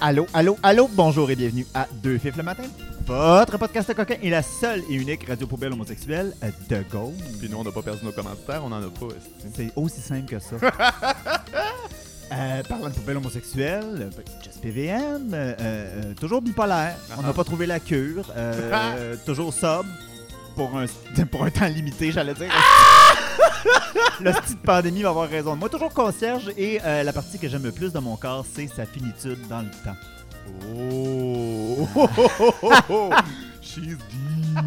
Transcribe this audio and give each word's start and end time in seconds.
Allô, 0.00 0.26
allô, 0.34 0.58
allô, 0.62 0.88
bonjour 0.92 1.30
et 1.30 1.36
bienvenue 1.36 1.66
à 1.74 1.86
Deux 2.02 2.18
Fifs 2.18 2.36
le 2.36 2.42
matin. 2.42 2.64
Votre 3.06 3.56
podcast 3.58 3.92
coquin 3.94 4.16
est 4.22 4.30
la 4.30 4.42
seule 4.42 4.82
et 4.90 4.94
unique 4.94 5.26
radio 5.26 5.46
poubelle 5.46 5.72
homosexuelle 5.72 6.34
de 6.68 6.82
Gaulle. 6.90 7.14
Puis 7.38 7.48
nous, 7.48 7.56
on 7.56 7.64
n'a 7.64 7.72
pas 7.72 7.82
perdu 7.82 8.04
nos 8.04 8.12
commentaires, 8.12 8.62
on 8.64 8.72
en 8.72 8.82
a 8.82 8.90
pas. 8.90 9.06
C'est 9.54 9.72
aussi 9.76 10.00
simple 10.00 10.26
que 10.26 10.38
ça. 10.38 10.56
Euh, 12.32 12.60
parlant 12.64 12.88
de 12.88 12.92
poubelle 12.94 13.18
homosexuelle, 13.18 14.10
Just 14.42 14.60
PVM, 14.60 15.30
euh, 15.32 15.54
euh, 15.60 16.12
toujours 16.20 16.42
bipolaire. 16.42 16.96
On 17.16 17.22
n'a 17.22 17.28
Ah. 17.28 17.32
pas 17.32 17.44
trouvé 17.44 17.66
la 17.66 17.78
cure. 17.78 18.32
euh, 18.36 19.14
toujours 19.24 19.54
sobre 19.54 19.86
pour 20.56 20.76
un, 20.76 20.86
pour 21.30 21.44
un 21.44 21.50
temps 21.52 21.68
limité, 21.68 22.10
j'allais 22.10 22.34
dire. 22.34 22.50
Style 24.42 24.56
de 24.56 24.60
pandémie 24.66 25.02
va 25.02 25.10
avoir 25.10 25.28
raison. 25.28 25.56
Moi, 25.56 25.68
toujours 25.68 25.92
concierge 25.92 26.50
et 26.56 26.80
euh, 26.84 27.02
la 27.02 27.12
partie 27.12 27.38
que 27.38 27.48
j'aime 27.48 27.64
le 27.64 27.72
plus 27.72 27.92
de 27.92 27.98
mon 27.98 28.16
corps, 28.16 28.44
c'est 28.50 28.66
sa 28.68 28.86
finitude 28.86 29.38
dans 29.48 29.60
le 29.60 29.70
temps. 29.84 29.96
Oh! 30.74 31.86
She's 33.60 33.96
deep! 33.96 34.58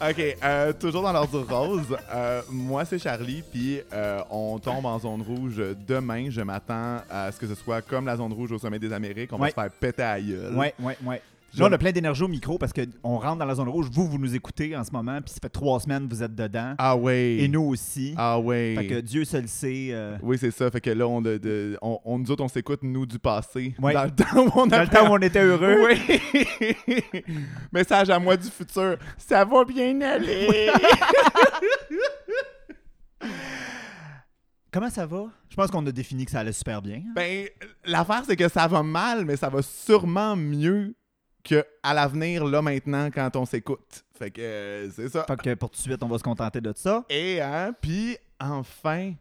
ok, 0.00 0.36
euh, 0.44 0.72
toujours 0.74 1.02
dans 1.02 1.12
l'ordre 1.12 1.40
rose. 1.48 1.96
euh, 2.14 2.42
moi, 2.50 2.84
c'est 2.84 2.98
Charlie, 2.98 3.42
puis 3.50 3.80
euh, 3.92 4.20
on 4.30 4.58
tombe 4.58 4.84
en 4.86 4.98
zone 4.98 5.22
rouge 5.22 5.60
demain. 5.88 6.26
Je 6.30 6.42
m'attends 6.42 6.98
à 7.10 7.32
ce 7.32 7.38
que 7.38 7.46
ce 7.46 7.54
soit 7.54 7.80
comme 7.82 8.06
la 8.06 8.16
zone 8.16 8.32
rouge 8.32 8.52
au 8.52 8.58
sommet 8.58 8.78
des 8.78 8.92
Amériques. 8.92 9.32
On 9.32 9.38
va 9.38 9.44
Ouais. 9.44 9.50
se 9.50 9.54
faire 9.54 9.70
péter 9.70 10.02
à 10.02 10.14
la 10.16 10.20
gueule. 10.20 10.54
Ouais, 10.56 10.74
ouais, 10.80 10.96
ouais. 11.04 11.22
Là, 11.58 11.66
on 11.68 11.72
a 11.72 11.76
plein 11.78 11.92
d'énergie 11.92 12.22
au 12.22 12.28
micro 12.28 12.56
parce 12.56 12.72
qu'on 12.72 13.18
rentre 13.18 13.36
dans 13.38 13.44
la 13.44 13.54
zone 13.54 13.68
rouge. 13.68 13.86
Vous, 13.92 14.06
vous 14.06 14.16
nous 14.18 14.34
écoutez 14.34 14.74
en 14.74 14.84
ce 14.84 14.90
moment, 14.90 15.20
puis 15.20 15.32
ça 15.34 15.38
fait 15.42 15.50
trois 15.50 15.78
semaines 15.80 16.08
que 16.08 16.14
vous 16.14 16.22
êtes 16.22 16.34
dedans. 16.34 16.74
Ah 16.78 16.96
ouais! 16.96 17.36
Et 17.40 17.48
nous 17.48 17.60
aussi. 17.62 18.14
Ah 18.16 18.38
ouais! 18.40 18.74
Fait 18.78 18.86
que 18.86 19.00
Dieu 19.00 19.24
seul 19.24 19.46
sait. 19.48 19.88
euh, 19.90 20.16
Oui, 20.22 20.38
c'est 20.38 20.50
ça. 20.50 20.70
Fait 20.70 20.80
que 20.80 20.88
là, 20.90 21.06
on, 21.06 21.20
de- 21.20 21.36
de- 21.36 21.76
on, 21.82 21.98
on- 22.06 22.18
nous 22.18 22.30
autres, 22.30 22.42
on 22.42 22.48
s'écoute, 22.48 22.80
nous, 22.82 23.04
du 23.04 23.18
passé. 23.18 23.74
Ouais. 23.80 23.92
Dans 23.92 24.04
le 24.04 24.10
temps 24.12 24.46
où 24.46 24.50
on 24.60 24.66
dans 24.66 24.76
a 24.78 24.82
le 24.84 24.88
temps 24.88 25.10
où 25.10 25.14
on 25.14 25.18
était 25.18 25.42
heureux. 25.42 25.76
Oui! 25.88 26.20
Message 27.72 28.08
à 28.08 28.18
moi 28.18 28.36
du 28.36 28.48
futur. 28.48 28.96
Ça 29.18 29.44
va 29.44 29.64
bien 29.64 30.00
aller! 30.00 30.70
Comment 34.72 34.88
ça 34.90 35.04
va? 35.04 35.24
Je 35.50 35.54
pense 35.56 35.70
qu'on 35.70 35.86
a 35.86 35.92
défini 35.92 36.24
que 36.24 36.30
ça 36.30 36.40
allait 36.40 36.52
super 36.52 36.80
bien. 36.80 37.02
ben, 37.14 37.46
l'affaire, 37.84 38.22
c'est 38.26 38.36
que 38.36 38.48
ça 38.48 38.66
va 38.66 38.82
mal, 38.82 39.26
mais 39.26 39.36
ça 39.36 39.50
va 39.50 39.60
sûrement 39.60 40.34
mieux 40.34 40.94
que 41.44 41.64
à 41.82 41.94
l'avenir, 41.94 42.44
là, 42.44 42.62
maintenant, 42.62 43.08
quand 43.12 43.34
on 43.36 43.44
s'écoute. 43.44 44.04
Fait 44.18 44.30
que 44.30 44.40
euh, 44.40 44.90
c'est 44.90 45.08
ça. 45.08 45.24
Fait 45.26 45.36
que 45.40 45.54
pour 45.54 45.70
tout 45.70 45.76
de 45.76 45.82
suite, 45.82 46.02
on 46.02 46.08
va 46.08 46.18
se 46.18 46.22
contenter 46.22 46.60
de 46.60 46.72
ça. 46.76 47.04
Et, 47.10 47.40
hein, 47.40 47.74
puis, 47.80 48.16
enfin, 48.38 49.12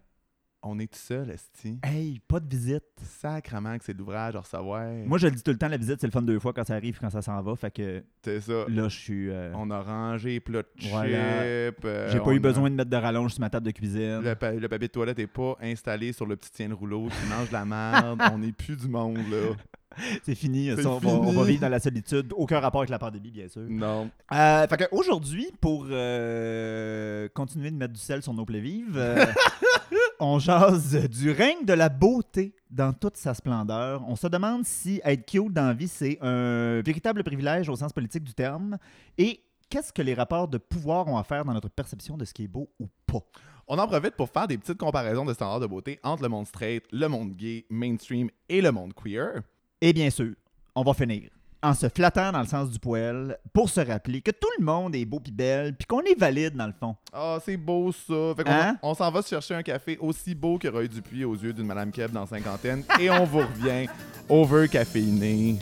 on 0.63 0.77
est 0.77 0.85
tout 0.85 0.99
seul, 0.99 1.31
Esti. 1.31 1.79
Hey, 1.81 2.19
pas 2.27 2.39
de 2.39 2.47
visite. 2.47 2.83
Sacrement 3.01 3.75
que 3.79 3.83
c'est 3.83 3.93
de 3.95 3.97
l'ouvrage 3.97 4.35
à 4.35 4.41
recevoir. 4.41 4.85
Moi, 5.07 5.17
je 5.17 5.25
le 5.25 5.33
dis 5.35 5.41
tout 5.41 5.49
le 5.49 5.57
temps, 5.57 5.67
la 5.69 5.77
visite, 5.77 5.99
c'est 5.99 6.05
le 6.05 6.11
fun 6.11 6.21
deux 6.21 6.37
fois 6.37 6.53
quand 6.53 6.63
ça 6.63 6.75
arrive 6.75 6.99
quand 6.99 7.09
ça 7.09 7.23
s'en 7.23 7.41
va. 7.41 7.55
Fait 7.55 7.71
que 7.71 8.03
c'est 8.23 8.41
ça. 8.41 8.65
là, 8.67 8.87
je 8.87 8.95
suis. 8.99 9.29
euh, 9.31 9.51
On 9.55 9.71
a 9.71 9.81
rangé 9.81 10.29
les 10.33 10.39
plats 10.39 10.61
de 10.61 10.67
Voilà. 10.89 11.17
euh, 11.41 11.71
J'ai 12.11 12.19
pas 12.19 12.31
eu 12.33 12.37
a- 12.37 12.39
besoin 12.39 12.69
de 12.69 12.75
mettre 12.75 12.91
de 12.91 12.95
rallonge 12.97 13.31
sur 13.31 13.41
ma 13.41 13.49
table 13.49 13.65
de 13.65 13.71
cuisine. 13.71 14.21
Le, 14.21 14.35
pa- 14.35 14.51
le 14.51 14.69
papier 14.69 14.87
de 14.87 14.93
toilette 14.93 15.17
est 15.17 15.25
pas 15.25 15.57
installé 15.61 16.13
sur 16.13 16.27
le 16.27 16.35
petit 16.35 16.51
tien 16.51 16.69
de 16.69 16.75
rouleau 16.75 17.07
qui 17.07 17.27
mange 17.27 17.47
de 17.47 17.53
la 17.53 17.65
merde. 17.65 18.21
on 18.31 18.37
n'est 18.37 18.51
plus 18.51 18.75
du 18.77 18.87
monde, 18.87 19.17
là. 19.31 19.55
C'est 20.23 20.35
fini. 20.35 20.69
Ça, 20.75 20.89
on, 20.89 20.97
va, 20.97 21.09
on 21.09 21.21
va 21.21 21.31
fini. 21.31 21.45
vivre 21.47 21.61
dans 21.61 21.69
la 21.69 21.79
solitude. 21.79 22.33
Aucun 22.35 22.59
rapport 22.59 22.81
avec 22.81 22.89
la 22.89 22.99
pandémie, 22.99 23.31
bien 23.31 23.47
sûr. 23.47 23.63
Non. 23.67 24.09
Euh, 24.31 24.67
fait 24.67 24.77
que 24.77 24.83
aujourd'hui, 24.91 25.51
pour 25.59 25.85
euh, 25.89 27.27
continuer 27.33 27.71
de 27.71 27.75
mettre 27.75 27.93
du 27.93 27.99
sel 27.99 28.21
sur 28.21 28.33
nos 28.33 28.45
plaies 28.45 28.59
vives, 28.59 28.97
euh, 28.97 29.25
on 30.19 30.39
jase 30.39 30.95
du 31.09 31.31
règne 31.31 31.65
de 31.65 31.73
la 31.73 31.89
beauté 31.89 32.55
dans 32.69 32.93
toute 32.93 33.17
sa 33.17 33.33
splendeur. 33.33 34.03
On 34.07 34.15
se 34.15 34.27
demande 34.27 34.65
si 34.65 35.01
être 35.03 35.25
cute 35.25 35.53
dans 35.53 35.67
la 35.67 35.73
vie, 35.73 35.87
c'est 35.87 36.17
un 36.21 36.81
véritable 36.81 37.23
privilège 37.23 37.69
au 37.69 37.75
sens 37.75 37.93
politique 37.93 38.23
du 38.23 38.33
terme. 38.33 38.77
Et 39.17 39.43
qu'est-ce 39.69 39.93
que 39.93 40.01
les 40.01 40.13
rapports 40.13 40.47
de 40.47 40.57
pouvoir 40.57 41.07
ont 41.07 41.17
à 41.17 41.23
faire 41.23 41.45
dans 41.45 41.53
notre 41.53 41.69
perception 41.69 42.17
de 42.17 42.25
ce 42.25 42.33
qui 42.33 42.43
est 42.43 42.47
beau 42.47 42.69
ou 42.79 42.87
pas? 43.05 43.23
On 43.67 43.77
en 43.77 43.87
profite 43.87 44.15
pour 44.15 44.29
faire 44.29 44.47
des 44.47 44.57
petites 44.57 44.77
comparaisons 44.77 45.23
de 45.23 45.33
standards 45.33 45.61
de 45.61 45.67
beauté 45.67 45.99
entre 46.03 46.23
le 46.23 46.29
monde 46.29 46.47
straight, 46.47 46.83
le 46.91 47.07
monde 47.07 47.31
gay, 47.35 47.65
mainstream 47.69 48.29
et 48.49 48.61
le 48.61 48.71
monde 48.71 48.93
queer. 48.93 49.41
Et 49.81 49.93
bien 49.93 50.09
sûr, 50.09 50.33
on 50.75 50.83
va 50.83 50.93
finir 50.93 51.29
en 51.63 51.75
se 51.75 51.87
flattant 51.89 52.31
dans 52.31 52.39
le 52.41 52.47
sens 52.47 52.71
du 52.71 52.79
poil 52.79 53.37
pour 53.53 53.69
se 53.69 53.81
rappeler 53.81 54.19
que 54.21 54.31
tout 54.31 54.47
le 54.57 54.65
monde 54.65 54.95
est 54.95 55.05
beau 55.05 55.19
pis 55.19 55.31
belle, 55.31 55.75
puis 55.75 55.85
qu'on 55.85 56.01
est 56.01 56.17
valide 56.17 56.55
dans 56.55 56.65
le 56.65 56.73
fond. 56.73 56.95
Ah, 57.13 57.37
c'est 57.45 57.55
beau 57.57 57.91
ça. 57.91 58.33
Fait 58.35 58.43
qu'on 58.43 58.51
Hein? 58.51 58.77
on 58.81 58.95
s'en 58.95 59.11
va 59.11 59.21
se 59.21 59.29
chercher 59.29 59.53
un 59.53 59.61
café 59.61 59.95
aussi 59.99 60.33
beau 60.33 60.57
que 60.57 60.67
Roy 60.67 60.87
Dupuis 60.87 61.23
aux 61.23 61.35
yeux 61.35 61.53
d'une 61.53 61.67
Madame 61.67 61.91
Kev 61.91 62.11
dans 62.11 62.25
cinquantaine 62.25 62.83
et 62.99 63.11
on 63.11 63.25
vous 63.25 63.39
revient 63.39 63.87
over 64.27 64.67
caféiné. 64.69 65.57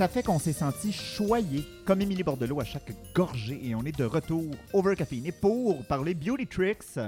Ça 0.00 0.08
fait 0.08 0.22
qu'on 0.22 0.38
s'est 0.38 0.54
senti 0.54 0.94
choyé, 0.94 1.62
comme 1.84 2.00
Émilie 2.00 2.22
Bordelot 2.22 2.58
à 2.58 2.64
chaque 2.64 2.90
gorgée, 3.14 3.60
et 3.62 3.74
on 3.74 3.82
est 3.82 3.94
de 3.94 4.04
retour 4.04 4.50
over 4.72 4.96
caféiné 4.96 5.30
pour 5.30 5.84
parler 5.88 6.14
beauty 6.14 6.46
tricks, 6.46 6.98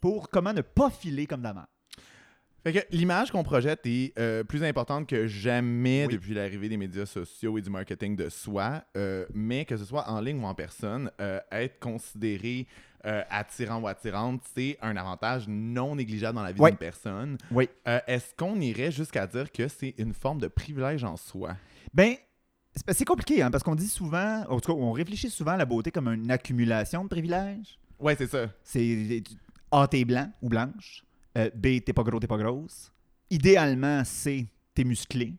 pour 0.00 0.30
comment 0.30 0.52
ne 0.52 0.60
pas 0.60 0.88
filer 0.88 1.26
comme. 1.26 1.52
Fait 2.62 2.72
que 2.74 2.78
l'image 2.92 3.32
qu'on 3.32 3.42
projette 3.42 3.80
est 3.86 4.16
euh, 4.20 4.44
plus 4.44 4.62
importante 4.62 5.08
que 5.08 5.26
jamais 5.26 6.06
Oui. 6.06 6.12
depuis 6.12 6.32
l'arrivée 6.32 6.68
des 6.68 6.76
médias 6.76 7.06
sociaux 7.06 7.58
et 7.58 7.60
du 7.60 7.70
marketing 7.70 8.14
de 8.14 8.28
soi, 8.28 8.84
euh, 8.96 9.26
mais 9.34 9.64
que 9.64 9.76
ce 9.76 9.84
soit 9.84 10.08
en 10.08 10.20
ligne 10.20 10.40
ou 10.40 10.46
en 10.46 10.54
personne, 10.54 11.10
euh, 11.20 11.40
être 11.50 11.80
considéré 11.80 12.68
attirant 13.30 13.80
ou 13.80 13.88
attirante, 13.88 14.42
c'est 14.54 14.78
un 14.80 14.96
avantage 14.96 15.48
non 15.48 15.96
négligeable 15.96 16.36
dans 16.36 16.44
la 16.44 16.52
vie 16.52 16.62
d'une 16.62 16.76
personne. 16.76 17.36
Oui. 17.50 17.68
Est-ce 17.84 18.32
qu'on 18.36 18.60
irait 18.60 18.92
jusqu'à 18.92 19.26
dire 19.26 19.50
que 19.50 19.66
c'est 19.66 19.96
une 19.98 20.14
forme 20.14 20.38
de 20.38 20.46
privilège 20.46 21.02
en 21.02 21.16
soi? 21.16 21.56
Ben, 21.94 22.14
c'est 22.88 23.04
compliqué, 23.04 23.42
hein, 23.42 23.50
parce 23.50 23.62
qu'on 23.62 23.74
dit 23.74 23.88
souvent, 23.88 24.44
en 24.48 24.58
tout 24.60 24.72
cas, 24.72 24.78
on 24.78 24.92
réfléchit 24.92 25.30
souvent 25.30 25.52
à 25.52 25.56
la 25.56 25.64
beauté 25.66 25.90
comme 25.90 26.08
une 26.08 26.30
accumulation 26.30 27.04
de 27.04 27.08
privilèges. 27.08 27.78
Ouais, 27.98 28.16
c'est 28.16 28.26
ça. 28.28 28.48
C'est 28.64 29.22
A, 29.70 29.86
t'es 29.88 30.04
blanc 30.04 30.30
ou 30.42 30.48
blanche. 30.48 31.04
Euh, 31.38 31.50
B, 31.54 31.80
t'es 31.84 31.92
pas 31.92 32.02
gros, 32.02 32.18
t'es 32.18 32.26
pas 32.26 32.38
grosse. 32.38 32.92
Idéalement, 33.30 34.02
C, 34.04 34.46
t'es 34.74 34.84
musclé. 34.84 35.34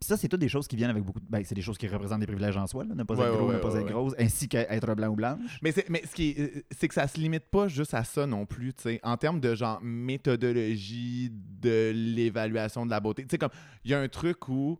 Puis 0.00 0.08
ça, 0.08 0.16
c'est 0.16 0.28
toutes 0.28 0.40
des 0.40 0.48
choses 0.48 0.68
qui 0.68 0.76
viennent 0.76 0.90
avec 0.90 1.02
beaucoup 1.02 1.18
de... 1.20 1.24
Ben, 1.28 1.42
c'est 1.44 1.54
des 1.54 1.62
choses 1.62 1.78
qui 1.78 1.86
représentent 1.88 2.20
des 2.20 2.26
privilèges 2.26 2.56
en 2.56 2.66
soi, 2.66 2.84
là, 2.84 2.94
ne 2.94 3.02
pas 3.04 3.14
Ouais, 3.14 3.26
être 3.26 3.36
gros, 3.36 3.46
ouais, 3.48 3.54
ne 3.54 3.58
pas 3.60 3.72
ouais, 3.72 3.80
être 3.80 3.86
grosse, 3.88 4.12
ainsi 4.18 4.48
qu'être 4.48 4.94
blanc 4.94 5.08
ou 5.08 5.14
blanche. 5.16 5.58
Mais, 5.62 5.72
c'est- 5.72 5.88
mais 5.88 6.02
ce 6.08 6.14
qui 6.14 6.34
euh, 6.38 6.48
c'est 6.72 6.88
que 6.88 6.94
ça 6.94 7.08
se 7.08 7.18
limite 7.18 7.44
pas 7.50 7.68
juste 7.68 7.94
à 7.94 8.04
ça 8.04 8.26
non 8.26 8.44
plus, 8.46 8.74
tu 8.74 8.82
sais. 8.82 9.00
En 9.02 9.16
termes 9.16 9.40
de 9.40 9.54
genre 9.54 9.80
méthodologie 9.82 11.30
de 11.32 11.92
l'évaluation 11.94 12.84
de 12.84 12.90
la 12.90 13.00
beauté, 13.00 13.22
tu 13.22 13.28
sais, 13.30 13.38
comme 13.38 13.50
il 13.84 13.92
y 13.92 13.94
a 13.94 14.00
un 14.00 14.08
truc 14.08 14.48
où 14.48 14.78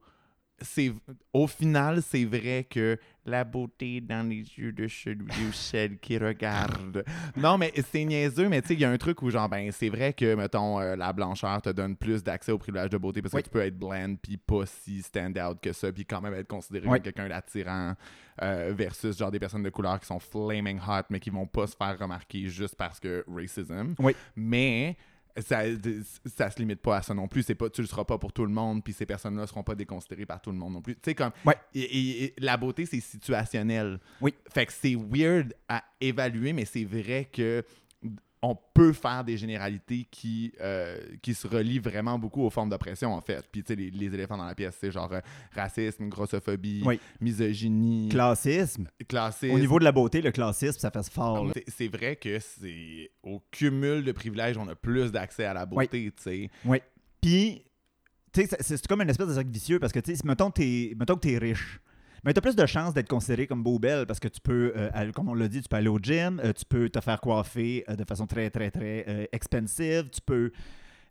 au 1.33 1.47
final, 1.47 2.03
c'est 2.03 2.25
vrai 2.25 2.67
que 2.69 2.99
la 3.27 3.43
beauté 3.45 4.01
dans 4.01 4.27
les 4.29 4.43
yeux 4.59 4.73
de 4.73 4.87
celui 4.87 5.25
ou 5.49 5.53
celle 5.53 5.99
qui 5.99 6.19
regarde. 6.19 7.05
Non, 7.37 7.57
mais 7.59 7.73
c'est 7.91 8.05
niaiseux, 8.05 8.49
mais 8.49 8.61
tu 8.63 8.69
sais, 8.69 8.75
il 8.75 8.81
y 8.81 8.85
a 8.85 8.91
un 8.91 8.97
truc 8.99 9.23
où 9.23 9.31
genre, 9.31 9.49
ben, 9.49 9.71
c'est 9.73 9.89
vrai 9.89 10.13
que, 10.13 10.35
mettons, 10.35 10.79
euh, 10.81 10.95
la 10.95 11.13
blancheur 11.13 11.61
te 11.63 11.71
donne 11.71 11.97
plus 11.97 12.23
d'accès 12.23 12.53
au 12.53 12.59
privilège 12.59 12.91
de 12.91 12.99
beauté 12.99 13.23
parce 13.23 13.35
Oui. 13.35 13.41
que 13.43 13.47
tu 13.49 13.51
peux 13.53 13.61
être 13.63 13.79
bland 13.79 14.15
puis 14.21 14.37
pas 14.37 14.67
si 14.67 15.03
stand 15.03 15.39
out 15.39 15.59
que 15.61 15.73
ça, 15.73 15.91
puis 15.93 16.05
quand 16.05 16.21
même 16.21 16.35
être 16.35 16.49
considéré 16.49 16.87
Oui. 16.87 16.99
comme 16.99 17.03
quelqu'un 17.13 17.29
d'attirant 17.29 17.95
euh, 18.43 18.73
versus 18.77 19.17
genre 19.17 19.31
des 19.31 19.39
personnes 19.39 19.63
de 19.63 19.71
couleur 19.71 19.99
qui 20.01 20.07
sont 20.07 20.19
flaming 20.19 20.79
hot 20.79 21.03
mais 21.09 21.21
qui 21.21 21.31
vont 21.31 21.47
pas 21.47 21.67
se 21.67 21.77
faire 21.77 21.99
remarquer 21.99 22.47
juste 22.49 22.77
parce 22.77 23.01
que 23.01 23.25
racism. 23.29 23.95
Oui. 23.99 24.15
Mais 24.37 24.97
ça, 25.39 25.63
ça 26.37 26.51
se 26.51 26.59
limite 26.59 26.81
pas 26.81 26.99
à 26.99 27.03
ça 27.03 27.13
non 27.15 27.27
plus. 27.29 27.43
C'est 27.43 27.55
pas, 27.55 27.69
tu 27.71 27.81
le 27.81 27.87
seras 27.87 28.05
pas 28.05 28.19
pour 28.19 28.33
tout 28.33 28.45
le 28.45 28.53
monde, 28.53 28.83
puis 28.85 28.93
ces 28.93 29.07
personnes-là 29.07 29.47
seront 29.47 29.63
pas 29.65 29.75
déconsidérées 29.75 30.27
par 30.27 30.41
tout 30.41 30.51
le 30.53 30.57
monde 30.59 30.75
non 30.75 30.83
plus. 30.83 30.95
Tu 30.95 31.01
sais, 31.07 31.15
comme. 31.15 31.33
Ouais. 31.45 31.57
et- 31.75 31.81
et- 31.83 32.25
et 32.25 32.35
la 32.39 32.57
beauté, 32.57 32.87
c'est 32.87 33.01
situationnel. 33.01 33.99
Oui. 34.21 34.35
Fait 34.53 34.67
que 34.67 34.73
c'est 34.73 34.95
weird 34.95 35.55
à 35.69 35.83
évaluer, 36.01 36.53
mais 36.53 36.65
c'est 36.65 36.85
vrai 36.85 37.29
que 37.33 37.65
on 38.51 38.59
peut 38.75 38.93
faire 38.93 39.25
des 39.25 39.37
généralités 39.37 40.07
qui, 40.11 40.53
euh, 40.61 40.99
qui 41.23 41.35
se 41.35 41.47
relient 41.47 41.79
vraiment 41.79 42.19
beaucoup 42.19 42.43
aux 42.43 42.51
formes 42.51 42.69
d'oppression, 42.69 43.13
en 43.15 43.21
fait. 43.21 43.47
Puis, 43.51 43.63
tu 43.63 43.69
sais, 43.69 43.77
les, 43.77 43.91
les 43.91 44.07
éléphants 44.15 44.37
dans 44.37 44.47
la 44.47 44.55
pièce, 44.55 44.77
c'est 44.81 44.91
genre 44.91 45.13
euh, 45.13 45.21
racisme, 45.55 46.09
grossophobie, 46.09 46.83
Oui. 46.85 46.99
misogynie, 47.21 48.09
Classisme. 48.09 48.89
classisme. 49.09 49.55
Au 49.55 49.59
niveau 49.59 49.79
de 49.79 49.85
la 49.85 49.93
beauté, 49.93 50.21
le 50.23 50.31
classisme, 50.33 50.79
ça 50.79 50.91
fait 50.91 51.09
fort. 51.11 51.51
C'est- 51.69 51.89
vrai 51.89 52.17
que 52.17 52.39
c'est 52.41 53.11
au 53.23 53.41
cumul 53.51 54.03
de 54.05 54.13
privilèges, 54.13 54.57
on 54.57 54.67
a 54.69 54.75
plus 54.75 55.13
d'accès 55.13 55.45
à 55.45 55.55
la 55.55 55.67
beauté, 55.67 56.11
tu 56.17 56.23
sais. 56.23 56.51
Puis, 57.21 57.65
tu 58.33 58.47
sais, 58.47 58.57
c'est- 58.61 58.87
comme 58.87 59.01
une 59.03 59.11
espèce 59.11 59.29
de 59.29 59.35
cercle 59.35 59.51
vicieux 59.51 59.79
parce 59.79 59.93
que, 59.93 60.01
tu 60.01 60.15
sais, 60.17 60.23
mettons, 60.27 60.51
mettons 60.99 61.15
que 61.17 61.21
tu 61.29 61.33
es 61.33 61.39
riche. 61.39 61.81
Mais 62.25 62.33
tu 62.33 62.39
as 62.39 62.43
plus 62.43 62.57
de 62.57 62.65
chances 62.67 62.95
d'être 62.95 63.09
considéré 63.09 63.47
comme 63.47 63.63
beau 63.63 63.79
belle 63.79 64.07
parce 64.07 64.19
que 64.19 64.29
tu 64.29 64.41
peux, 64.41 64.73
euh, 64.77 65.13
comme 65.13 65.29
on 65.29 65.35
l'a 65.35 65.47
dit, 65.47 65.61
tu 65.61 65.69
peux 65.69 65.77
aller 65.77 65.89
au 65.89 65.99
gym, 65.99 66.41
euh, 66.43 66.53
tu 66.55 66.65
peux 66.65 66.89
te 66.89 67.01
faire 67.01 67.21
coiffer 67.21 67.85
euh, 67.89 67.97
de 67.97 68.05
façon 68.05 68.27
très, 68.27 68.49
très, 68.49 68.71
très 68.71 69.29
expensive, 69.33 70.09
tu 70.11 70.21
peux 70.23 70.51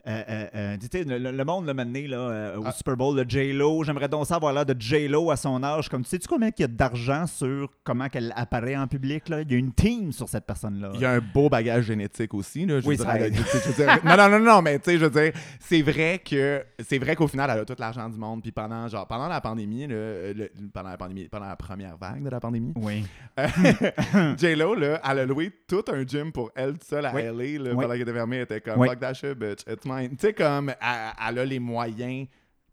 euh, 0.06 0.22
euh, 0.30 0.78
euh, 0.96 1.32
le, 1.32 1.44
monde, 1.44 1.66
le 1.66 1.74
mané, 1.74 2.08
là, 2.08 2.18
euh, 2.18 2.58
au 2.58 2.64
Ah. 2.66 2.72
Super 2.74 2.98
Bowl, 2.98 3.16
le 3.16 3.24
J-Lo, 3.28 3.84
j'aimerais 3.84 4.10
donc 4.10 4.26
ça 4.28 4.36
avoir 4.36 4.52
l'air 4.52 4.66
de 4.66 4.76
J-Lo 4.78 5.32
à 5.32 5.38
son 5.38 5.64
âge. 5.64 5.88
Comme 5.88 6.04
tu 6.04 6.10
sais-tu 6.10 6.28
combien 6.28 6.50
il 6.58 6.62
y 6.62 6.66
a 6.66 6.68
d'argent 6.68 7.26
sur 7.26 7.70
comment 7.84 8.10
qu'elle 8.10 8.34
apparaît 8.36 8.76
en 8.76 8.88
public? 8.88 9.30
Là? 9.30 9.42
Il 9.42 9.52
y 9.52 9.56
a 9.56 9.58
une 9.58 9.72
team 9.74 10.12
sur 10.12 10.28
cette 10.28 10.46
personne-là. 10.46 10.92
Il 10.96 11.00
y 11.02 11.06
a 11.06 11.12
un 11.12 11.20
beau 11.20 11.48
bagage 11.50 11.86
génétique 11.86 12.34
aussi. 12.34 12.66
Là, 12.66 12.80
je 12.82 12.86
Oui, 12.88 12.98
je 12.98 13.04
veux 13.04 13.74
dire- 13.86 14.00
non, 14.04 14.18
non, 14.18 14.30
non, 14.30 14.40
non, 14.40 14.62
mais 14.62 14.78
tu 14.80 14.92
sais, 14.92 14.98
je 14.98 15.06
veux 15.06 15.22
dire, 15.22 15.32
c'est 15.60 15.82
vrai 15.82 16.20
que 16.24 16.64
c'est 16.80 16.98
vrai 16.98 17.16
qu'au 17.16 17.28
final, 17.28 17.50
elle 17.54 17.60
a 17.62 17.66
tout 17.66 17.76
l'argent 17.80 18.10
du 18.10 18.18
monde. 18.18 18.42
Puis 18.42 18.52
pendant, 18.52 18.88
genre, 18.90 19.08
pendant 19.08 19.28
la 19.30 19.40
pandémie, 19.42 19.88
là, 19.88 19.96
le- 20.34 20.52
pendant 20.74 20.90
la 20.90 20.98
pandémie, 20.98 21.30
pendant 21.30 21.48
la 21.48 21.56
première 21.56 21.96
vague 21.98 22.24
de 22.24 22.30
la 22.30 22.40
pandémie, 22.42 22.74
Oui. 22.76 23.06
J-Lo, 24.38 24.76
là, 24.76 25.00
elle 25.10 25.20
a 25.20 25.26
loué 25.26 25.52
tout 25.68 25.84
un 25.92 26.06
gym 26.06 26.32
pour 26.32 26.52
elle 26.56 26.76
seule 26.88 27.06
à 27.06 27.14
Oui. 27.14 27.22
LA, 27.24 27.64
là, 27.64 27.70
Oui. 27.74 27.82
pendant 27.82 27.90
qu'elle 27.94 28.02
était 28.02 28.14
fermée. 28.14 28.38
Elle 28.38 28.44
était 28.44 28.62
comme, 28.62 28.86
fuck 28.86 29.00
that 29.00 29.14
shit, 29.14 29.34
bitch, 29.38 29.64
Tu 30.02 30.18
sais, 30.20 30.34
comme, 30.34 30.70
elle, 30.70 31.14
elle 31.30 31.40
a 31.40 31.46
les 31.46 31.60
moyens 31.60 32.28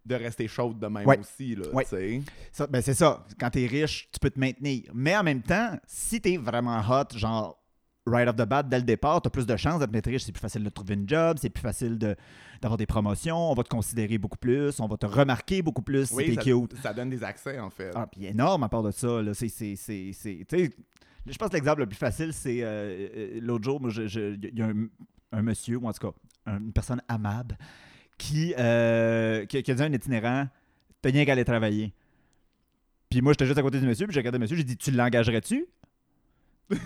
de 0.05 0.14
rester 0.14 0.49
chaude 0.49 0.78
de 0.78 0.87
même 0.87 1.06
Oui. 1.06 1.17
aussi, 1.20 1.55
là, 1.55 1.64
tu. 1.88 2.22
Ça, 2.52 2.67
ben 2.67 2.81
c'est 2.81 2.94
ça. 2.94 3.25
Quand 3.38 3.50
t'es 3.50 3.67
riche, 3.67 4.08
tu 4.12 4.19
peux 4.19 4.31
te 4.31 4.40
maintenir. 4.40 4.84
Mais 4.94 5.17
en 5.17 5.22
même 5.22 5.43
temps, 5.43 5.78
si 5.87 6.20
t'es 6.20 6.37
vraiment 6.37 6.81
hot, 6.81 7.17
genre 7.17 7.56
right 8.06 8.26
off 8.26 8.34
the 8.34 8.49
bat, 8.49 8.62
dès 8.62 8.78
le 8.78 8.84
départ, 8.84 9.20
t'as 9.20 9.28
plus 9.31 9.46
de 9.46 9.56
chances 9.56 9.78
d'être 9.87 10.06
riche. 10.11 10.22
C'est 10.25 10.32
plus 10.32 10.40
facile 10.40 10.64
de 10.64 10.70
trouver 10.70 10.94
une 10.94 11.06
job, 11.08 11.37
c'est 11.40 11.50
plus 11.50 11.61
facile 11.61 11.99
de- 11.99 12.17
d'avoir 12.62 12.78
des 12.78 12.87
promotions, 12.87 13.37
on 13.50 13.55
va 13.55 13.62
te 13.62 13.69
considérer 13.69 14.16
beaucoup 14.19 14.38
plus, 14.38 14.81
on 14.81 14.87
va 14.88 14.96
te 14.96 15.06
remarquer 15.06 15.61
beaucoup 15.62 15.82
plus 15.82 16.06
si 16.08 16.14
Oui, 16.14 16.25
t'es 16.26 16.34
ça, 16.37 16.43
cute. 16.43 16.75
ça 16.82 16.93
donne 16.94 17.11
des 17.11 17.23
accès, 17.23 17.58
en 17.61 17.70
fait. 17.70 17.90
Ah, 17.94 18.06
puis 18.11 18.25
énorme 18.26 18.62
à 18.64 18.69
part 18.70 18.82
de 18.82 18.90
ça. 18.90 19.20
Là. 19.23 19.34
C'est, 19.34 19.49
c'est, 19.49 19.76
c'est, 19.76 20.11
c'est- 20.14 20.44
tu 20.49 20.58
sais, 20.64 20.70
je 21.26 21.37
pense 21.37 21.50
que 21.50 21.55
l'exemple 21.56 21.81
le 21.81 21.87
plus 21.87 21.99
facile, 21.99 22.32
c'est 22.32 22.62
euh, 22.62 23.08
euh, 23.14 23.38
l'autre 23.43 23.64
jour, 23.64 23.81
il 23.87 24.50
y 24.55 24.62
a 24.62 24.66
un, 24.66 24.87
un 25.32 25.43
monsieur, 25.43 25.77
ou 25.77 25.87
en 25.88 25.93
tout 25.93 26.09
cas, 26.09 26.15
un- 26.47 26.59
une 26.59 26.73
personne 26.73 27.03
amable, 27.09 27.56
qui, 28.19 28.55
euh, 28.59 29.47
qui, 29.47 29.62
qui 29.62 29.71
a 29.71 29.75
dit 29.75 29.82
à 29.82 29.87
un 29.87 29.93
itinérant 29.93 30.49
T'as 31.03 31.11
rien 31.11 31.25
qu'à 31.25 31.32
aller 31.32 31.44
travailler. 31.47 31.93
Puis 33.09 33.23
moi, 33.23 33.32
j'étais 33.32 33.47
juste 33.47 33.59
à 33.59 33.62
côté 33.62 33.81
du 33.81 33.87
monsieur, 33.87 34.06
puis 34.06 34.12
j'ai 34.15 34.21
regardé 34.21 34.37
le 34.38 34.43
monsieur, 34.43 34.56
j'ai 34.56 34.65
dit 34.65 34.77
Tu 34.77 34.91
l'engagerais-tu 34.91 35.67
Ah, 36.71 36.77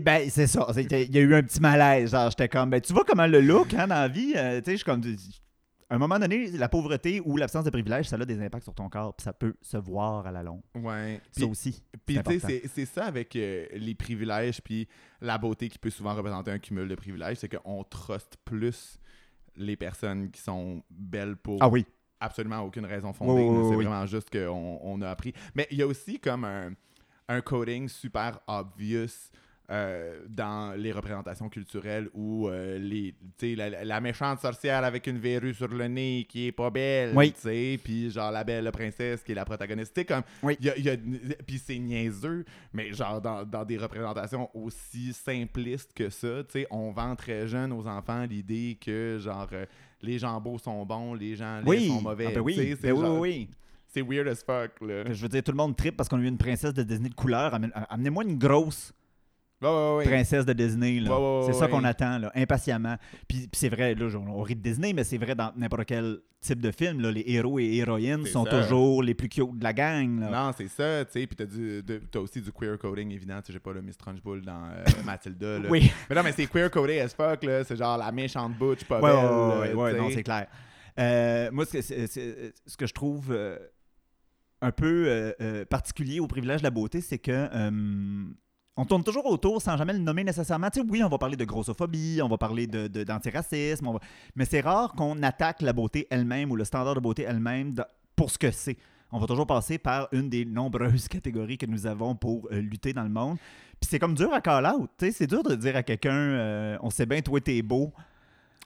ben, 0.00 0.30
c'est 0.30 0.46
ça. 0.46 0.66
Il 0.76 1.14
y 1.14 1.18
a 1.18 1.20
eu 1.20 1.34
un 1.34 1.42
petit 1.42 1.60
malaise. 1.60 2.10
Genre, 2.12 2.30
j'étais 2.30 2.48
comme, 2.48 2.70
ben, 2.70 2.80
tu 2.80 2.92
vois 2.92 3.04
comment 3.04 3.26
le 3.26 3.40
look, 3.40 3.74
hein, 3.74 3.86
dans 3.86 3.94
la 3.94 4.08
vie, 4.08 4.32
euh, 4.36 4.58
tu 4.60 4.64
sais, 4.64 4.70
je 4.72 4.76
suis 4.78 4.84
comme. 4.84 5.02
À 5.88 5.94
un 5.94 5.98
moment 5.98 6.18
donné, 6.18 6.48
la 6.50 6.68
pauvreté 6.68 7.20
ou 7.24 7.36
l'absence 7.36 7.64
de 7.64 7.70
privilèges, 7.70 8.08
ça 8.08 8.16
a 8.16 8.24
des 8.24 8.40
impacts 8.42 8.64
sur 8.64 8.74
ton 8.74 8.88
corps, 8.88 9.14
puis 9.14 9.22
ça 9.24 9.32
peut 9.32 9.54
se 9.62 9.76
voir 9.76 10.26
à 10.26 10.32
la 10.32 10.42
longue. 10.42 10.62
Ouais. 10.74 11.20
Ça 11.30 11.40
Puis- 11.42 11.44
aussi. 11.44 11.82
Puis 12.04 12.18
tu 12.24 12.40
sais, 12.40 12.62
c'est- 12.66 12.86
ça 12.86 13.04
avec 13.06 13.36
euh, 13.36 13.66
les 13.72 13.94
privilèges 13.94 14.60
puis 14.62 14.88
la 15.20 15.38
beauté 15.38 15.68
qui 15.68 15.78
peut 15.78 15.90
souvent 15.90 16.14
représenter 16.14 16.50
un 16.50 16.58
cumul 16.58 16.88
de 16.88 16.94
privilèges, 16.96 17.36
c'est 17.38 17.48
qu'on 17.48 17.84
truste 17.84 18.36
plus 18.44 18.98
les 19.54 19.76
personnes 19.76 20.30
qui 20.32 20.40
sont 20.40 20.82
belles 20.90 21.36
pour 21.36 21.58
Ah 21.62 21.68
oui. 21.68 21.86
absolument 22.20 22.60
aucune 22.62 22.84
raison 22.84 23.12
fondée. 23.12 23.42
C'est 23.70 23.76
oui. 23.76 23.84
vraiment 23.84 24.06
juste 24.06 24.28
qu'on 24.30 24.80
on 24.82 25.00
a 25.02 25.08
appris. 25.10 25.32
Mais 25.54 25.68
il 25.70 25.78
y 25.78 25.82
a 25.82 25.86
aussi 25.86 26.18
comme 26.18 26.44
un, 26.44 26.72
un 27.28 27.40
coding 27.40 27.88
super 27.88 28.40
obvious 28.48 29.30
euh, 29.70 30.20
dans 30.28 30.78
les 30.78 30.92
représentations 30.92 31.48
culturelles 31.48 32.08
où 32.14 32.48
euh, 32.48 32.78
les, 32.78 33.14
la, 33.56 33.84
la 33.84 34.00
méchante 34.00 34.38
sorcière 34.40 34.84
avec 34.84 35.06
une 35.06 35.18
verrue 35.18 35.54
sur 35.54 35.68
le 35.68 35.88
nez 35.88 36.24
qui 36.28 36.46
est 36.46 36.52
pas 36.52 36.70
belle, 36.70 37.12
Oui. 37.16 37.34
puis 37.82 38.10
genre 38.10 38.30
la 38.30 38.44
belle 38.44 38.70
princesse 38.72 39.22
qui 39.24 39.32
est 39.32 39.34
la 39.34 39.44
protagoniste. 39.44 40.06
Comme, 40.06 40.22
Oui. 40.42 40.56
il 40.60 40.66
y 40.66 40.70
a- 40.70 40.76
il 40.76 40.84
y 40.84 40.90
a- 40.90 40.96
puis 41.46 41.58
c'est 41.58 41.78
niaiseux, 41.78 42.44
mais 42.72 42.92
genre 42.92 43.20
dans, 43.20 43.44
dans 43.44 43.64
des 43.64 43.76
représentations 43.78 44.48
aussi 44.54 45.12
simplistes 45.12 45.92
que 45.94 46.10
ça, 46.10 46.42
on 46.70 46.92
vend 46.92 47.16
très 47.16 47.46
jeune 47.48 47.72
aux 47.72 47.86
enfants 47.88 48.24
l'idée 48.24 48.78
que 48.80 49.18
genre 49.20 49.48
euh, 49.52 49.66
les 50.02 50.18
gens 50.18 50.40
beaux 50.40 50.58
sont 50.58 50.84
bons, 50.86 51.14
les 51.14 51.34
gens 51.36 51.56
laids 51.58 51.62
Oui. 51.66 51.88
sont 51.88 52.02
mauvais. 52.02 52.26
Ah, 52.28 52.34
ben 52.34 52.40
oui. 52.40 52.76
Ben 52.80 52.94
genre- 52.96 53.18
oui, 53.18 53.48
C'est 53.88 54.02
weird 54.02 54.28
as 54.28 54.44
fuck, 54.44 54.72
là. 54.82 55.04
Je 55.12 55.22
veux 55.22 55.28
dire, 55.28 55.42
tout 55.42 55.52
le 55.52 55.56
monde 55.56 55.74
tripe 55.74 55.96
parce 55.96 56.08
qu'on 56.08 56.18
a 56.18 56.22
eu 56.22 56.26
une 56.26 56.36
princesse 56.36 56.74
de 56.74 56.82
Disney 56.82 57.08
de 57.08 57.14
couleur. 57.14 57.58
Amenez-moi 57.88 58.24
une 58.24 58.36
grosse 58.38 58.92
Princesse 60.04 60.44
de 60.44 60.52
Disney. 60.52 61.00
là. 61.00 61.42
C'est 61.46 61.54
ça 61.54 61.66
qu'on 61.68 61.82
attend, 61.84 62.18
là, 62.18 62.30
impatiemment. 62.34 62.96
Puis, 63.26 63.40
puis 63.48 63.50
c'est 63.54 63.68
vrai, 63.68 63.94
là, 63.94 64.06
on, 64.16 64.42
rit 64.42 64.54
de 64.56 64.60
Disney, 64.60 64.92
mais 64.92 65.04
c'est 65.04 65.18
vrai 65.18 65.34
dans 65.34 65.52
n'importe 65.56 65.86
quel 65.86 66.18
type 66.40 66.60
de 66.60 66.70
film. 66.70 67.00
Là, 67.00 67.10
les 67.10 67.24
héros 67.26 67.58
et 67.58 67.76
héroïnes 67.76 68.26
sont 68.26 68.44
ça. 68.44 68.62
toujours 68.62 69.02
les 69.02 69.14
plus 69.14 69.28
cute 69.28 69.58
de 69.58 69.64
la 69.64 69.72
gang. 69.72 70.20
là. 70.20 70.30
Non, 70.30 70.52
c'est 70.56 70.68
ça, 70.68 71.04
tu 71.06 71.12
sais, 71.12 71.26
puis 71.26 71.34
t'as, 71.36 71.46
du- 71.46 71.82
de- 71.82 72.02
t'as 72.10 72.18
aussi 72.20 72.40
du 72.40 72.52
queer 72.52 72.78
coding 72.78 73.10
évident, 73.10 73.40
j'ai 73.48 73.58
pas 73.58 73.72
le 73.72 73.82
Miss 73.82 73.96
Trunchbull 73.96 74.42
dans 74.42 74.64
euh, 74.66 74.84
Matilda, 75.04 75.58
là. 75.58 75.68
Oui. 75.70 75.90
Mais 76.10 76.16
non, 76.16 76.22
mais 76.22 76.32
c'est 76.32 76.46
queer 76.46 76.70
codé 76.70 77.00
as 77.00 77.14
fuck, 77.14 77.42
là, 77.42 77.64
c'est 77.64 77.76
genre 77.76 77.96
la 77.96 78.12
méchante 78.12 78.56
butch, 78.58 78.84
pas 78.84 79.00
Ouais, 79.00 79.10
belle, 79.10 79.74
ouais, 79.76 79.92
ouais, 79.92 79.98
non, 79.98 80.10
c'est 80.10 80.22
clair. 80.22 80.46
Euh, 80.98 81.50
moi, 81.50 81.64
ce 81.64 81.72
que, 81.72 81.82
c'est- 81.82 82.06
c'est- 82.06 82.52
ce 82.66 82.76
que 82.76 82.86
je 82.86 82.94
trouve 82.94 83.28
euh, 83.32 83.58
un 84.60 84.70
peu 84.70 85.34
particulier 85.68 86.20
au 86.20 86.26
privilège 86.26 86.60
de 86.60 86.64
la 86.64 86.70
beauté, 86.70 87.00
c'est 87.00 87.18
que 87.18 87.48
on 88.76 88.84
tourne 88.84 89.02
toujours 89.02 89.26
autour 89.26 89.62
sans 89.62 89.76
jamais 89.76 89.94
le 89.94 89.98
nommer 89.98 90.22
nécessairement. 90.22 90.68
Tu 90.70 90.82
oui, 90.88 91.02
on 91.02 91.08
va 91.08 91.18
parler 91.18 91.36
de 91.36 91.44
grossophobie, 91.44 92.20
on 92.22 92.28
va 92.28 92.36
parler 92.36 92.66
d'antiracisme, 92.66 93.88
mais 94.34 94.44
c'est 94.44 94.60
rare 94.60 94.92
qu'on 94.92 95.22
attaque 95.22 95.62
la 95.62 95.72
beauté 95.72 96.06
elle-même 96.10 96.50
ou 96.50 96.56
le 96.56 96.64
standard 96.64 96.94
de 96.94 97.00
beauté 97.00 97.22
elle-même 97.22 97.74
pour 98.14 98.30
ce 98.30 98.38
que 98.38 98.50
c'est. 98.50 98.76
On 99.12 99.18
va 99.18 99.26
toujours 99.26 99.46
passer 99.46 99.78
par 99.78 100.08
une 100.12 100.28
des 100.28 100.44
nombreuses 100.44 101.08
catégories 101.08 101.58
que 101.58 101.66
nous 101.66 101.86
avons 101.86 102.14
pour 102.14 102.48
euh, 102.50 102.60
lutter 102.60 102.92
dans 102.92 103.04
le 103.04 103.08
monde. 103.08 103.38
Puis 103.80 103.88
c'est 103.88 103.98
comme 103.98 104.14
dur 104.14 104.32
à 104.32 104.40
call 104.40 104.68
tu 104.98 105.12
C'est 105.12 105.26
dur 105.26 105.42
de 105.42 105.54
dire 105.54 105.76
à 105.76 105.82
quelqu'un 105.82 106.12
euh, 106.12 106.78
on 106.82 106.90
sait 106.90 107.06
bien, 107.06 107.20
toi, 107.20 107.40
t'es 107.40 107.62
beau. 107.62 107.92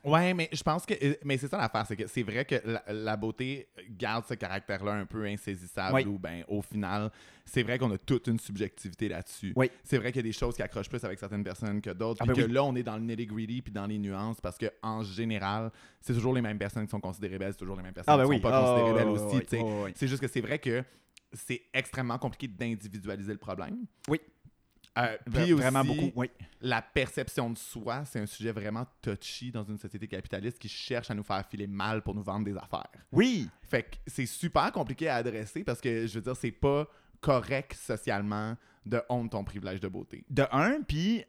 Ouais, 0.02 0.32
mais 0.34 0.48
je 0.52 0.62
pense 0.62 0.86
que. 0.86 0.94
euh, 1.04 1.14
Mais 1.24 1.36
c'est 1.36 1.48
ça 1.48 1.58
l'affaire, 1.58 1.84
c'est 1.86 1.96
que 1.96 2.06
c'est 2.06 2.22
vrai 2.22 2.44
que 2.44 2.54
la, 2.64 2.82
la 2.88 3.16
beauté 3.16 3.68
garde 3.90 4.24
ce 4.26 4.34
caractère-là 4.34 4.92
un 4.92 5.04
peu 5.06 5.24
insaisissable 5.26 5.94
Oui. 5.94 6.04
ou, 6.06 6.18
ben, 6.18 6.42
au 6.48 6.62
final, 6.62 7.10
c'est 7.44 7.62
vrai 7.62 7.78
qu'on 7.78 7.90
a 7.92 7.98
toute 7.98 8.26
une 8.28 8.38
subjectivité 8.38 9.08
là-dessus. 9.08 9.52
Oui. 9.56 9.70
C'est 9.84 9.98
vrai 9.98 10.10
qu'il 10.12 10.20
y 10.20 10.24
a 10.26 10.28
des 10.28 10.32
choses 10.32 10.56
qui 10.56 10.62
accrochent 10.62 10.88
plus 10.88 11.04
avec 11.04 11.18
certaines 11.18 11.44
personnes 11.44 11.80
que 11.82 11.90
d'autres. 11.90 12.18
Ah 12.22 12.24
Puis 12.24 12.34
ben 12.34 12.42
que 12.42 12.46
oui. 12.48 12.52
là, 12.54 12.64
on 12.64 12.74
est 12.76 12.82
dans 12.82 12.96
le 12.96 13.02
nitty-gritty 13.02 13.62
puis 13.62 13.72
dans 13.72 13.86
les 13.86 13.98
nuances 13.98 14.40
parce 14.40 14.56
que 14.56 14.66
en 14.82 15.02
général, 15.02 15.70
c'est 16.00 16.14
toujours 16.14 16.32
les 16.34 16.40
mêmes 16.42 16.58
personnes 16.58 16.84
qui 16.86 16.90
sont 16.90 17.00
considérées 17.00 17.38
belles, 17.38 17.52
c'est 17.52 17.58
toujours 17.58 17.76
les 17.76 17.82
mêmes 17.82 17.92
personnes 17.92 18.14
Ah 18.14 18.16
ben 18.16 18.28
qui 18.28 18.36
sont 18.36 18.40
pas 18.42 18.60
considérées 18.60 18.92
ouais, 18.92 18.98
belles 18.98 19.08
ouais, 19.08 19.36
aussi. 19.36 19.56
ouais. 19.84 19.92
C'est 19.96 20.08
juste 20.08 20.22
que 20.22 20.28
c'est 20.28 20.40
vrai 20.40 20.58
que 20.58 20.82
c'est 21.32 21.62
extrêmement 21.74 22.18
compliqué 22.18 22.48
d'individualiser 22.48 23.32
le 23.32 23.38
problème. 23.38 23.84
Oui. 24.08 24.20
Euh, 24.98 25.16
puis 25.32 25.52
Vraiment 25.52 25.80
aussi, 25.82 25.88
beaucoup. 26.00 26.12
Oui. 26.20 26.30
la 26.60 26.82
perception 26.82 27.48
de 27.50 27.56
soi, 27.56 28.04
c'est 28.04 28.18
un 28.18 28.26
sujet 28.26 28.50
vraiment 28.52 28.84
touchy 29.00 29.52
dans 29.52 29.62
une 29.62 29.78
société 29.78 30.08
capitaliste 30.08 30.58
qui 30.58 30.68
cherche 30.68 31.10
à 31.10 31.14
nous 31.14 31.22
faire 31.22 31.46
filer 31.48 31.68
mal 31.68 32.02
pour 32.02 32.14
nous 32.14 32.22
vendre 32.22 32.44
des 32.44 32.56
affaires. 32.56 32.88
Oui. 33.12 33.48
Fait 33.62 33.84
que 33.84 33.96
c'est 34.08 34.26
super 34.26 34.70
compliqué 34.72 35.08
à 35.08 35.16
adresser 35.16 35.62
parce 35.62 35.80
que, 35.80 36.06
je 36.06 36.14
veux 36.14 36.22
dire, 36.22 36.36
c'est 36.36 36.50
pas 36.50 36.88
correct 37.20 37.74
socialement 37.74 38.56
de 38.84 39.00
honte 39.08 39.30
ton 39.30 39.44
privilège 39.44 39.80
de 39.80 39.88
beauté. 39.88 40.24
De 40.28 40.44
un, 40.50 40.80
puis 40.82 41.22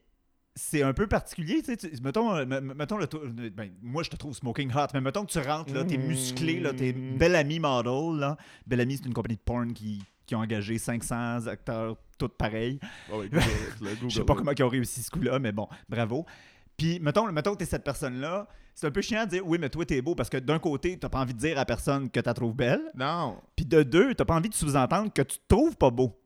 c'est 0.55 0.81
un 0.81 0.93
peu 0.93 1.07
particulier. 1.07 1.61
Tu 1.61 1.77
mettons, 2.01 2.33
euh, 2.33 2.45
me- 2.45 2.61
me- 2.61 2.73
mettons 2.73 2.97
le 2.97 3.07
tou- 3.07 3.21
ben, 3.53 3.71
moi, 3.81 4.01
je 4.03 4.09
te 4.09 4.15
trouve 4.15 4.33
smoking 4.33 4.71
hot, 4.73 4.87
mais 4.93 5.01
mettons 5.01 5.25
que 5.25 5.31
tu 5.31 5.39
rentres, 5.39 5.73
là, 5.73 5.83
t'es 5.85 5.97
musclé, 5.97 6.59
là, 6.59 6.73
t'es. 6.73 6.93
Bellamy 6.93 7.59
model. 7.59 8.19
Là. 8.19 8.37
Bellamy, 8.65 8.97
c'est 8.97 9.05
une 9.05 9.13
compagnie 9.13 9.35
de 9.37 9.41
porn 9.41 9.71
qui, 9.73 10.01
qui 10.25 10.33
a 10.33 10.39
engagé 10.39 10.77
500 10.77 11.47
acteurs, 11.47 11.97
Oh, 12.29 13.23
Google 13.23 13.37
it, 13.37 13.81
là, 13.81 13.89
Je 14.07 14.09
sais 14.15 14.23
pas 14.25 14.35
comment 14.35 14.51
ils 14.57 14.63
ont 14.63 14.69
réussi 14.69 15.01
ce 15.03 15.09
coup-là, 15.11 15.39
mais 15.39 15.51
bon, 15.51 15.67
bravo. 15.89 16.25
Puis, 16.77 16.99
mettons, 16.99 17.31
mettons 17.31 17.53
que 17.53 17.59
t'es 17.59 17.65
cette 17.65 17.83
personne-là, 17.83 18.47
c'est 18.73 18.87
un 18.87 18.91
peu 18.91 19.01
chiant 19.01 19.25
de 19.25 19.29
dire 19.31 19.45
oui, 19.47 19.57
mais 19.59 19.69
toi, 19.69 19.85
t'es 19.85 20.01
beau, 20.01 20.15
parce 20.15 20.29
que 20.29 20.37
d'un 20.37 20.57
côté, 20.59 20.97
t'as 20.97 21.09
pas 21.09 21.19
envie 21.19 21.33
de 21.33 21.39
dire 21.39 21.59
à 21.59 21.65
personne 21.65 22.09
que 22.09 22.19
t'as 22.19 22.33
trouves 22.33 22.55
belle, 22.55 22.81
Non. 22.95 23.37
puis 23.55 23.65
de 23.65 23.83
deux, 23.83 24.15
t'as 24.15 24.25
pas 24.25 24.35
envie 24.35 24.49
de 24.49 24.53
sous-entendre 24.55 25.11
que 25.13 25.21
tu 25.21 25.37
te 25.37 25.43
trouves 25.47 25.75
pas 25.75 25.89
beau. 25.91 26.17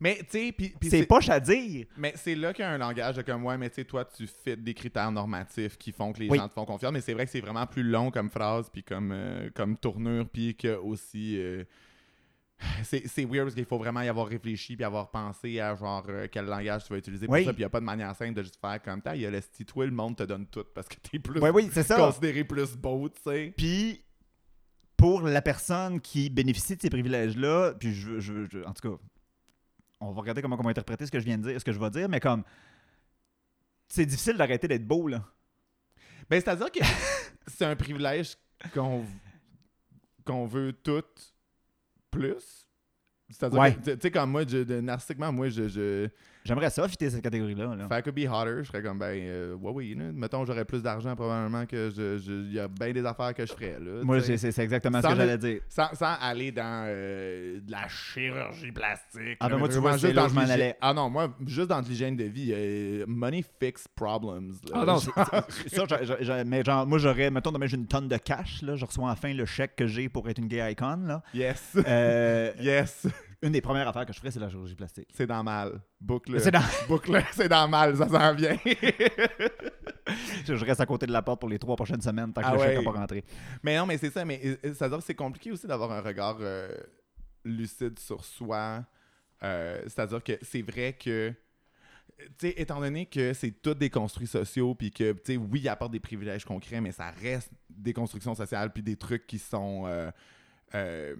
Mais, 0.00 0.18
tu 0.30 0.52
sais, 0.52 0.54
C'est 0.82 1.06
poche 1.06 1.28
à 1.28 1.38
dire. 1.40 1.86
Mais 1.96 2.12
c'est 2.16 2.34
là 2.34 2.52
qu'il 2.52 2.64
y 2.64 2.68
a 2.68 2.70
un 2.72 2.78
langage 2.78 3.16
de 3.16 3.22
comme, 3.22 3.44
ouais, 3.44 3.56
mais 3.56 3.68
tu 3.70 3.76
sais, 3.76 3.84
toi, 3.84 4.04
tu 4.04 4.26
fais 4.26 4.56
des 4.56 4.74
critères 4.74 5.10
normatifs 5.12 5.78
qui 5.78 5.92
font 5.92 6.12
que 6.12 6.18
les 6.20 6.28
Oui. 6.28 6.36
gens 6.36 6.48
te 6.48 6.52
font 6.52 6.64
confiance. 6.64 6.92
Mais 6.92 7.00
c'est 7.00 7.14
vrai 7.14 7.24
que 7.26 7.30
c'est 7.30 7.40
vraiment 7.40 7.66
plus 7.66 7.84
long 7.84 8.10
comme 8.10 8.28
phrase, 8.28 8.68
puis 8.72 8.82
comme, 8.82 9.12
euh, 9.12 9.50
comme 9.54 9.76
tournure, 9.78 10.26
puis 10.28 10.56
que 10.56 10.76
aussi. 10.76 11.38
euh, 11.38 11.64
c'est 12.84 13.24
weird 13.24 13.44
parce 13.44 13.54
qu'il 13.54 13.64
faut 13.64 13.78
vraiment 13.78 14.00
y 14.02 14.08
avoir 14.08 14.26
réfléchi 14.28 14.76
puis 14.76 14.84
avoir 14.84 15.10
pensé 15.10 15.58
à 15.60 15.74
genre 15.74 16.04
euh, 16.08 16.28
quel 16.30 16.44
langage 16.46 16.84
tu 16.84 16.92
vas 16.92 16.98
utiliser 16.98 17.26
pour 17.26 17.34
Oui. 17.34 17.44
ça 17.44 17.52
puis 17.52 17.58
il 17.60 17.62
n'y 17.62 17.66
a 17.66 17.70
pas 17.70 17.80
de 17.80 17.84
manière 17.84 18.14
simple 18.14 18.34
de 18.34 18.42
juste 18.42 18.58
faire 18.60 18.80
comme 18.82 19.00
ça 19.02 19.14
il 19.16 19.22
y 19.22 19.26
a 19.26 19.30
le 19.30 19.40
style 19.40 19.66
le 19.76 19.90
monde 19.90 20.16
te 20.16 20.22
donne 20.22 20.46
tout 20.46 20.64
parce 20.74 20.88
que 20.88 20.94
t'es 20.96 21.18
plus 21.18 21.40
Oui, 21.40 21.50
oui, 21.52 21.68
c'est 21.72 21.82
ça. 21.82 21.96
considéré 21.96 22.44
plus 22.44 22.76
beau 22.76 23.08
tu 23.08 23.20
sais 23.22 23.52
Puis, 23.56 24.00
pour 24.96 25.22
la 25.22 25.42
personne 25.42 26.00
qui 26.00 26.30
bénéficie 26.30 26.76
de 26.76 26.80
ces 26.80 26.90
privilèges-là, 26.90 27.74
puis 27.74 27.92
je, 27.92 28.20
je- 28.20 28.46
je- 28.50 28.64
en 28.64 28.72
tout 28.72 28.88
cas, 28.90 28.96
on 30.00 30.12
va 30.12 30.20
regarder 30.20 30.40
comment 30.40 30.56
on 30.58 30.62
va 30.62 30.70
interpréter 30.70 31.04
ce 31.06 31.10
que 31.10 31.18
je 31.20 31.24
viens 31.24 31.36
de 31.38 31.42
dire, 31.48 31.58
ce 31.60 31.64
que 31.64 31.72
je 31.72 31.80
vais 31.80 31.90
dire, 31.90 32.08
mais 32.08 32.20
comme, 32.20 32.44
c'est 33.88 34.06
difficile 34.06 34.36
d'arrêter 34.36 34.68
d'être 34.68 34.86
beau, 34.86 35.08
là. 35.08 35.24
ben 36.30 36.40
c'est 36.40 36.48
à 36.48 36.56
dire 36.56 36.70
que 36.70 36.78
c'est 37.48 37.64
un 37.64 37.76
privilège 37.76 38.36
qu'on 38.72 39.04
qu'on 40.24 40.46
veut 40.46 40.72
toutes 40.72 41.33
plus 42.14 42.66
c'est 43.30 43.42
à 43.44 43.50
dire 43.50 43.58
Ouais. 43.58 43.76
tu 43.82 43.96
sais 44.00 44.10
comme 44.10 44.30
moi 44.30 44.42
je, 44.46 44.58
de- 44.58 44.80
narcissiquement 44.80 45.32
moi 45.32 45.48
je, 45.48 45.68
je 45.68 46.08
J'aimerais 46.44 46.68
ça, 46.68 46.86
fitter 46.88 47.08
cette 47.08 47.22
catégorie-là. 47.22 47.74
là. 47.74 47.88
Fait 47.88 48.02
que 48.02 48.10
be 48.10 48.28
hotter, 48.30 48.58
je 48.64 48.68
serais 48.68 48.82
comme, 48.82 48.98
ben, 48.98 49.16
euh, 49.18 49.54
ouais, 49.54 49.72
oui, 49.74 49.94
là. 49.98 50.04
Mettons, 50.12 50.44
j'aurais 50.44 50.66
plus 50.66 50.82
d'argent, 50.82 51.16
probablement 51.16 51.64
que 51.64 51.90
je. 51.96 52.18
je- 52.18 52.32
Il 52.32 52.52
y 52.52 52.60
a 52.60 52.68
bien 52.68 52.92
des 52.92 53.04
affaires 53.06 53.32
que 53.32 53.46
je 53.46 53.52
ferais, 53.54 53.78
là. 53.80 54.02
Moi, 54.04 54.20
c'est 54.20 54.58
exactement 54.58 54.98
ce 54.98 55.02
Sans 55.08 55.14
que 55.14 55.14
le- 55.14 55.20
j'allais 55.20 55.38
dire. 55.38 55.60
Sans, 55.70 55.88
sans 55.94 56.14
aller 56.20 56.52
dans 56.52 56.84
euh, 56.86 57.60
de 57.60 57.70
la 57.72 57.88
chirurgie 57.88 58.72
plastique. 58.72 59.38
Ah, 59.40 59.48
ben 59.48 59.56
moi, 59.56 59.68
tu 59.70 59.78
vois, 59.78 59.96
juste 59.96 60.12
dans 60.14 60.28
je 60.28 60.34
m'en 60.34 60.42
allais. 60.42 60.76
Ah 60.82 60.92
non, 60.92 61.08
moi, 61.08 61.34
juste 61.46 61.68
dans 61.68 61.80
de 61.80 61.88
l'hygiène 61.88 62.16
de 62.16 62.24
vie, 62.24 62.52
euh, 62.54 63.04
money 63.08 63.42
fix 63.60 63.88
problems. 63.88 64.52
là. 64.68 64.80
Ah 64.80 64.84
non, 64.84 64.98
ça, 64.98 65.14
mais 66.46 66.62
genre, 66.62 66.86
moi, 66.86 66.98
j'aurais, 66.98 67.30
mettons, 67.30 67.52
demain, 67.52 67.66
j'ai 67.66 67.76
une 67.76 67.86
tonne 67.86 68.08
de 68.08 68.16
cash, 68.18 68.60
là, 68.62 68.76
je 68.76 68.84
reçois 68.84 69.10
enfin 69.10 69.32
le 69.32 69.46
chèque 69.46 69.76
que 69.76 69.86
j'ai 69.86 70.08
pour 70.10 70.28
être 70.28 70.38
une 70.38 70.48
gay 70.48 70.72
icon, 70.72 70.98
là. 71.06 71.22
yes. 71.32 71.76
Euh, 71.86 72.52
yes. 72.60 73.06
Une 73.44 73.52
des 73.52 73.60
premières 73.60 73.86
affaires 73.86 74.06
que 74.06 74.12
je 74.12 74.18
ferais, 74.18 74.30
c'est 74.30 74.40
la 74.40 74.48
chirurgie 74.48 74.74
plastique. 74.74 75.08
C'est 75.12 75.26
dans 75.26 75.42
mal. 75.44 75.80
Boucle. 76.00 76.40
C'est 76.40 76.50
dans- 76.50 76.60
Boucle, 76.88 77.22
c'est 77.32 77.48
dans 77.48 77.68
mal, 77.68 77.96
ça 77.96 78.08
s'en 78.08 78.34
vient. 78.34 78.56
Je 80.46 80.54
je 80.56 80.64
reste 80.64 80.80
à 80.80 80.86
côté 80.86 81.06
de 81.06 81.12
la 81.12 81.22
porte 81.22 81.40
pour 81.40 81.48
les 81.48 81.58
trois 81.58 81.76
prochaines 81.76 82.00
semaines 82.00 82.32
tant 82.32 82.40
que 82.40 82.46
Ah 82.46 82.52
le 82.54 82.58
chèque 82.58 82.68
ouais. 82.78 82.84
n'a 82.84 82.92
pas 82.92 82.98
rentré. 82.98 83.24
mais 83.62 83.76
non, 83.76 83.86
mais 83.86 83.98
c'est 83.98 84.10
ça. 84.10 84.24
Mais 84.24 84.40
ça 84.74 84.86
veut 84.86 84.90
dire 84.90 84.98
que 84.98 85.04
c'est 85.04 85.14
compliqué 85.14 85.52
aussi 85.52 85.66
d'avoir 85.66 85.92
un 85.92 86.00
regard 86.00 86.38
euh, 86.40 86.74
lucide 87.44 87.98
sur 87.98 88.24
soi. 88.24 88.84
Euh, 89.42 89.82
C'est-à-dire 89.84 90.22
que 90.22 90.32
c'est 90.42 90.62
vrai 90.62 90.94
que. 90.94 91.32
Tu 92.18 92.26
sais, 92.48 92.54
étant 92.56 92.80
donné 92.80 93.06
que 93.06 93.32
c'est 93.34 93.50
tous 93.50 93.74
des 93.74 93.90
construits 93.90 94.28
sociaux, 94.28 94.74
puis 94.76 94.90
que, 94.92 95.12
tu 95.12 95.20
sais, 95.24 95.36
oui, 95.36 95.60
il 95.60 95.68
apporte 95.68 95.90
des 95.92 95.98
privilèges 96.00 96.44
concrets, 96.44 96.80
mais 96.80 96.92
ça 96.92 97.10
reste 97.10 97.50
des 97.68 97.92
constructions 97.92 98.34
sociales, 98.36 98.72
puis 98.72 98.82
des 98.82 98.96
trucs 98.96 99.26
qui 99.26 99.38
sont. 99.38 99.82
Euh, 99.86 100.10
euh, 100.74 101.16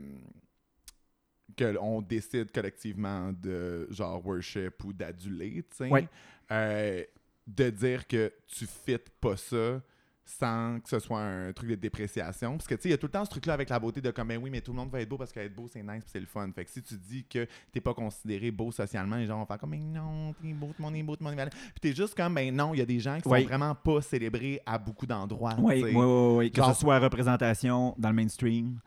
que 1.57 1.77
on 1.81 2.01
décide 2.03 2.51
collectivement 2.53 3.33
de 3.33 3.87
genre 3.91 4.25
worship 4.27 4.83
ou 4.85 4.93
d'aduler, 4.93 5.65
tu 5.71 5.77
sais. 5.77 5.89
Ouais. 5.91 6.09
Euh, 6.51 7.03
de 7.47 7.71
dire 7.71 8.07
que 8.07 8.33
tu 8.47 8.67
fites 8.67 9.11
pas 9.21 9.37
ça 9.37 9.81
sans 10.27 10.81
que 10.81 10.89
ce 10.89 10.99
soit 10.99 11.21
un 11.21 11.53
truc 11.53 11.69
de 11.69 11.75
dépréciation. 11.75 12.53
Parce 12.57 12.67
que, 12.67 12.75
tu 12.75 12.81
sais, 12.83 12.89
il 12.89 12.93
y 12.93 12.95
a 12.95 12.97
tout 12.99 13.05
le 13.07 13.13
temps 13.13 13.27
ce 13.27 13.31
truc-là 13.31 13.53
avec 13.53 13.69
la 13.69 13.79
beauté 13.79 14.01
de 14.01 14.11
comme, 14.11 14.29
ben 14.29 14.41
oui, 14.43 14.49
mais 14.49 14.63
tout 14.63 14.73
le 14.73 14.79
monde 14.79 14.89
va 14.91 15.03
être 15.03 15.09
beau 15.11 15.19
parce 15.19 15.31
qu'être 15.31 15.55
beau, 15.55 15.69
c'est 15.71 15.83
nice 15.83 16.03
c'est 16.07 16.19
le 16.21 16.25
fun. 16.25 16.51
Fait 16.55 16.65
que 16.65 16.71
si 16.71 16.83
tu 16.83 16.95
dis 16.97 17.25
que 17.27 17.47
t'es 17.71 17.83
pas 17.83 17.93
considéré 17.93 18.51
beau 18.51 18.73
socialement, 18.73 19.17
les 19.17 19.27
gens 19.27 19.39
vont 19.39 19.45
faire 19.45 19.59
comme, 19.59 19.71
mais 19.71 19.79
non, 19.81 20.33
t'es 20.41 20.55
beau, 20.55 20.69
tout 20.69 20.77
le 20.79 20.83
monde 20.85 20.97
est 20.97 21.03
beau, 21.03 21.15
tout 21.15 21.21
le 21.23 21.25
monde 21.25 21.35
est 21.35 21.45
valable. 21.45 21.55
Puis 21.57 21.81
t'es 21.83 21.93
juste 21.95 22.15
comme, 22.17 22.35
ben 22.35 22.57
non, 22.57 22.73
il 22.73 22.79
y 22.79 22.83
a 22.83 22.87
des 22.87 23.01
gens 23.01 23.21
qui 23.21 23.29
Oui. 23.29 23.43
sont 23.43 23.49
vraiment 23.49 23.75
pas 23.75 24.01
célébrés 24.01 24.63
à 24.65 24.79
beaucoup 24.79 25.05
d'endroits. 25.07 25.57
Oui, 25.59 25.83
oui, 25.85 25.93
oui, 25.95 26.37
oui. 26.39 26.51
Que 26.51 26.57
Genre- 26.57 26.75
ce 26.75 26.81
soit 26.81 26.99
représentation 26.99 27.95
dans 27.99 28.09
le 28.09 28.15
mainstream, 28.15 28.81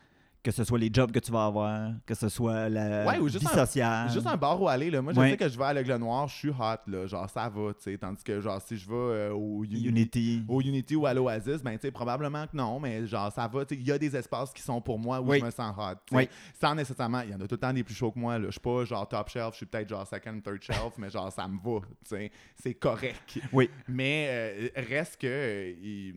que 0.48 0.54
ce 0.54 0.64
soit 0.64 0.80
les 0.80 0.90
jobs 0.94 1.12
que 1.12 1.20
tu 1.20 1.30
vas 1.30 1.44
avoir, 1.48 1.92
que 2.06 2.14
ce 2.16 2.30
soit 2.30 2.70
la 2.70 3.06
Ouais, 3.06 3.18
ou 3.20 3.28
juste 3.28 3.42
vie 3.42 3.48
un- 3.52 3.66
sociale. 3.66 4.10
Juste 4.10 4.28
un 4.28 4.38
bar 4.38 4.62
où 4.62 4.70
aller, 4.70 4.90
là. 4.90 5.02
Moi, 5.02 5.12
je 5.12 5.20
Ouais. 5.20 5.32
sais 5.32 5.36
que 5.36 5.50
je 5.50 5.58
vais 5.58 5.66
à 5.66 5.74
l'Aigle 5.74 5.96
Noir, 5.98 6.26
je 6.30 6.36
suis 6.36 6.50
hot, 6.52 6.78
là. 6.88 7.06
Genre, 7.06 7.30
ça 7.30 7.50
va, 7.50 7.74
tu 7.74 7.82
sais. 7.84 7.98
Tandis 7.98 8.24
que, 8.24 8.40
genre, 8.40 8.62
si 8.62 8.78
je 8.78 8.88
vais 8.88 8.96
euh, 8.96 9.34
au 9.34 9.66
Unity, 9.66 9.88
Unity. 9.90 10.44
au 10.48 10.62
Unity 10.62 10.96
ou 10.96 11.06
à 11.06 11.14
l'Oasis, 11.14 11.62
ben, 11.62 11.74
tu 11.74 11.80
sais, 11.82 11.92
probablement 11.92 12.48
que 12.48 12.56
non, 12.56 12.80
mais 12.80 13.06
genre, 13.08 13.30
ça 13.30 13.46
va. 13.46 13.64
Il 13.72 13.86
y 13.86 13.92
a 13.92 13.98
des 13.98 14.16
espaces 14.16 14.54
qui 14.54 14.62
sont 14.62 14.80
pour 14.80 14.98
moi 14.98 15.20
où 15.20 15.32
Oui. 15.32 15.40
je 15.42 15.46
me 15.46 15.52
sens 15.52 15.76
hot. 15.78 15.98
Oui. 16.14 16.30
Sans 16.62 16.74
nécessairement, 16.74 17.20
il 17.22 17.32
y 17.32 17.34
en 17.34 17.42
a 17.42 17.48
tout 17.48 17.56
le 17.56 17.58
temps 17.58 17.74
des 17.74 17.84
plus 17.84 17.94
chauds 17.96 18.12
que 18.12 18.20
moi. 18.20 18.40
Je 18.40 18.50
suis 18.52 18.60
pas 18.62 18.86
genre 18.86 19.06
top 19.06 19.28
shelf, 19.28 19.52
je 19.52 19.58
suis 19.58 19.66
peut-être 19.66 19.90
genre 19.90 20.08
second, 20.08 20.40
third 20.40 20.62
shelf, 20.64 20.94
mais 20.98 21.10
genre, 21.10 21.30
ça 21.30 21.46
me 21.46 21.58
va, 21.58 21.82
tu 21.82 21.88
sais. 22.06 22.32
C'est 22.56 22.76
correct. 22.76 23.38
Oui. 23.52 23.70
Mais 23.90 24.28
euh, 24.30 24.70
reste 24.90 25.18
que. 25.20 25.28
euh, 25.28 26.14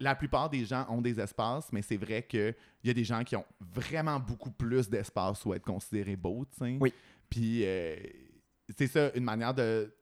la 0.00 0.14
plupart 0.14 0.48
des 0.50 0.64
gens 0.64 0.86
ont 0.88 1.00
des 1.02 1.20
espaces, 1.20 1.70
mais 1.72 1.82
c'est 1.82 1.96
vrai 1.98 2.22
qu'il 2.26 2.54
y 2.84 2.90
a 2.90 2.94
des 2.94 3.04
gens 3.04 3.22
qui 3.22 3.36
ont 3.36 3.44
vraiment 3.60 4.18
beaucoup 4.18 4.50
plus 4.50 4.88
d'espace 4.88 5.44
où 5.44 5.52
être 5.54 5.64
considérés 5.64 6.16
beaux, 6.16 6.44
tu 6.50 6.58
sais. 6.58 6.78
Oui. 6.80 6.92
Puis 7.28 7.62
euh, 7.64 7.96
c'est 8.76 8.86
ça, 8.88 9.10
une 9.14 9.24
manière 9.24 9.54
de 9.54 9.94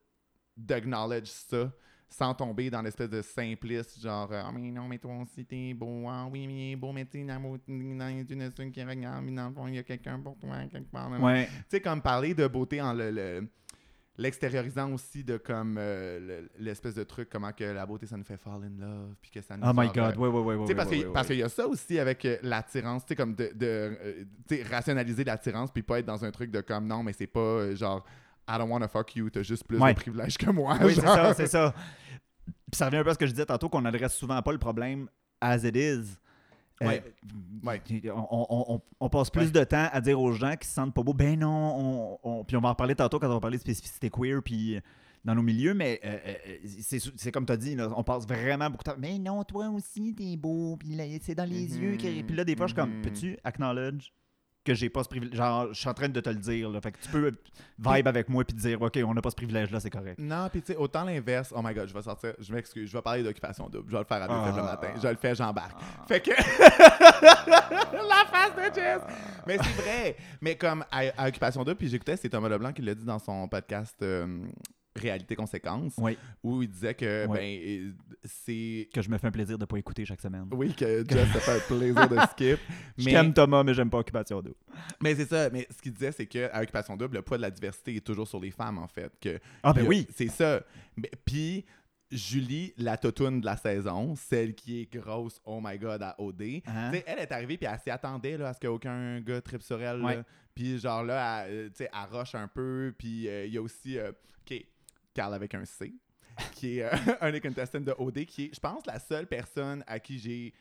d'acknowledge 0.57 1.27
ça 1.29 1.71
sans 2.11 2.33
tomber 2.33 2.71
dans 2.71 2.81
l'espèce 2.81 3.11
de 3.11 3.21
simpliste, 3.21 4.01
genre 4.01 4.31
Ah, 4.33 4.51
mais 4.51 4.71
non, 4.71 4.89
mais 4.89 4.97
toi 4.99 5.13
aussi 5.21 5.45
t'es 5.45 5.75
beau, 5.75 6.07
ah 6.09 6.27
oui, 6.33 6.47
mais 6.47 6.75
beau, 6.75 6.91
mais 6.91 7.07
le- 7.13 7.27
dans 7.99 8.09
une 8.09 8.51
seule 8.57 8.71
qui 8.71 8.83
regarde, 8.83 9.23
mais 9.25 9.33
dans 9.33 9.49
le 9.49 9.55
fond, 9.55 9.67
il 9.69 9.75
y 9.75 9.79
a 9.79 9.83
quelqu'un 9.83 10.19
pour 10.19 10.39
toi, 10.39 10.57
quelque 10.73 10.91
part. 10.91 11.11
Ouais. 11.21 11.47
Tu 11.47 11.53
sais, 11.69 11.81
comme 11.83 12.01
parler 12.01 12.33
de 12.35 12.47
beauté 12.47 12.81
en 12.81 12.95
le. 12.95 13.11
le- 13.11 13.49
l'extériorisant 14.19 14.93
aussi 14.93 15.23
de 15.25 15.37
comme 15.37 15.77
euh, 15.79 16.19
le- 16.43 16.51
l'espèce 16.59 16.95
de 16.95 17.05
truc 17.05 17.29
comment 17.31 17.53
que 17.53 17.65
la 17.65 17.87
beauté 17.87 18.05
ça 18.07 18.17
nous 18.17 18.25
fait 18.25 18.37
fall 18.37 18.61
in 18.65 18.81
love 18.85 19.15
puis 19.23 19.31
que 19.31 19.41
ça 19.41 19.57
nous 19.57 19.63
Oh 19.67 19.73
my 19.75 19.87
God. 19.89 19.99
euh, 19.99 20.13
oui, 20.19 20.29
oui. 20.57 20.57
tu 20.63 20.67
sais, 20.67 20.75
parce 20.75 20.91
que- 20.91 21.13
parce 21.13 21.27
qu'il 21.29 21.37
y 21.39 21.43
a 21.43 21.49
ça 21.49 21.67
aussi 21.67 21.99
avec 21.99 22.25
euh, 22.25 22.37
l'attirance, 22.43 23.05
tu 23.05 23.09
sais, 23.11 23.17
comme 23.17 23.35
de, 23.35 23.53
de 23.55 24.69
rationaliser 24.71 25.25
l'attirance, 25.25 25.71
puis 25.71 25.83
pas 25.83 26.01
être 26.01 26.07
dans 26.07 26.25
un 26.25 26.31
truc 26.31 26.51
de 26.51 26.61
comme 26.61 26.87
non, 26.87 27.03
mais 27.03 27.13
c'est 27.13 27.27
pas 27.29 27.41
euh, 27.41 27.77
genre 27.77 28.05
I 28.51 28.57
don't 28.59 28.71
wanna 28.71 28.89
fuck 28.89 29.15
you, 29.15 29.31
t'as 29.31 29.43
juste 29.43 29.65
plus 29.67 29.79
Ouais. 29.79 29.93
de 29.95 29.99
privilèges 30.01 30.37
que 30.39 30.51
moi. 30.51 30.77
Oui, 30.83 30.95
c'est 30.95 31.01
ça, 31.03 31.35
c'est 31.35 31.47
ça. 31.47 31.75
Puis 32.47 32.77
ça 32.77 32.87
revient 32.87 32.97
un 32.99 33.05
peu 33.05 33.11
à 33.11 33.15
ce 33.15 33.19
que 33.19 33.27
je 33.27 33.31
disais 33.33 33.47
tantôt, 33.47 33.69
qu'on 33.69 33.85
adresse 33.85 34.15
souvent 34.15 34.41
pas 34.43 34.53
le 34.53 34.59
problème 34.59 35.09
as 35.41 35.65
it 35.65 35.77
is. 35.77 36.17
Euh, 36.83 36.87
Ouais. 36.87 37.83
On, 38.15 38.47
on- 38.51 38.81
on- 39.01 39.09
passe 39.09 39.31
plus 39.31 39.47
Ouais. 39.47 39.51
de 39.51 39.65
temps 39.65 39.89
à 39.93 40.01
dire 40.01 40.21
aux 40.21 40.33
gens 40.33 40.55
qui 40.57 40.69
se 40.69 40.75
sentent 40.75 40.95
pas 40.95 41.03
beaux, 41.03 41.13
ben 41.15 41.39
non, 41.39 41.49
on, 41.77 42.19
on- 42.23 42.45
puis 42.45 42.57
on 42.57 42.61
va 42.61 42.69
en 42.71 42.75
parler 42.75 42.95
tantôt 42.95 43.19
quand 43.19 43.27
on 43.27 43.35
va 43.35 43.41
parler 43.41 43.57
de 43.57 43.63
spécificité 43.63 44.11
queer, 44.11 44.41
puis 44.45 44.77
euh, 44.77 44.81
dans 45.25 45.35
nos 45.35 45.43
milieux, 45.43 45.75
mais 45.75 46.01
euh, 46.05 46.19
c'est 46.69 47.33
comme 47.33 47.47
tu 47.47 47.53
as 47.53 47.57
dit, 47.57 47.75
là, 47.75 47.89
on 47.97 48.05
passe 48.05 48.27
vraiment 48.27 48.71
beaucoup 48.71 48.85
de 48.85 48.91
temps. 48.91 48.97
Mais 48.99 49.19
non, 49.19 49.43
toi 49.45 49.69
aussi, 49.71 50.15
t'es 50.15 50.37
beau, 50.37 50.77
puis 50.77 50.91
là, 50.95 51.05
c'est 51.21 51.35
dans 51.35 51.49
les 51.49 51.67
Mhm, 51.69 51.83
yeux. 51.83 51.97
que- 51.97 52.23
Puis 52.23 52.37
là, 52.37 52.45
des 52.45 52.55
fois, 52.57 52.67
je 52.67 52.73
suis 52.75 52.81
comme, 52.81 52.95
mhm. 52.97 53.03
peux-tu 53.03 53.37
acknowledge 53.43 54.13
que 54.69 54.75
j'ai 54.75 54.91
pas 54.91 55.03
ce 55.03 55.09
privilège? 55.09 55.35
Genre, 55.37 55.69
je 55.73 55.79
suis 55.81 55.89
en 55.89 55.95
train 55.95 56.09
de 56.09 56.21
te 56.21 56.29
le 56.29 56.37
dire, 56.37 56.69
là. 56.71 56.81
Fait 56.81 56.93
que 56.93 56.99
tu 57.01 57.09
peux 57.09 57.33
vibe 57.79 58.07
avec 58.09 58.29
moi, 58.29 58.45
puis 58.45 58.55
dire, 58.57 58.81
OK, 58.83 58.99
on 59.05 59.15
n'a 59.15 59.21
pas 59.23 59.31
ce 59.31 59.37
privilège-là, 59.37 59.81
c'est 59.81 59.91
correct. 59.91 60.19
Non, 60.19 60.49
puis 60.51 60.61
tu 60.63 60.73
sais, 60.73 60.79
autant 60.79 61.05
l'inverse. 61.05 61.53
Oh 61.57 61.61
my 61.65 61.73
god, 61.75 61.89
je 61.89 61.95
vais 61.95 62.03
sortir, 62.03 62.35
je 62.39 62.53
m'excuse, 62.53 62.89
je 62.91 62.97
vais 62.97 63.03
parler 63.03 63.23
d'occupation 63.23 63.69
double. 63.69 63.87
Je 63.89 63.93
vais 63.93 63.99
le 64.01 64.05
faire 64.05 64.23
à 64.23 64.29
deux 64.29 64.35
Ah. 64.35 64.53
le 64.57 64.63
matin. 64.63 64.89
Je 65.03 65.09
le 65.09 65.17
fais, 65.17 65.35
j'embarque. 65.35 65.81
Fait 66.07 66.21
que. 66.21 66.31
La 67.33 68.25
face 68.31 68.55
de 68.57 68.75
Jess! 68.75 69.01
Mais 69.47 69.57
c'est 69.59 69.83
vrai. 69.83 70.17
Mais 70.41 70.57
comme 70.57 70.85
à, 70.91 71.01
à 71.17 71.29
Occupation 71.29 71.63
double, 71.65 71.77
puis 71.77 71.89
j'écoutais, 71.89 72.17
c'est 72.17 72.29
Thomas 72.29 72.49
Leblanc 72.49 72.73
qui 72.73 72.83
l'a 72.83 72.95
dit 72.95 73.05
dans 73.05 73.19
son 73.19 73.49
podcast 73.49 73.97
euh, 74.03 74.45
Réalité 74.99 75.35
Conséquences, 75.37 75.95
Oui, 75.99 76.17
où 76.43 76.63
il 76.63 76.69
disait 76.69 76.95
que, 76.95 77.27
ben, 77.27 77.95
c'est. 78.25 78.89
que 78.93 79.01
je 79.03 79.09
me 79.11 79.19
fais 79.19 79.27
un 79.27 79.31
plaisir 79.31 79.59
de 79.59 79.65
pas 79.65 79.77
écouter 79.79 80.05
chaque 80.05 80.21
semaine. 80.21 80.47
Oui, 80.53 80.75
que 80.75 81.05
Jess 81.09 81.33
se 81.33 81.39
fait 81.39 81.57
un 81.57 81.77
plaisir 81.77 82.09
de 82.09 82.17
skip. 82.33 82.59
Je 82.97 83.05
Mais, 83.05 83.13
t'aime 83.13 83.33
Thomas, 83.33 83.63
mais 83.65 83.75
j'aime 83.75 83.91
pas 83.91 83.99
Occupation 83.99 84.41
Double. 84.43 84.57
mais 85.03 85.15
c'est 85.15 85.29
ça. 85.29 85.51
Mais 85.51 85.67
ce 85.75 85.81
qu'il 85.83 85.93
disait, 85.93 86.13
c'est 86.13 86.27
qu'à 86.27 86.61
Occupation 86.61 86.97
double, 86.97 87.17
le 87.17 87.23
poids 87.23 87.37
de 87.37 87.43
la 87.43 87.51
diversité 87.51 87.97
est 87.97 88.01
toujours 88.07 88.27
sur 88.29 88.41
les 88.41 88.51
femmes, 88.51 88.79
en 88.79 88.89
fait. 88.89 89.13
Que 89.21 89.39
Ah 89.63 89.73
ben 89.73 89.87
oui. 89.87 90.07
C'est 90.15 90.29
ça. 90.29 90.61
Mais- 90.97 91.11
Puis, 91.25 91.65
Julie, 92.11 92.73
la 92.79 92.97
totoune 92.97 93.41
de 93.43 93.45
la 93.47 93.57
saison, 93.59 94.15
celle 94.17 94.55
qui 94.55 94.81
est 94.81 94.91
grosse, 94.93 95.41
oh 95.45 95.61
my 95.63 95.79
god, 95.79 96.03
à 96.03 96.15
OD. 96.19 96.63
Hein? 96.67 96.91
Elle 97.07 97.19
est 97.19 97.33
arrivée 97.33 97.59
puis 97.59 97.69
elle 97.71 97.79
s'y 97.79 97.91
attendait 97.91 98.39
là, 98.39 98.49
à 98.49 98.55
ce 98.55 98.61
qu'aucun 98.61 99.21
gars 99.21 99.43
tripe 99.43 99.63
sur 99.63 99.81
elle. 99.83 100.25
Puis 100.55 100.79
genre 100.79 101.05
là, 101.05 101.45
elle, 101.47 101.69
tu 101.71 101.77
sais, 101.85 101.91
elle 101.93 102.17
rush 102.17 102.35
un 102.35 102.49
peu. 102.49 102.95
Puis 102.99 103.29
euh, 103.29 103.45
il 103.45 103.53
y 103.53 103.59
a 103.59 103.63
aussi, 103.63 103.99
euh, 103.99 104.11
OK, 104.51 104.59
Carl 105.15 105.35
avec 105.35 105.55
un 105.55 105.65
C, 105.65 105.93
qui 106.53 106.79
est 106.79 106.85
euh, 106.85 106.91
un 107.21 107.33
des 107.33 107.41
contestants 107.41 107.81
de 107.81 107.95
OD, 107.99 108.25
qui 108.25 108.45
est, 108.47 108.55
je 108.55 108.61
pense, 108.61 108.87
la 108.87 108.99
seule 108.99 109.27
personne 109.27 109.83
à 109.87 109.99
qui 109.99 110.19
j'ai 110.19 110.53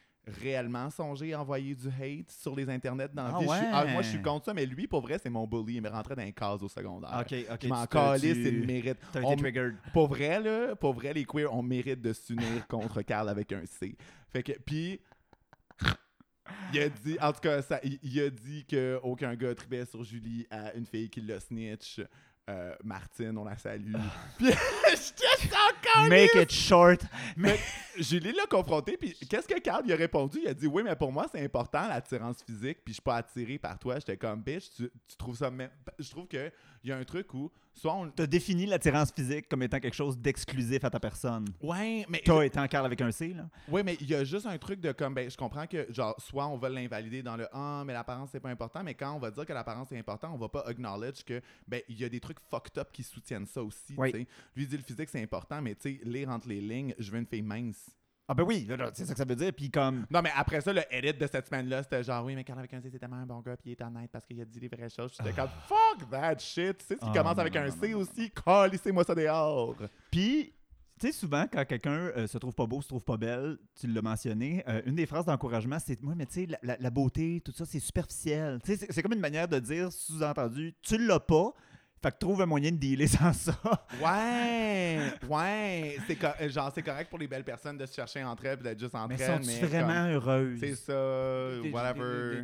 réellement 0.42 0.90
songé 0.90 1.32
à 1.34 1.40
envoyer 1.42 1.74
du 1.74 1.88
hate 1.88 2.30
sur 2.32 2.54
les 2.54 2.68
internets 2.70 3.08
dans 3.14 3.24
la 3.30 3.34
Ah 3.36 3.40
vie. 3.40 3.48
Je 3.48 3.54
suis- 3.56 3.66
ah, 3.72 3.86
ouais. 3.86 3.94
moi, 3.94 4.02
je 4.02 4.10
suis 4.10 4.22
contre 4.22 4.44
ça, 4.46 4.54
mais 4.54 4.66
lui, 4.66 4.86
pour 4.86 5.00
vrai, 5.00 5.18
c'est 5.24 5.30
mon 5.30 5.48
bully. 5.48 5.76
Il 5.76 5.82
me 5.82 5.88
rentrait 5.90 6.16
dans 6.18 6.22
un 6.24 6.32
case 6.32 6.62
au 6.62 6.68
secondaire. 6.68 7.12
Ok, 7.22 7.34
ok. 7.50 7.60
Je 7.64 7.68
m'en 7.70 7.86
calisse, 7.86 8.34
tu- 8.34 8.48
il 8.50 8.66
mérite. 8.68 8.98
On- 9.16 9.32
été 9.32 9.42
triggered. 9.42 9.76
Pour 9.94 10.08
vrai, 10.10 10.42
là, 10.42 10.76
pour 10.76 10.94
vrai, 10.94 11.14
les 11.14 11.24
queers, 11.24 11.54
on 11.54 11.64
mérite 11.64 12.02
de 12.02 12.12
s'unir 12.12 12.44
contre 12.68 13.02
Carl 13.04 13.30
avec 13.30 13.54
un 13.54 13.66
C. 13.66 13.96
Fait 14.34 14.44
que, 14.44 14.52
puis, 14.66 15.00
il 16.74 16.80
a 16.82 16.90
dit, 16.90 17.18
en 17.22 17.32
tout 17.32 17.40
cas, 17.42 17.62
ça, 17.62 17.80
il, 17.84 18.00
il 18.04 18.20
a 18.22 18.30
dit 18.30 18.66
qu'aucun 18.66 19.34
gars 19.36 19.56
tripait 19.56 19.86
sur 19.86 20.04
Julie 20.04 20.46
à 20.50 20.74
une 20.74 20.86
fille 20.86 21.10
qui 21.10 21.22
l'a 21.22 21.40
snitch. 21.40 22.02
Euh, 22.50 22.74
Martine, 22.82 23.38
on 23.38 23.44
la 23.44 23.58
salue. 23.58 23.94
puis, 24.38 24.48
j'étais 24.90 25.54
encore 25.54 26.08
Make 26.08 26.34
it 26.36 26.52
short. 26.52 27.02
mais 27.36 27.60
Julie 27.98 28.32
l'a 28.32 28.46
confronté, 28.46 28.96
puis 28.96 29.14
qu'est-ce 29.30 29.48
que 29.48 29.60
Carl 29.60 29.84
lui 29.84 29.92
a 29.92 29.98
répondu? 29.98 30.40
Il 30.42 30.48
a 30.48 30.54
dit 30.54 30.66
Oui, 30.68 30.82
mais 30.82 30.96
pour 30.96 31.12
moi, 31.12 31.26
c'est 31.30 31.44
important 31.44 31.86
l'attirance 31.90 32.42
physique, 32.44 32.80
puis 32.86 32.94
je 32.94 32.96
suis 32.96 33.02
pas 33.02 33.18
attiré 33.18 33.58
par 33.58 33.78
toi. 33.78 33.96
J'étais 33.96 34.16
comme 34.16 34.42
bitch, 34.42 34.70
tu, 34.78 34.90
tu 35.08 35.18
trouves 35.18 35.36
ça 35.36 35.52
même. 35.52 35.72
Je 36.00 36.10
trouve 36.10 36.28
qu'il 36.28 36.52
y 36.86 36.92
a 36.92 36.98
un 36.98 37.04
truc 37.04 37.34
où, 37.34 37.52
soit 37.78 37.94
on. 37.96 38.10
T'as 38.10 38.28
défini 38.28 38.66
l'attirance 38.66 39.12
physique 39.12 39.48
comme 39.48 39.64
étant 39.64 39.80
quelque 39.80 39.94
chose 39.94 40.18
d'exclusif 40.18 40.84
à 40.84 40.90
ta 40.90 41.00
personne. 41.00 41.46
Ouais, 41.62 42.06
mais. 42.10 42.20
Toi 42.20 42.46
étant 42.46 42.68
Carl 42.68 42.86
avec 42.86 43.00
un 43.02 43.12
C, 43.12 43.34
là. 43.34 43.48
Oui, 43.70 43.82
mais 43.84 43.98
il 44.02 44.10
y 44.10 44.16
a 44.16 44.24
juste 44.24 44.46
un 44.46 44.58
truc 44.58 44.80
de 44.82 44.92
comme, 44.92 45.14
ben, 45.14 45.30
je 45.30 45.38
comprends 45.38 45.68
que, 45.68 45.86
genre, 45.92 46.16
soit 46.20 46.48
on 46.48 46.58
va 46.58 46.70
l'invalider 46.70 47.22
dans 47.24 47.38
le 47.38 47.48
Ah, 47.54 47.84
mais 47.86 47.94
l'apparence, 47.94 48.30
c'est 48.32 48.40
pas 48.40 48.50
important, 48.50 48.84
mais 48.84 48.94
quand 48.94 49.14
on 49.14 49.20
va 49.20 49.32
dire 49.32 49.46
que 49.46 49.54
l'apparence 49.54 49.92
est 49.92 50.00
important, 50.00 50.34
on 50.34 50.38
va 50.38 50.50
pas 50.50 50.64
acknowledge 50.68 51.24
que, 51.24 51.42
ben, 51.68 51.82
il 51.88 52.00
y 52.00 52.04
a 52.04 52.10
des 52.10 52.20
trucs 52.20 52.40
fucked 52.50 52.78
up 52.78 52.90
qui 52.92 53.04
soutiennent 53.04 53.46
ça 53.46 53.64
aussi, 53.64 53.94
Oui. 53.98 54.12
tu 54.12 54.20
sais. 54.20 54.28
Lui, 54.56 54.68
dit 54.68 54.78
le 54.78 54.84
physique, 54.84 55.10
c'est 55.10 55.22
important, 55.22 55.62
mais 55.62 55.76
tu 55.76 55.98
sais, 55.98 56.02
lire 56.04 56.30
entre 56.30 56.48
les 56.50 56.62
lignes, 56.62 56.94
je 56.98 57.12
veux 57.12 57.20
une 57.20 57.26
fille 57.28 57.42
mince. 57.42 57.90
Ah 58.28 58.34
ben 58.34 58.44
oui, 58.44 58.68
c'est 58.94 59.06
ça 59.06 59.14
que 59.14 59.18
ça 59.18 59.24
veut 59.26 59.36
dire. 59.36 59.54
Puis 59.54 59.72
comme... 59.72 60.06
Non, 60.12 60.22
mais 60.22 60.32
après 60.36 60.60
ça, 60.62 60.74
le 60.74 60.82
edit 60.92 61.14
de 61.18 61.28
cette 61.28 61.48
semaine-là, 61.48 61.84
c'était 61.84 62.04
genre, 62.04 62.26
oui, 62.26 62.36
mais 62.36 62.44
Carl 62.44 62.60
avec 62.60 62.74
un 62.74 62.82
C, 62.82 62.90
c'est 62.92 63.00
tellement 63.00 63.16
un 63.18 63.26
bon 63.26 63.40
gars, 63.40 63.56
puis 63.56 63.70
il 63.70 63.72
est 63.74 63.82
honnête 63.82 64.10
parce 64.12 64.26
qu'il 64.26 64.42
a 64.42 64.46
dit 64.46 64.60
les 64.60 64.68
vraies 64.68 64.90
choses. 64.90 65.14
J'étais 65.18 65.32
comme, 65.34 65.50
fuck 65.68 66.10
that 66.10 66.38
shit. 66.40 66.78
Tu 66.80 66.86
sais, 66.86 66.96
ce 66.96 67.00
qui 67.00 67.06
Ah, 67.10 67.14
commence 67.14 67.36
non, 67.36 67.42
avec 67.42 67.54
non, 67.56 67.62
un 67.62 67.68
non, 67.68 67.76
C 67.82 67.94
aussi, 67.94 68.30
calissez-moi 68.32 69.04
ça 69.06 69.16
dehors. 69.16 69.76
Puis, 70.12 70.54
tu 71.00 71.08
sais, 71.08 71.14
souvent, 71.14 71.46
quand 71.50 71.64
quelqu'un 71.64 71.92
euh, 72.18 72.28
se 72.28 72.38
trouve 72.38 72.54
pas 72.56 72.66
beau, 72.66 72.82
se 72.82 72.88
trouve 72.90 73.04
pas 73.06 73.16
belle, 73.18 73.58
tu 73.80 73.88
l'as 73.88 74.02
mentionné, 74.02 74.64
euh, 74.68 74.82
une 74.86 74.96
des 74.96 75.06
phrases 75.06 75.26
d'encouragement, 75.26 75.78
c'est 75.80 76.02
Moi, 76.04 76.14
mais 76.16 76.26
tu 76.26 76.34
sais, 76.42 76.46
la, 76.48 76.58
la- 76.64 76.78
la 76.80 76.90
beauté, 76.90 77.40
tout 77.46 77.52
ça, 77.54 77.64
c'est 77.66 77.80
superficiel. 77.80 78.60
Tu 78.66 78.76
sais, 78.76 78.88
c'est 78.90 79.02
comme 79.04 79.14
une 79.14 79.20
manière 79.22 79.48
de 79.48 79.60
dire, 79.60 79.90
sous-entendu, 79.92 80.74
tu 80.82 80.98
l'as 80.98 81.20
pas, 81.22 81.54
fait 82.02 82.12
que 82.12 82.18
trouve 82.20 82.42
un 82.42 82.46
moyen 82.46 82.72
de 82.72 82.78
dealer 82.78 83.08
sans 83.10 83.34
ça. 83.34 83.54
Ouais, 84.04 85.00
ouais. 85.30 85.98
C'est 86.08 86.16
co- 86.16 86.28
euh, 86.42 86.50
genre, 86.50 86.72
c'est 86.74 86.84
correct 86.84 87.10
pour 87.10 87.20
les 87.20 87.28
belles 87.28 87.44
personnes 87.44 87.78
de 87.78 87.86
se 87.86 87.94
chercher 87.96 88.24
entre 88.24 88.46
elles, 88.46 88.58
puis 88.58 88.64
d'être 88.68 88.80
juste 88.80 88.96
entre 88.96 89.10
Mais 89.10 89.20
elles. 89.20 89.42
mais 89.46 89.60
vraiment 89.68 89.94
comme, 90.04 90.12
heureuses? 90.14 90.60
C'est 90.60 90.76
ça, 90.76 91.50
whatever. 91.72 92.44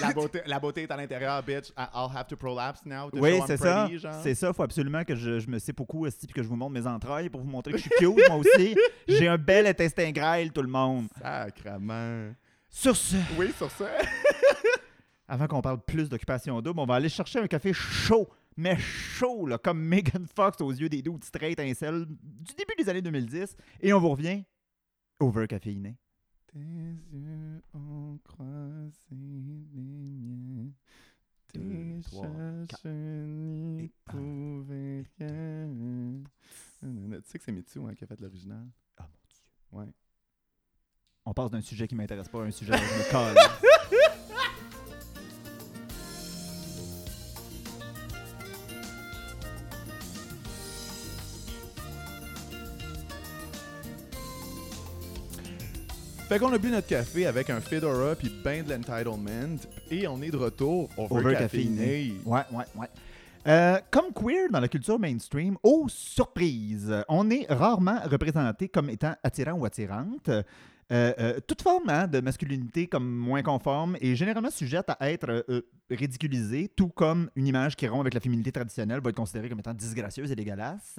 La, 0.00 0.12
beauté, 0.12 0.40
la 0.46 0.58
beauté 0.58 0.82
est 0.82 0.90
à 0.90 0.96
l'intérieur, 0.96 1.40
bitch. 1.44 1.68
I- 1.78 1.86
I'll 1.94 2.10
have 2.16 2.26
to 2.26 2.36
prolapse 2.36 2.84
now. 2.84 3.08
to 3.08 3.18
Oui, 3.20 3.38
c'est 3.46 3.56
ça. 3.56 3.88
C'est 4.22 4.34
ça. 4.34 4.52
faut 4.52 4.64
absolument 4.64 5.04
que 5.04 5.14
je, 5.14 5.38
je 5.38 5.48
me 5.48 5.60
sais 5.60 5.72
beaucoup 5.72 6.04
aussi 6.06 6.26
puis 6.26 6.34
que 6.34 6.42
je 6.42 6.48
vous 6.48 6.56
montre 6.56 6.72
mes 6.72 6.86
entrailles 6.86 7.28
pour 7.28 7.40
vous 7.40 7.48
montrer 7.48 7.70
que 7.72 7.78
je 7.78 7.82
suis 7.82 7.90
cute, 7.98 8.18
moi 8.28 8.36
aussi. 8.36 8.76
J'ai 9.06 9.28
un 9.28 9.38
bel 9.38 9.66
intestin 9.68 10.10
grêle, 10.10 10.50
tout 10.52 10.62
le 10.62 10.68
monde. 10.68 11.06
Sacrement. 11.22 12.32
Sur 12.68 12.96
ce, 12.96 13.14
Oui, 13.38 13.52
sur 13.56 13.70
ça. 13.70 13.86
avant 15.28 15.46
qu'on 15.46 15.62
parle 15.62 15.80
plus 15.82 16.08
d'occupation 16.08 16.60
double, 16.60 16.80
on 16.80 16.86
va 16.86 16.94
aller 16.96 17.08
chercher 17.08 17.38
un 17.38 17.46
café 17.46 17.72
chaud, 17.72 18.28
mais 18.56 18.76
chaud, 18.78 19.46
là, 19.46 19.58
comme 19.58 19.80
Megan 19.82 20.26
Fox 20.34 20.60
aux 20.60 20.70
yeux 20.72 20.88
des 20.88 21.02
doutes 21.02 21.24
straight 21.24 21.58
incel 21.60 22.04
du 22.06 22.54
début 22.54 22.74
des 22.78 22.88
années 22.88 23.02
2010. 23.02 23.56
Et 23.80 23.92
on 23.92 24.00
vous 24.00 24.10
revient 24.10 24.42
over 25.20 25.46
caféiné. 25.46 25.96
Tes 26.52 26.58
yeux 26.58 27.62
ont 27.74 28.18
croisé 28.22 28.92
les 29.10 29.82
miens. 29.82 30.70
Tes 31.52 31.58
Deux, 31.58 32.00
trois, 32.02 32.26
quatre. 32.68 32.82
cherches 32.82 32.84
n'y 32.84 33.84
Et 33.84 33.92
un. 34.08 34.12
pouvaient 34.12 35.04
rien. 35.18 35.68
Tu 36.80 37.22
sais 37.24 37.38
que 37.38 37.44
c'est 37.44 37.52
Mitsu 37.52 37.80
hein, 37.80 37.94
qui 37.94 38.04
a 38.04 38.06
fait 38.06 38.20
l'original? 38.20 38.66
Ah 38.98 39.02
mon 39.02 39.18
Dieu. 39.28 39.40
Ouais. 39.72 39.92
On 41.24 41.32
passe 41.32 41.50
d'un 41.50 41.60
sujet 41.62 41.88
qui 41.88 41.94
m'intéresse 41.94 42.28
pas 42.28 42.42
à 42.42 42.44
un 42.44 42.50
sujet 42.50 42.72
dont 42.72 42.78
je 42.78 42.82
me 42.82 43.10
colle. 43.10 43.36
Fait 56.28 56.38
qu'on 56.38 56.52
a 56.54 56.58
bu 56.58 56.70
notre 56.70 56.86
café 56.86 57.26
avec 57.26 57.50
un 57.50 57.60
Fedora 57.60 58.14
puis 58.14 58.32
ben 58.42 58.64
de 58.64 58.70
l'entitlement 58.70 59.58
et 59.90 60.08
on 60.08 60.22
est 60.22 60.30
de 60.30 60.38
retour 60.38 60.88
over, 60.96 61.34
caféiné. 61.34 62.14
Ouais, 62.24 62.40
ouais, 62.50 62.64
ouais. 62.76 62.86
Euh, 63.46 63.78
comme 63.90 64.10
queer 64.14 64.48
dans 64.50 64.60
la 64.60 64.68
culture 64.68 64.98
mainstream, 64.98 65.58
aux 65.62 65.86
surprises, 65.88 66.94
on 67.10 67.28
est 67.28 67.44
rarement 67.50 68.00
représenté 68.06 68.70
comme 68.70 68.88
étant 68.88 69.14
attirant 69.22 69.52
ou 69.52 69.66
attirante. 69.66 70.30
Euh, 70.30 70.42
euh, 70.90 71.40
toute 71.46 71.60
forme 71.60 71.90
hein, 71.90 72.06
de 72.06 72.20
masculinité 72.20 72.86
comme 72.86 73.06
moins 73.06 73.42
conforme 73.42 73.96
est 74.00 74.14
généralement 74.14 74.50
sujette 74.50 74.90
à 74.98 75.10
être 75.10 75.44
ridiculisée, 75.90 76.70
tout 76.74 76.88
comme 76.88 77.30
une 77.36 77.46
image 77.46 77.76
qui 77.76 77.86
rompt 77.86 78.00
avec 78.00 78.14
la 78.14 78.20
féminité 78.20 78.50
traditionnelle 78.50 79.00
va 79.02 79.10
être 79.10 79.16
considérée 79.16 79.50
comme 79.50 79.58
étant 79.58 79.74
disgracieuse 79.74 80.32
et 80.32 80.36
dégueulasse. 80.36 80.98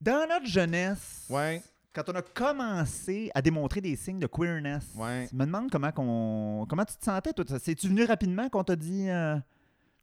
Dans 0.00 0.26
notre 0.26 0.46
jeunesse, 0.46 1.26
Ouais, 1.28 1.62
quand 1.96 2.08
on 2.10 2.14
a 2.14 2.22
commencé 2.22 3.30
à 3.34 3.40
démontrer 3.40 3.80
des 3.80 3.96
signes 3.96 4.18
de 4.18 4.26
queerness, 4.26 4.86
Ouais. 4.96 5.26
je 5.30 5.34
me 5.36 5.46
demande 5.46 5.70
comment, 5.70 5.90
qu'on, 5.92 6.66
comment 6.68 6.84
tu 6.84 6.94
te 6.96 7.04
sentais, 7.04 7.32
toi? 7.32 7.44
C'est-tu 7.58 7.88
venu 7.88 8.04
rapidement 8.04 8.48
qu'on 8.50 8.62
t'a 8.64 8.76
dit, 8.76 9.08
euh, 9.08 9.36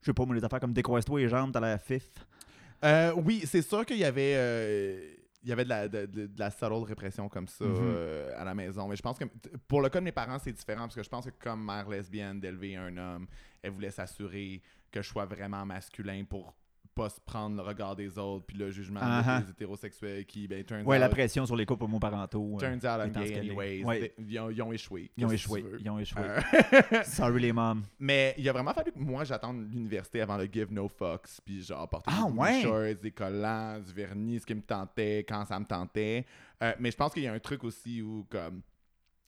je 0.01 0.07
sais 0.07 0.13
pas, 0.13 0.25
moi, 0.25 0.35
les 0.35 0.43
affaires 0.43 0.59
comme 0.59 0.73
décroise-toi 0.73 1.19
les 1.19 1.29
jambes, 1.29 1.51
t'as 1.53 1.59
l'air 1.61 1.79
fif? 1.79 2.09
Euh, 2.83 3.13
oui, 3.23 3.43
c'est 3.45 3.61
sûr 3.61 3.85
qu'il 3.85 3.97
y 3.97 4.03
avait, 4.05 4.33
euh, 4.35 5.13
il 5.43 5.49
y 5.49 5.51
avait 5.51 5.63
de 5.65 5.69
la, 5.69 5.87
de, 5.87 6.05
de- 6.05 6.25
de 6.27 6.39
la 6.39 6.49
subtle 6.49 6.83
répression 6.83 7.29
comme 7.29 7.47
ça 7.47 7.63
Mhm. 7.65 7.77
euh, 7.79 8.31
à 8.41 8.43
la 8.43 8.55
maison. 8.55 8.87
Mais 8.87 8.95
je 8.95 9.01
pense 9.01 9.17
que 9.19 9.25
pour 9.67 9.81
le 9.81 9.89
cas 9.89 9.99
de 9.99 10.05
mes 10.05 10.11
parents, 10.11 10.39
c'est 10.39 10.51
différent 10.51 10.81
parce 10.83 10.95
que 10.95 11.03
je 11.03 11.09
pense 11.09 11.25
que 11.25 11.31
comme 11.39 11.63
mère 11.63 11.87
lesbienne 11.87 12.39
d'élever 12.39 12.75
un 12.75 12.95
homme, 12.97 13.27
elle 13.61 13.71
voulait 13.71 13.91
s'assurer 13.91 14.61
que 14.91 15.01
je 15.01 15.07
sois 15.07 15.25
vraiment 15.25 15.65
masculin 15.65 16.23
pour 16.27 16.53
pas 16.93 17.09
se 17.09 17.19
prendre 17.19 17.55
le 17.55 17.61
regard 17.61 17.95
des 17.95 18.17
autres 18.17 18.45
puis 18.45 18.57
le 18.57 18.69
jugement 18.71 18.99
Ah-ha. 19.01 19.41
des 19.41 19.49
hétérosexuels 19.51 20.25
qui, 20.25 20.47
ben, 20.47 20.63
turns 20.63 20.83
Ouais, 20.85 20.99
la 20.99 21.09
pression 21.09 21.45
sur 21.45 21.55
les 21.55 21.65
couples 21.65 21.85
homoparentaux. 21.85 22.55
euh, 22.55 22.59
turns 22.59 22.85
out 22.85 23.05
I'm 23.05 23.11
gay 23.11 23.37
anyways. 23.37 23.83
Ouais. 23.83 24.13
Ils, 24.19 24.39
ont, 24.39 24.49
ils 24.49 24.61
ont 24.61 24.71
échoué. 24.73 25.11
Ils 25.17 25.25
ont 25.25 25.31
échoué. 25.31 25.65
Ils 25.79 25.89
ont 25.89 25.99
échoué. 25.99 26.21
Euh, 26.23 26.41
Sorry 27.03 27.41
les 27.41 27.51
moms. 27.53 27.81
Mais 27.99 28.35
il 28.37 28.47
a 28.47 28.53
vraiment 28.53 28.73
fallu 28.73 28.91
que 28.91 28.99
moi 28.99 29.23
j'attende 29.23 29.71
l'université 29.71 30.21
avant 30.21 30.37
de 30.37 30.47
give 30.51 30.71
no 30.71 30.87
fucks, 30.87 31.39
puis 31.43 31.63
genre 31.63 31.87
porter 31.89 32.11
Ah, 32.13 32.27
des 32.31 32.37
ouais? 32.37 32.61
shorts, 32.61 33.01
des 33.01 33.11
collants, 33.11 33.79
du 33.79 33.91
vernis, 33.93 34.39
ce 34.39 34.45
qui 34.45 34.55
me 34.55 34.61
tentait, 34.61 35.25
quand 35.27 35.45
ça 35.45 35.59
me 35.59 35.65
tentait. 35.65 36.25
Euh, 36.61 36.73
mais 36.79 36.91
je 36.91 36.95
pense 36.97 37.13
qu'il 37.13 37.23
y 37.23 37.27
a 37.27 37.33
un 37.33 37.39
truc 37.39 37.63
aussi 37.63 38.01
où 38.01 38.25
comme 38.29 38.61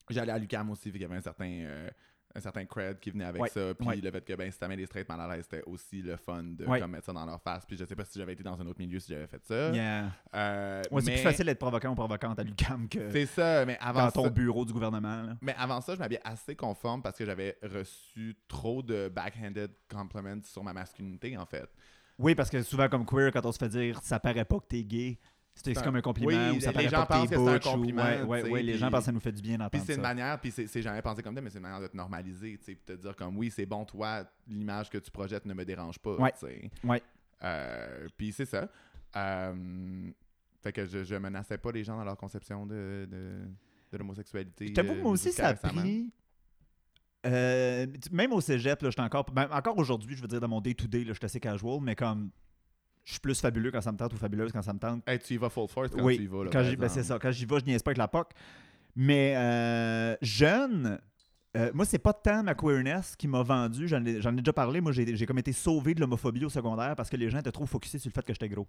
j'allais 0.09 0.31
à 0.31 0.37
l'UQAM 0.37 0.69
aussi, 0.69 0.89
vu 0.89 0.93
qu'il 0.93 1.01
y 1.01 1.05
avait 1.05 1.15
un 1.17 1.21
certain 1.21 1.49
euh, 1.49 1.89
un 2.35 2.41
certain 2.41 2.65
cred 2.65 2.99
qui 2.99 3.11
venait 3.11 3.23
avec 3.25 3.41
Ouais, 3.41 3.47
ça, 3.49 3.73
puis 3.73 3.87
ouais. 3.87 3.95
le 3.95 4.11
fait 4.11 4.21
que 4.25 4.33
ben 4.33 4.51
si 4.51 4.59
t'amènes 4.59 4.77
des 4.77 4.85
straight 4.85 5.07
mal 5.07 5.21
à 5.21 5.35
l'aise, 5.35 5.47
c'était 5.49 5.63
aussi 5.65 6.01
le 6.01 6.17
fun 6.17 6.43
de 6.43 6.65
Ouais. 6.65 6.79
comme, 6.81 6.91
mettre 6.91 7.05
ça 7.05 7.13
dans 7.13 7.25
leur 7.25 7.41
face. 7.41 7.65
Puis 7.65 7.77
je 7.77 7.85
sais 7.85 7.95
pas 7.95 8.03
si 8.05 8.19
j'avais 8.19 8.33
été 8.33 8.43
dans 8.43 8.59
un 8.61 8.65
autre 8.67 8.79
milieu 8.79 8.99
si 8.99 9.11
j'avais 9.13 9.27
fait 9.27 9.43
ça. 9.45 9.71
Yeah. 9.71 10.11
Euh, 10.35 10.81
Ouais, 10.91 11.01
c'est 11.01 11.07
mais 11.11 11.13
plus 11.15 11.23
facile 11.23 11.45
d'être 11.45 11.59
provocant 11.59 11.91
ou 11.91 11.95
provocante 11.95 12.37
à 12.37 12.43
l'UQAM 12.43 12.89
que 12.89 13.09
C'est 13.11 13.25
ça, 13.25 13.65
mais 13.65 13.77
avant 13.79 14.05
dans 14.05 14.11
ton 14.11 14.23
ça, 14.25 14.29
bureau 14.29 14.65
du 14.65 14.73
gouvernement. 14.73 15.21
là. 15.23 15.37
mais 15.41 15.55
avant 15.57 15.79
ça, 15.81 15.95
je 15.95 15.99
m'habillais 15.99 16.21
assez 16.25 16.55
conforme 16.55 17.01
parce 17.01 17.17
que 17.17 17.25
j'avais 17.25 17.57
reçu 17.63 18.35
trop 18.47 18.83
de 18.83 19.07
backhanded 19.07 19.71
compliments 19.89 20.41
sur 20.43 20.63
ma 20.63 20.73
masculinité, 20.73 21.37
en 21.37 21.45
fait. 21.45 21.69
Oui, 22.17 22.33
parce 22.35 22.49
que 22.49 22.61
souvent, 22.63 22.87
comme 22.87 23.05
queer, 23.05 23.31
quand 23.31 23.45
on 23.45 23.51
se 23.51 23.57
fait 23.57 23.67
dire 23.69 23.99
ça 24.01 24.19
paraît 24.19 24.45
pas 24.45 24.59
que 24.59 24.65
t'es 24.67 24.83
gay, 24.83 25.19
c'est 25.55 25.73
comme 25.83 25.95
un 25.95 26.01
compliment 26.01 26.49
oui, 26.51 26.57
ou 26.57 26.59
ça 26.61 26.71
les 26.71 26.89
gens 26.89 27.05
pensent 27.05 27.29
que 27.29 27.35
c'est 27.35 27.41
un 27.49 27.55
ou- 27.55 27.59
compliment, 27.59 28.03
Ouais, 28.03 28.21
ouais, 28.23 28.49
ouais, 28.49 28.61
les 28.63 28.77
gens 28.77 28.87
puis- 28.87 28.91
pensent 28.91 28.99
que 29.01 29.05
ça 29.05 29.11
nous 29.13 29.19
fait 29.19 29.31
du 29.31 29.41
bien 29.41 29.55
Puis 29.57 29.63
d'entendre 29.63 29.83
c'est 29.87 29.95
une 29.95 30.01
manière, 30.01 30.39
puis 30.39 30.51
c'est 30.51 30.81
jamais 30.81 31.01
pensé 31.01 31.23
comme 31.23 31.33
ça, 31.35 31.41
mais 31.41 31.49
c'est 31.49 31.57
une 31.57 31.63
manière 31.63 31.81
de 31.81 31.87
te 31.87 31.95
normaliser, 31.97 32.57
tu 32.57 32.65
sais, 32.65 32.75
puis 32.75 32.83
te 32.95 33.01
dire 33.01 33.15
comme 33.15 33.37
oui, 33.37 33.49
c'est 33.49 33.65
bon, 33.65 33.85
toi, 33.85 34.23
l'image 34.47 34.89
que 34.89 34.97
tu 34.97 35.09
projettes 35.11 35.45
ne 35.45 35.53
me 35.53 35.63
dérange 35.65 35.97
pas, 35.99 36.15
Ouais. 36.17 36.31
tu 36.33 36.39
sais. 36.47 36.69
Ouais. 36.83 37.01
Euh, 37.43 38.07
puis 38.17 38.31
c'est 38.31 38.45
ça. 38.45 38.67
Euh, 39.15 40.11
fait 40.61 40.73
que 40.73 40.85
je, 40.85 41.03
je 41.03 41.15
menaçais 41.15 41.57
pas 41.57 41.71
les 41.71 41.83
gens 41.83 41.95
dans 41.97 42.03
leur 42.03 42.17
conception 42.17 42.65
de, 42.65 43.07
de, 43.09 43.39
de 43.91 43.97
l'homosexualité. 43.97 44.67
Je 44.67 44.73
t'avoue 44.73 44.93
que 44.93 44.99
euh, 44.99 45.01
moi 45.03 45.11
aussi, 45.11 45.31
ça 45.31 45.47
a 45.49 45.53
pris. 45.53 46.11
euh, 47.25 47.87
même 48.11 48.33
au 48.33 48.41
cégep, 48.41 48.81
là, 48.81 48.89
j'étais 48.89 49.01
encore. 49.01 49.25
ben, 49.31 49.47
encore 49.51 49.77
aujourd'hui, 49.77 50.15
je 50.15 50.21
veux 50.21 50.27
dire, 50.27 50.39
dans 50.41 50.47
mon 50.47 50.61
day-to-day, 50.61 50.99
là, 51.05 51.13
je 51.13 51.17
suis 51.17 51.25
assez 51.25 51.39
casual, 51.39 51.79
mais 51.81 51.95
comme. 51.95 52.29
Je 53.05 53.11
suis 53.11 53.19
plus 53.19 53.39
fabuleux 53.39 53.69
quand 53.71 53.81
ça 53.81 53.91
me 53.91 53.97
tente 53.97 54.13
ou 54.13 54.17
fabuleuse 54.17 54.51
quand 54.51 54.63
ça 54.63 54.73
me 54.73 54.79
tente. 54.79 55.07
Hey, 55.07 55.19
tu 55.19 55.35
y 55.35 55.37
vas 55.37 55.49
full 55.49 55.67
force 55.67 55.91
quand 55.91 56.01
oui, 56.03 56.17
tu 56.17 56.23
y 56.23 56.27
vas. 56.27 56.45
Là, 56.45 56.49
quand 56.51 56.63
ben, 56.77 56.89
c'est 56.89 57.03
ça. 57.03 57.19
Quand 57.19 57.31
j'y 57.31 57.45
vais, 57.45 57.59
je 57.59 57.65
niaise 57.65 57.83
pas 57.83 57.91
avec 57.91 57.99
la 57.99 58.07
POC. 58.07 58.31
Mais 58.95 59.35
euh, 59.37 60.15
jeune, 60.23 60.99
euh, 61.55 61.69
moi, 61.75 61.85
c'est 61.85 61.99
pas 61.99 62.13
tant 62.13 62.41
ma 62.41 62.55
queerness 62.55 63.15
qui 63.15 63.27
m'a 63.27 63.43
vendu. 63.43 63.87
J'en 63.87 64.03
ai, 64.03 64.19
déjà 64.19 64.53
parlé. 64.53 64.81
Moi, 64.81 64.91
j'ai, 64.91 65.25
comme 65.27 65.37
été 65.37 65.53
sauvé 65.53 65.93
de 65.93 65.99
l'homophobie 65.99 66.45
au 66.45 66.49
secondaire 66.49 66.95
parce 66.95 67.11
que 67.11 67.15
les 67.15 67.29
gens 67.29 67.37
étaient 67.37 67.51
trop 67.51 67.67
focusés 67.67 67.99
sur 67.99 68.09
le 68.09 68.13
fait 68.13 68.25
que 68.25 68.33
j'étais 68.33 68.49
gros. 68.49 68.67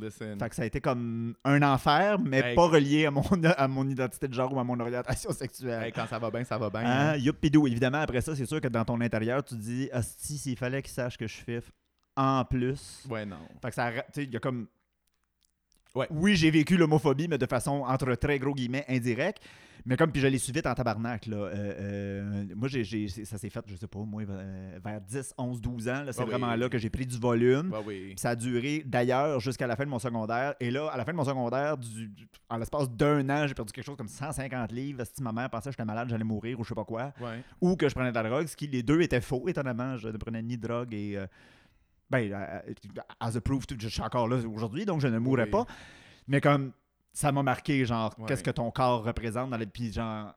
Listen. 0.00 0.38
Fait 0.40 0.48
que 0.48 0.54
ça 0.56 0.62
a 0.62 0.66
été 0.66 0.80
comme 0.80 1.34
un 1.44 1.62
enfer, 1.62 2.18
mais 2.18 2.40
Hey. 2.40 2.54
pas 2.54 2.66
relié 2.66 3.06
à 3.06 3.10
mon, 3.12 3.22
à 3.56 3.68
mon 3.68 3.88
identité 3.88 4.26
de 4.26 4.34
genre 4.34 4.52
ou 4.52 4.58
à 4.58 4.64
mon 4.64 4.78
orientation 4.80 5.30
sexuelle. 5.30 5.84
Hey, 5.84 5.92
quand 5.92 6.06
ça 6.08 6.18
va 6.18 6.32
bien, 6.32 6.42
ça 6.42 6.58
va 6.58 6.68
bien. 6.68 6.80
Hein, 6.84 7.14
hein. 7.14 7.66
Évidemment, 7.66 7.98
après 7.98 8.22
ça, 8.22 8.34
c'est 8.34 8.44
sûr 8.44 8.60
que 8.60 8.68
dans 8.68 8.84
ton 8.84 9.00
intérieur, 9.00 9.44
tu 9.44 9.54
te 9.54 9.60
dis, 9.60 9.88
si 10.02 10.36
s'il 10.36 10.58
fallait 10.58 10.82
qu'il 10.82 10.92
sache 10.92 11.16
que 11.16 11.28
je 11.28 11.36
fif 11.36 11.70
en 12.16 12.44
plus. 12.44 13.04
Ouais, 13.10 13.24
non. 13.26 13.36
Fait 13.62 13.68
que 13.68 13.74
ça, 13.74 13.90
tu 13.92 13.98
sais, 14.12 14.24
il 14.24 14.32
y 14.32 14.36
a 14.36 14.40
comme. 14.40 14.66
Ouais. 15.94 16.06
Oui, 16.10 16.36
j'ai 16.36 16.50
vécu 16.50 16.76
l'homophobie, 16.76 17.26
mais 17.28 17.38
de 17.38 17.46
façon, 17.46 17.82
entre 17.86 18.14
très 18.16 18.38
gros 18.38 18.52
guillemets, 18.54 18.84
indirecte. 18.88 19.42
Mais 19.88 19.96
comme, 19.96 20.10
puis 20.10 20.20
je 20.20 20.26
l'ai 20.26 20.36
su 20.38 20.50
vite 20.50 20.66
en 20.66 20.74
tabarnak, 20.74 21.26
là. 21.26 21.36
Euh, 21.36 21.52
euh, 21.54 22.44
moi, 22.56 22.66
j'ai, 22.66 22.82
j'ai- 22.82 23.06
ça 23.24 23.38
s'est 23.38 23.48
fait, 23.48 23.64
je 23.68 23.76
sais 23.76 23.86
pas, 23.86 24.00
moi, 24.00 24.22
euh, 24.28 24.78
vers 24.84 25.00
10, 25.00 25.32
11, 25.38 25.60
12 25.60 25.88
ans. 25.88 26.02
là, 26.02 26.12
c'est 26.12 26.20
Ah 26.22 26.24
oui. 26.24 26.30
vraiment 26.30 26.54
là 26.56 26.68
que 26.68 26.76
j'ai 26.76 26.90
pris 26.90 27.06
du 27.06 27.16
volume. 27.16 27.70
Bah 27.70 27.80
oui. 27.86 28.08
Puis 28.08 28.18
ça 28.18 28.30
a 28.30 28.36
duré 28.36 28.82
d'ailleurs 28.84 29.38
jusqu'à 29.38 29.66
la 29.68 29.76
fin 29.76 29.84
de 29.84 29.90
mon 29.90 30.00
secondaire. 30.00 30.54
Et 30.58 30.72
là, 30.72 30.88
à 30.88 30.96
la 30.96 31.04
fin 31.04 31.12
de 31.12 31.16
mon 31.16 31.24
secondaire, 31.24 31.78
du, 31.78 32.10
en 32.50 32.56
l'espace 32.58 32.90
d'un 32.90 33.30
an, 33.30 33.46
j'ai 33.46 33.54
perdu 33.54 33.72
quelque 33.72 33.84
chose 33.86 33.96
comme 33.96 34.08
150 34.08 34.72
livres. 34.72 35.04
Si 35.04 35.22
ma 35.22 35.32
mère 35.32 35.48
pensait 35.48 35.68
que 35.70 35.74
j'étais 35.74 35.84
malade, 35.84 36.08
j'allais 36.10 36.24
mourir 36.24 36.58
ou 36.58 36.64
je 36.64 36.70
sais 36.70 36.74
pas 36.74 36.84
quoi. 36.84 37.12
Ouais. 37.20 37.42
Ou 37.60 37.76
que 37.76 37.88
je 37.88 37.94
prenais 37.94 38.10
de 38.10 38.14
la 38.16 38.28
drogue, 38.28 38.46
ce 38.48 38.56
qui 38.56 38.66
les 38.66 38.82
deux 38.82 39.00
étaient 39.02 39.20
faux, 39.20 39.46
étonnamment. 39.48 39.96
Je 39.96 40.08
ne 40.08 40.16
prenais 40.18 40.42
ni 40.42 40.58
drogue 40.58 40.92
et. 40.92 41.16
Euh, 42.14 42.28
ben, 42.28 42.32
euh, 42.32 43.00
as 43.20 43.36
a 43.36 43.40
proof, 43.40 43.64
je 43.78 43.88
suis 43.88 44.02
encore 44.02 44.28
là 44.28 44.36
aujourd'hui, 44.46 44.84
donc 44.84 45.00
je 45.00 45.08
ne 45.08 45.18
mourrais 45.18 45.44
Oui. 45.44 45.50
pas. 45.50 45.66
Mais 46.28 46.40
comme 46.40 46.72
ça 47.12 47.32
m'a 47.32 47.42
marqué, 47.42 47.84
genre, 47.84 48.14
Ouais. 48.18 48.26
qu'est-ce 48.26 48.42
que 48.44 48.50
ton 48.50 48.70
corps 48.70 49.04
représente 49.04 49.50
dans 49.50 49.56
la. 49.56 49.66
Puis 49.66 49.92
genre. 49.92 50.34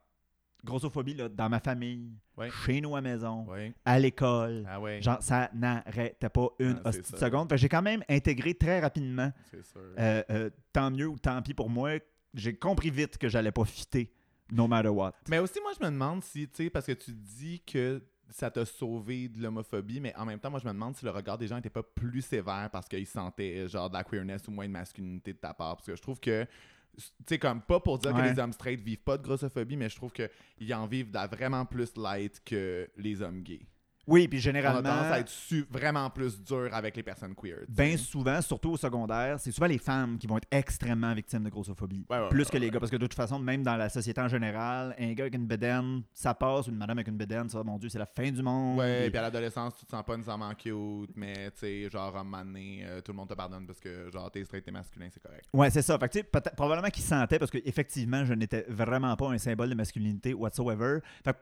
grossophobie 0.65 1.13
là, 1.13 1.29
dans 1.29 1.47
ma 1.47 1.61
famille, 1.61 2.11
Ouais. 2.35 2.49
chez 2.65 2.81
nous 2.81 2.93
à 2.93 2.99
maison, 2.99 3.45
Ouais. 3.47 3.73
à 3.85 3.97
l'école. 3.97 4.67
Ah. 4.69 4.99
Genre, 4.99 5.17
ça 5.21 5.49
n'arrêtait 5.53 6.27
pas 6.27 6.49
une 6.59 6.81
Ah, 6.83 6.91
seconde. 6.91 7.53
J'ai 7.55 7.69
quand 7.69 7.81
même 7.81 8.03
intégré 8.09 8.53
très 8.53 8.81
rapidement, 8.81 9.31
C'est 9.49 9.63
sûr. 9.63 9.79
euh, 9.97 10.21
euh, 10.29 10.49
tant 10.73 10.91
mieux 10.91 11.07
ou 11.07 11.17
tant 11.17 11.41
pis 11.41 11.53
pour 11.53 11.69
moi, 11.69 11.91
j'ai 12.33 12.53
compris 12.57 12.89
vite 12.89 13.17
que 13.17 13.29
j'allais 13.29 13.53
pas 13.53 13.63
fitter, 13.63 14.11
no 14.51 14.67
matter 14.67 14.89
what. 14.89 15.13
Mais 15.29 15.39
aussi, 15.39 15.61
moi, 15.61 15.71
je 15.79 15.85
me 15.85 15.91
demande 15.91 16.25
si, 16.25 16.45
tu 16.49 16.65
sais, 16.65 16.69
parce 16.69 16.87
que 16.87 16.91
tu 16.91 17.13
dis 17.13 17.61
que 17.61 18.03
ça 18.29 18.51
t'a 18.51 18.65
sauvé 18.65 19.27
de 19.27 19.41
l'homophobie, 19.41 19.99
mais 19.99 20.15
en 20.15 20.25
même 20.25 20.39
temps, 20.39 20.49
moi, 20.51 20.59
je 20.59 20.67
me 20.67 20.73
demande 20.73 20.95
si 20.95 21.03
le 21.05 21.11
regard 21.11 21.37
des 21.37 21.47
gens 21.47 21.57
était 21.57 21.69
pas 21.69 21.83
plus 21.83 22.21
sévère 22.21 22.69
parce 22.71 22.87
qu'ils 22.87 23.07
sentaient, 23.07 23.59
euh, 23.59 23.67
genre, 23.67 23.89
de 23.89 23.95
la 23.95 24.03
queerness 24.03 24.47
ou 24.47 24.51
moins 24.51 24.67
de 24.67 24.71
masculinité 24.73 25.33
de 25.33 25.37
ta 25.39 25.53
part. 25.53 25.77
Parce 25.77 25.87
que 25.87 25.95
je 25.95 26.01
trouve 26.01 26.19
que, 26.19 26.45
tu 26.95 27.03
sais, 27.27 27.39
comme 27.39 27.61
pas 27.61 27.79
pour 27.79 27.97
dire 27.99 28.13
Ouais. 28.13 28.21
que 28.23 28.33
les 28.33 28.39
hommes 28.39 28.53
straight 28.53 28.79
vivent 28.81 29.03
pas 29.03 29.17
de 29.17 29.23
grossophobie, 29.23 29.77
mais 29.77 29.89
je 29.89 29.95
trouve 29.95 30.11
qu'ils 30.11 30.73
en 30.73 30.85
vivent 30.87 31.09
de 31.09 31.15
la 31.15 31.27
vraiment 31.27 31.65
plus 31.65 31.95
light 31.97 32.41
que 32.45 32.89
les 32.97 33.21
hommes 33.21 33.41
gays. 33.41 33.65
Oui, 34.09 34.27
puis 34.27 34.37
On 34.37 34.39
a 34.39 34.41
généralement, 34.41 34.81
tendance 34.81 35.11
à 35.11 35.19
être 35.19 35.29
su- 35.29 35.65
vraiment 35.69 36.09
plus 36.09 36.41
dur 36.41 36.69
avec 36.71 36.95
les 36.95 37.03
personnes 37.03 37.35
queer. 37.35 37.59
bien 37.67 37.95
souvent, 37.97 38.41
surtout 38.41 38.71
au 38.71 38.77
secondaire, 38.77 39.39
c'est 39.39 39.51
souvent 39.51 39.67
les 39.67 39.77
femmes 39.77 40.17
qui 40.17 40.25
vont 40.27 40.37
être 40.37 40.47
extrêmement 40.51 41.13
victimes 41.13 41.43
de 41.43 41.49
grossophobie. 41.49 42.05
Ouais, 42.09 42.19
ouais, 42.19 42.29
plus 42.29 42.43
ouais, 42.45 42.49
que 42.51 42.57
les 42.57 42.69
gars, 42.71 42.79
parce 42.79 42.91
que 42.91 42.95
de 42.97 43.05
toute 43.05 43.13
façon, 43.13 43.37
même 43.39 43.63
dans 43.63 43.75
la 43.75 43.89
société 43.89 44.19
en 44.19 44.27
général, 44.27 44.95
un 44.99 45.13
gars 45.13 45.23
avec 45.25 45.35
une 45.35 45.45
bedaine, 45.45 46.01
ça 46.13 46.33
passe, 46.33 46.67
une 46.67 46.75
madame 46.77 46.97
avec 46.97 47.07
une 47.07 47.17
bedaine, 47.17 47.49
ça, 47.49 47.63
mon 47.63 47.77
Dieu, 47.77 47.89
c'est 47.89 47.99
la 47.99 48.05
fin 48.05 48.31
du 48.31 48.41
monde. 48.41 48.79
Ouais, 48.79 49.07
Et- 49.07 49.09
puis 49.09 49.19
à 49.19 49.21
l'adolescence, 49.21 49.75
tu 49.77 49.85
te 49.85 49.91
sens 49.91 50.03
pas 50.03 50.15
nécessairement 50.17 50.53
cute, 50.55 51.11
mais 51.15 51.51
tu 51.51 51.57
sais, 51.59 51.89
genre, 51.89 52.15
à 52.15 52.21
un 52.21 52.23
moment 52.23 52.43
donné, 52.43 52.83
euh, 52.85 53.01
tout 53.01 53.11
le 53.11 53.17
monde 53.17 53.29
te 53.29 53.33
pardonne 53.35 53.65
parce 53.67 53.79
que, 53.79 54.09
genre, 54.11 54.31
t'es 54.31 54.43
straight, 54.43 54.63
t'es 54.65 54.71
masculin, 54.71 55.07
c'est 55.11 55.21
correct. 55.21 55.45
Ouais, 55.53 55.69
c'est 55.69 55.81
ça. 55.81 55.97
Fait 55.99 56.07
que, 56.09 56.19
tu 56.19 56.25
sais, 56.25 56.51
probablement 56.55 56.89
qu'il 56.89 57.03
sentait 57.03 57.37
parce 57.39 57.51
que 57.51 57.59
effectivement, 57.63 58.25
je 58.25 58.33
n'étais 58.33 58.65
vraiment 58.69 59.15
pas 59.15 59.29
un 59.29 59.37
symbole 59.37 59.69
de 59.69 59.75
masculinité 59.75 60.33
whatsoever. 60.33 60.99
Fait 61.23 61.33
que, 61.33 61.37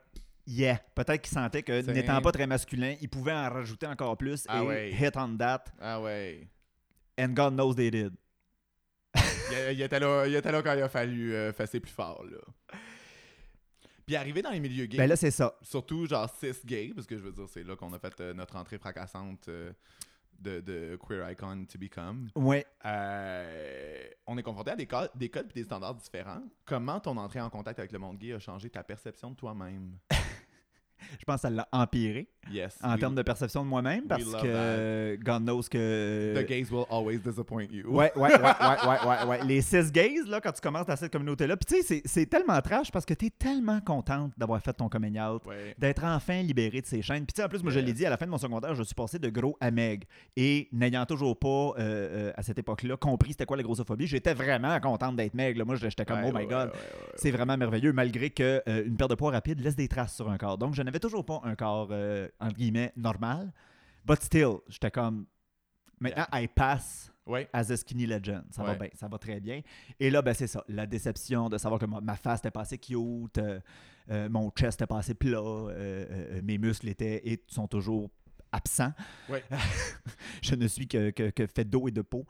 yeah, 0.48 0.80
peut-être 0.94 1.22
qu'il 1.22 1.32
sentait 1.32 1.62
que 1.62 1.80
n'étant 1.92 2.20
pas 2.22 2.32
très 2.32 2.46
masculin, 2.46 2.96
il 3.00 3.08
pouvait 3.08 3.32
en 3.32 3.50
rajouter 3.50 3.86
encore 3.86 4.16
plus 4.16 4.44
Ah 4.48 4.62
et 4.62 4.66
ouais. 4.66 4.90
hit 4.92 5.16
on 5.16 5.36
that. 5.36 5.64
Ah 5.80 6.00
ouais. 6.00 6.48
And 7.20 7.28
God 7.28 7.54
knows 7.54 7.74
they 7.74 7.90
did. 7.90 8.12
il, 9.14 9.72
il 9.72 9.82
était 9.82 10.00
là, 10.00 10.26
il 10.26 10.34
était 10.34 10.52
là 10.52 10.62
quand 10.62 10.74
il 10.74 10.82
a 10.82 10.88
fallu 10.88 11.34
euh, 11.34 11.52
fesser 11.52 11.80
plus 11.80 11.92
fort, 11.92 12.24
là. 12.24 12.38
Puis 14.06 14.16
arrivé 14.16 14.40
dans 14.40 14.50
les 14.50 14.60
milieux 14.60 14.86
gays, 14.86 14.96
Ben 14.96 15.06
là, 15.06 15.16
c'est 15.16 15.30
ça. 15.30 15.54
surtout 15.60 16.06
genre 16.06 16.28
cis 16.40 16.54
gay, 16.64 16.92
parce 16.94 17.06
que 17.06 17.16
je 17.18 17.22
veux 17.22 17.32
dire, 17.32 17.46
c'est 17.46 17.62
là 17.62 17.76
qu'on 17.76 17.92
a 17.92 17.98
fait 17.98 18.18
euh, 18.20 18.32
notre 18.32 18.56
entrée 18.56 18.78
fracassante 18.78 19.48
euh, 19.48 19.70
de, 20.38 20.60
de 20.60 20.98
Queer 21.06 21.30
Icon 21.32 21.66
to 21.70 21.78
Become. 21.78 22.30
Ouais. 22.34 22.64
Euh, 22.86 24.08
on 24.26 24.38
est 24.38 24.42
confronté 24.42 24.70
à 24.70 24.76
des, 24.76 24.86
codes, 24.86 25.10
des 25.14 25.28
codes 25.28 25.48
et 25.50 25.52
des 25.60 25.64
standards 25.64 25.96
différents. 25.96 26.42
Comment 26.64 27.00
ton 27.00 27.18
entrée 27.18 27.40
en 27.42 27.50
contact 27.50 27.78
avec 27.80 27.92
le 27.92 27.98
monde 27.98 28.16
gay 28.18 28.32
a 28.32 28.38
changé 28.38 28.70
ta 28.70 28.82
perception 28.82 29.30
de 29.32 29.36
toi-même? 29.36 29.98
Je 31.18 31.24
pense 31.24 31.36
que 31.36 31.40
ça 31.42 31.50
l'a 31.50 31.68
empiré 31.72 32.28
Yes. 32.50 32.78
en 32.82 32.92
we- 32.92 33.00
termes 33.00 33.14
de 33.14 33.22
perception 33.22 33.62
de 33.62 33.68
moi-même 33.68 34.06
parce 34.06 34.24
que 34.24 35.16
God 35.22 35.42
knows 35.44 35.62
que. 35.70 36.34
The 36.34 36.46
gays 36.46 36.66
will 36.70 36.84
always 36.90 37.18
disappoint 37.18 37.66
you. 37.70 37.84
Ouais, 37.88 38.10
ouais, 38.16 38.22
ouais, 38.22 38.30
ouais, 38.38 38.88
ouais, 38.88 39.08
ouais, 39.08 39.24
ouais. 39.28 39.44
Les 39.44 39.60
six 39.60 39.90
gays, 39.92 40.14
là, 40.26 40.40
quand 40.40 40.52
tu 40.52 40.60
commences 40.60 40.86
dans 40.86 40.96
cette 40.96 41.12
communauté-là, 41.12 41.56
puis 41.56 41.76
tu 41.76 41.82
sais, 41.82 42.02
c'est- 42.04 42.26
tellement 42.26 42.60
trash 42.60 42.90
parce 42.90 43.04
que 43.06 43.14
t'es 43.14 43.30
tellement 43.30 43.80
contente 43.80 44.32
d'avoir 44.36 44.60
fait 44.62 44.72
ton 44.72 44.88
coming 44.88 45.18
out, 45.20 45.42
Ouais. 45.46 45.74
d'être 45.78 46.04
enfin 46.04 46.42
libéré 46.42 46.80
de 46.80 46.86
ces 46.86 47.00
chaînes. 47.02 47.24
Puis 47.26 47.34
tu 47.34 47.40
sais, 47.40 47.44
en 47.44 47.48
plus, 47.48 47.62
moi, 47.62 47.72
je 47.72 47.80
l'ai 47.80 47.92
dit, 47.92 48.04
à 48.06 48.10
la 48.10 48.16
fin 48.16 48.26
de 48.26 48.30
mon 48.30 48.38
secondaire, 48.38 48.74
je 48.74 48.82
suis 48.82 48.94
passé 48.94 49.18
de 49.18 49.28
gros 49.28 49.56
à 49.60 49.70
maigre. 49.70 50.06
Et 50.36 50.68
n'ayant 50.72 51.04
toujours 51.06 51.38
pas, 51.38 51.48
euh, 51.48 51.72
euh, 51.78 52.32
à 52.36 52.42
cette 52.42 52.58
époque-là, 52.58 52.96
compris 52.96 53.32
c'était 53.32 53.46
quoi 53.46 53.56
la 53.56 53.62
grossophobie, 53.62 54.06
j'étais 54.06 54.34
vraiment 54.34 54.78
contente 54.80 55.16
d'être 55.16 55.34
là. 55.34 55.64
Moi, 55.64 55.76
j'étais 55.76 56.04
comme, 56.04 56.18
Ouais, 56.22 56.30
oh 56.34 56.38
my 56.38 56.46
God. 56.46 56.70
C'est 57.16 57.30
vraiment 57.30 57.56
merveilleux, 57.56 57.92
malgré 57.92 58.30
que 58.30 58.62
euh, 58.68 58.88
perte 58.96 59.10
de 59.10 59.14
poids 59.16 59.32
rapide 59.32 59.60
laisse 59.60 59.76
des 59.76 59.88
traces 59.88 60.14
sur 60.16 60.30
un 60.30 60.36
corps. 60.38 60.58
Donc, 60.58 60.74
je 60.74 60.82
n'avais 60.82 60.97
toujours 61.00 61.24
pas 61.24 61.40
un 61.44 61.54
corps, 61.54 61.88
euh, 61.90 62.28
entre 62.40 62.54
guillemets, 62.56 62.92
normal. 62.96 63.52
But 64.04 64.22
still, 64.22 64.58
j'étais 64.68 64.90
comme. 64.90 65.26
Maintenant, 66.00 66.26
I 66.32 66.46
pass 66.48 67.12
Ouais. 67.26 67.48
as 67.52 67.70
a 67.70 67.76
skinny 67.76 68.06
legend. 68.06 68.44
Ça 68.52 68.62
va 68.62 68.74
bien, 68.74 68.88
ça 68.94 69.06
va 69.08 69.18
très 69.18 69.38
bien. 69.40 69.60
Et 70.00 70.10
là, 70.10 70.22
ben, 70.22 70.32
c'est 70.32 70.46
ça. 70.46 70.64
La 70.68 70.86
déception 70.86 71.48
de 71.50 71.58
savoir 71.58 71.78
que 71.80 71.84
ma, 71.86 72.00
ma 72.00 72.16
face 72.16 72.38
était 72.38 72.50
pas 72.50 72.60
assez 72.62 72.78
cute, 72.78 73.36
euh, 73.38 73.60
euh, 74.10 74.28
mon 74.30 74.50
chest 74.50 74.80
était 74.80 74.86
pas 74.86 74.98
assez 74.98 75.12
plat, 75.14 75.42
mes 76.42 76.56
muscles 76.56 76.88
étaient 76.88 77.20
et 77.28 77.44
sont 77.48 77.66
toujours 77.68 78.08
absents. 78.52 78.92
Ouais. 79.28 79.44
je 80.42 80.54
ne 80.54 80.66
suis 80.68 80.88
que, 80.88 81.10
que, 81.10 81.28
que 81.30 81.46
fait 81.46 81.64
d'eau 81.64 81.86
et 81.88 81.90
de 81.90 82.00
peau. 82.00 82.24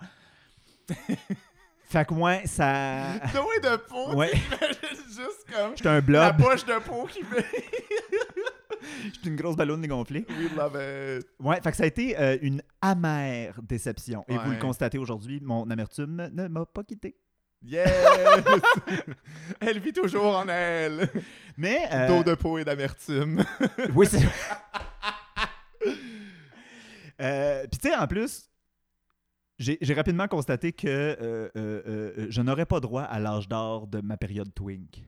fait 1.84 2.04
que 2.08 2.14
moi, 2.14 2.44
ça. 2.46 3.18
D'eau 3.32 3.48
et 3.56 3.60
de 3.60 3.76
peau, 3.76 4.14
Ouais. 4.16 4.30
t'imagines 4.30 5.06
juste 5.08 5.46
comme 5.52 5.76
J'étais 5.76 5.88
un 5.88 5.94
la 5.94 6.00
blob. 6.32 6.36
poche 6.42 6.64
de 6.64 6.78
peau 6.80 7.06
qui 7.06 7.22
fait. 7.22 7.46
J'étais 9.14 9.28
une 9.28 9.36
grosse 9.36 9.56
ballonne 9.56 9.80
dégonflée. 9.80 10.26
We 10.28 10.52
love 10.56 10.74
it. 11.20 11.26
Ouais, 11.40 11.60
fait 11.62 11.70
que 11.70 11.76
ça 11.76 11.84
a 11.84 11.86
été 11.86 12.18
euh, 12.18 12.36
une 12.42 12.62
amère 12.80 13.60
déception. 13.62 14.24
Et 14.28 14.36
vous 14.36 14.50
le 14.50 14.58
constatez 14.58 14.98
aujourd'hui, 14.98 15.40
mon 15.42 15.68
amertume 15.70 16.28
ne 16.32 16.48
m'a 16.48 16.66
pas 16.66 16.82
quitté. 16.84 17.16
Yes! 17.62 17.90
elle 19.60 19.80
vit 19.80 19.92
toujours 19.92 20.36
en 20.36 20.48
elle. 20.48 21.08
Mais. 21.56 21.80
euh, 21.92 22.06
D'eau 22.06 22.22
de 22.22 22.34
peau 22.34 22.56
et 22.58 22.64
d'amertume. 22.64 23.44
Oui, 23.94 24.06
c'est. 24.06 24.20
Euh, 27.20 27.66
Puis, 27.70 27.80
tu 27.80 27.88
sais, 27.88 27.96
en 27.96 28.06
plus, 28.06 28.48
j'ai 29.58 29.76
j'ai 29.80 29.94
rapidement 29.94 30.28
constaté 30.28 30.72
que 30.72 30.86
euh, 30.86 31.16
euh, 31.20 31.48
euh, 31.56 32.26
je 32.30 32.42
n'aurais 32.42 32.66
pas 32.66 32.78
droit 32.80 33.02
à 33.02 33.18
l'âge 33.18 33.48
d'or 33.48 33.86
de 33.86 34.00
ma 34.00 34.16
période 34.16 34.54
twink. 34.54 35.02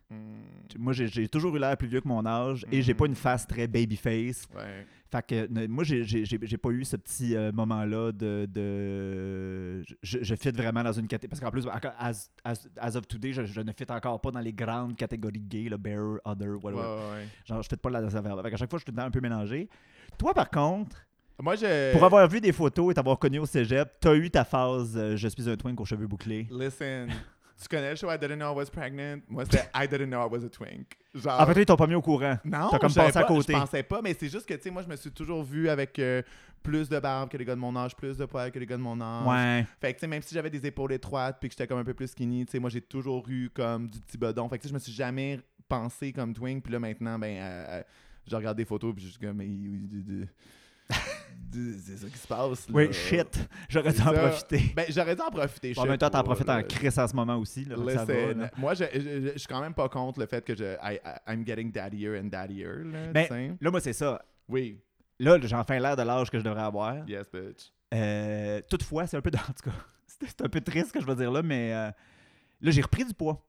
Moi, 0.78 0.92
j'ai- 0.92 1.08
j'ai 1.08 1.28
toujours 1.28 1.54
eu 1.56 1.58
l'air 1.58 1.76
plus 1.76 1.88
vieux 1.88 2.00
que 2.00 2.08
mon 2.08 2.24
âge 2.26 2.64
et 2.72 2.82
j'ai 2.82 2.92
Mhm. 2.92 2.98
pas 2.98 3.06
une 3.06 3.14
face 3.14 3.46
très 3.46 3.66
babyface. 3.66 4.46
Ouais. 4.54 4.86
Fait 5.10 5.26
que 5.26 5.66
moi, 5.66 5.82
j'ai- 5.84 6.04
j'ai 6.04 6.24
j'ai- 6.24 6.38
j'ai 6.42 6.56
pas 6.58 6.70
eu 6.70 6.84
ce 6.84 6.96
petit 6.96 7.34
moment-là 7.52 8.12
de. 8.12 8.46
de 8.52 9.82
je, 10.02 10.18
je 10.22 10.34
fit 10.34 10.50
vraiment 10.50 10.82
dans 10.82 10.92
une 10.92 11.06
catégorie. 11.08 11.28
Parce 11.30 11.40
qu'en 11.40 11.50
plus, 11.50 11.66
as, 11.98 12.30
as, 12.44 12.68
as 12.76 12.96
of 12.96 13.06
today, 13.08 13.32
je, 13.32 13.44
je 13.44 13.60
ne 13.60 13.72
fit 13.72 13.90
encore 13.90 14.20
pas 14.20 14.30
dans 14.30 14.40
les 14.40 14.52
grandes 14.52 14.96
catégories 14.96 15.40
gay, 15.40 15.68
le 15.68 15.76
bearer, 15.76 16.18
other, 16.24 16.62
whatever. 16.62 16.82
ouais, 16.82 17.10
ouais. 17.18 17.28
Genre, 17.44 17.62
je 17.62 17.68
fit 17.68 17.76
pas 17.76 17.90
là-dedans. 17.90 18.42
Fait 18.42 18.50
qu'à 18.50 18.56
chaque 18.56 18.70
fois, 18.70 18.78
je 18.78 18.82
suis 18.82 18.86
tout 18.86 18.92
le 18.92 18.96
temps 18.98 19.06
un 19.06 19.10
peu 19.10 19.20
mélangé. 19.20 19.68
Toi, 20.18 20.34
par 20.34 20.50
contre, 20.50 20.96
Moi, 21.40 21.56
je. 21.56 21.92
pour 21.92 22.04
avoir 22.04 22.28
vu 22.28 22.40
des 22.40 22.52
photos 22.52 22.90
et 22.90 22.94
t'avoir 22.94 23.18
connu 23.18 23.38
au 23.38 23.46
cégep, 23.46 23.88
t'as 24.00 24.14
eu 24.14 24.30
ta 24.30 24.44
phase 24.44 24.96
euh, 24.96 25.16
Je 25.16 25.28
suis 25.28 25.48
un 25.48 25.56
twink 25.56 25.80
aux 25.80 25.84
cheveux 25.84 26.06
bouclés. 26.06 26.46
Listen. 26.50 27.08
Tu 27.60 27.68
connais 27.68 27.90
le 27.90 27.96
show 27.96 28.10
I 28.10 28.18
Didn't 28.18 28.36
Know 28.36 28.54
I 28.54 28.56
Was 28.56 28.70
Pregnant? 28.72 29.20
Moi, 29.28 29.44
c'était 29.44 29.68
I 29.74 29.86
Didn't 29.86 30.06
Know 30.06 30.26
I 30.26 30.28
Was 30.30 30.46
a 30.46 30.48
Twink. 30.48 30.96
Genre. 31.14 31.40
En 31.40 31.46
fait, 31.46 31.60
ils 31.60 31.66
t'ont 31.66 31.76
pas 31.76 31.86
mis 31.86 31.94
au 31.94 32.00
courant. 32.00 32.38
Non, 32.42 32.68
T'as 32.70 32.78
comme 32.78 32.92
passé 32.92 33.18
à 33.18 33.24
côté. 33.24 33.52
Je 33.52 33.58
pensais 33.58 33.82
pas, 33.82 34.00
mais 34.00 34.16
c'est 34.18 34.30
juste 34.30 34.46
que, 34.46 34.54
tu 34.54 34.62
sais, 34.62 34.70
moi, 34.70 34.80
je 34.82 34.88
me 34.88 34.96
suis 34.96 35.10
toujours 35.10 35.42
vu 35.42 35.68
avec 35.68 35.98
euh, 35.98 36.22
plus 36.62 36.88
de 36.88 36.98
barbe 36.98 37.28
que 37.28 37.36
les 37.36 37.44
gars 37.44 37.54
de 37.54 37.60
mon 37.60 37.76
âge, 37.76 37.94
plus 37.94 38.16
de 38.16 38.24
poils 38.24 38.50
que 38.50 38.58
les 38.58 38.64
gars 38.64 38.78
de 38.78 38.82
mon 38.82 38.98
âge. 38.98 39.26
Ouais. 39.26 39.66
Fait 39.78 39.92
que, 39.92 39.98
tu 39.98 40.00
sais, 40.00 40.06
même 40.06 40.22
si 40.22 40.34
j'avais 40.34 40.48
des 40.48 40.64
épaules 40.66 40.92
étroites 40.92 41.36
puis 41.38 41.50
que 41.50 41.52
j'étais 41.52 41.66
comme 41.66 41.78
un 41.78 41.84
peu 41.84 41.92
plus 41.92 42.08
skinny, 42.08 42.46
tu 42.46 42.52
sais, 42.52 42.58
moi, 42.58 42.70
j'ai 42.70 42.80
toujours 42.80 43.28
eu 43.28 43.50
comme 43.50 43.88
du 43.88 44.00
petit 44.00 44.16
bedon. 44.16 44.48
Fait 44.48 44.56
que, 44.56 44.62
tu 44.62 44.68
sais, 44.68 44.70
je 44.70 44.74
me 44.74 44.78
suis 44.78 44.92
jamais 44.92 45.38
pensé 45.68 46.14
comme 46.14 46.32
twink. 46.32 46.64
Puis 46.64 46.72
là, 46.72 46.78
maintenant, 46.78 47.18
ben, 47.18 47.36
euh, 47.42 47.82
je 48.26 48.36
regarde 48.36 48.56
des 48.56 48.64
photos 48.64 48.94
puis 48.94 49.04
je 49.04 49.10
suis 49.10 49.18
comme, 49.18 49.42
c'est 51.52 51.96
ça 51.98 52.08
qui 52.08 52.18
se 52.18 52.26
passe. 52.26 52.68
Là. 52.68 52.74
Oui, 52.74 52.92
shit. 52.92 53.48
J'aurais 53.68 53.92
dû 53.92 54.00
en 54.02 54.12
profiter. 54.12 54.72
Ben, 54.74 54.86
j'aurais 54.88 55.16
dû 55.16 55.22
en 55.22 55.30
profiter. 55.30 55.72
En 55.76 55.84
même 55.86 55.98
temps, 55.98 56.10
t'en 56.10 56.22
profites 56.22 56.48
en 56.48 56.62
crise 56.62 56.98
en 56.98 57.08
ce 57.08 57.14
moment 57.16 57.36
aussi. 57.36 57.64
Là, 57.64 57.76
fait 57.76 57.82
que 57.84 57.90
ça 57.92 58.04
va, 58.04 58.14
Listen, 58.14 58.38
là. 58.40 58.50
moi, 58.56 58.74
je, 58.74 58.84
je, 58.94 59.00
je- 59.00 59.32
je 59.34 59.38
suis 59.38 59.48
quand 59.48 59.60
même 59.60 59.74
pas 59.74 59.88
contre 59.88 60.20
le 60.20 60.26
fait 60.26 60.44
que 60.44 60.54
je, 60.54 60.74
I, 60.82 60.98
I'm 61.26 61.44
getting 61.46 61.70
daddier 61.72 62.18
and 62.20 62.24
daddier. 62.24 62.66
Là, 62.84 63.12
Ben. 63.12 63.56
Là, 63.60 63.70
moi, 63.70 63.80
c'est 63.80 63.92
ça. 63.92 64.22
Oui, 64.48 64.80
Là, 65.18 65.38
j'ai 65.42 65.54
enfin 65.54 65.78
l'air 65.78 65.96
de 65.96 66.02
l'âge 66.02 66.30
que 66.30 66.38
je 66.38 66.44
devrais 66.44 66.62
avoir. 66.62 67.06
yes, 67.08 67.26
bitch. 67.32 67.70
Euh, 67.92 68.60
toutefois, 68.70 69.06
c'est 69.06 69.16
un 69.16 69.20
peu. 69.20 69.30
En 69.34 69.52
tout 69.52 69.68
cas, 69.70 69.76
c'est 70.06 70.26
c'est 70.28 70.42
un 70.42 70.48
peu 70.48 70.60
triste 70.60 70.88
ce 70.88 70.92
que 70.94 71.00
je 71.00 71.06
veux 71.06 71.14
dire 71.16 71.30
là, 71.30 71.42
mais 71.42 71.72
euh, 71.74 71.90
là, 72.60 72.70
j'ai 72.70 72.80
repris 72.82 73.04
du 73.04 73.12
poids 73.12 73.44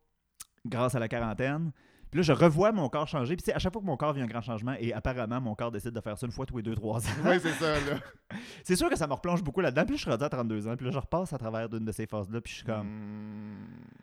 grâce 0.65 0.95
à 0.95 0.99
la 0.99 1.07
quarantaine. 1.07 1.71
Puis 2.11 2.19
là, 2.19 2.23
je 2.23 2.33
revois 2.33 2.73
mon 2.73 2.89
corps 2.89 3.07
changer. 3.07 3.37
Puis 3.37 3.51
à 3.53 3.59
chaque 3.59 3.71
fois 3.71 3.81
que 3.81 3.87
mon 3.87 3.95
corps 3.95 4.11
vit 4.11 4.21
un 4.21 4.27
grand 4.27 4.41
changement, 4.41 4.75
et 4.79 4.93
apparemment, 4.93 5.39
mon 5.39 5.55
corps 5.55 5.71
décide 5.71 5.91
de 5.91 6.01
faire 6.01 6.17
ça 6.17 6.25
une 6.25 6.31
fois 6.31 6.45
tous 6.45 6.57
les 6.57 6.63
deux, 6.63 6.75
trois 6.75 6.99
ans. 6.99 7.11
oui, 7.25 7.39
c'est 7.41 7.53
ça, 7.53 7.73
là. 7.73 7.97
c'est 8.63 8.75
sûr 8.75 8.89
que 8.89 8.97
ça 8.97 9.07
me 9.07 9.13
replonge 9.13 9.41
beaucoup 9.41 9.61
là-dedans. 9.61 9.83
Puis 9.83 9.91
là, 9.91 9.97
je 9.97 10.01
suis 10.01 10.11
rendu 10.11 10.23
à 10.23 10.29
32 10.29 10.67
ans. 10.67 10.75
Puis 10.75 10.85
là, 10.85 10.91
je 10.91 10.99
repasse 10.99 11.31
à 11.31 11.37
travers 11.37 11.69
d'une 11.69 11.85
de 11.85 11.91
ces 11.93 12.05
phases-là. 12.05 12.41
Puis 12.41 12.51
je 12.51 12.57
suis 12.57 12.65
comme. 12.65 12.87
Mm. 12.87 14.01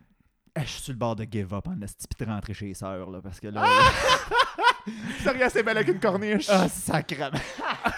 Eh, 0.57 0.63
je 0.63 0.67
suis 0.67 0.83
sur 0.83 0.93
le 0.93 0.99
bord 0.99 1.15
de 1.15 1.27
give 1.31 1.53
up 1.53 1.69
en 1.69 1.81
esti 1.83 2.07
puis 2.09 2.27
de 2.27 2.31
rentrer 2.33 2.55
chez 2.55 2.67
les 2.67 2.75
sœurs. 2.75 3.11
Là, 3.11 3.21
parce 3.23 3.39
que 3.39 3.49
là. 3.49 3.65
Sérieux, 5.23 5.47
c'est 5.51 5.63
belle 5.63 5.77
avec 5.77 5.89
une 5.89 6.01
corniche. 6.01 6.49
ah, 6.49 6.67
sacrément. 6.69 7.37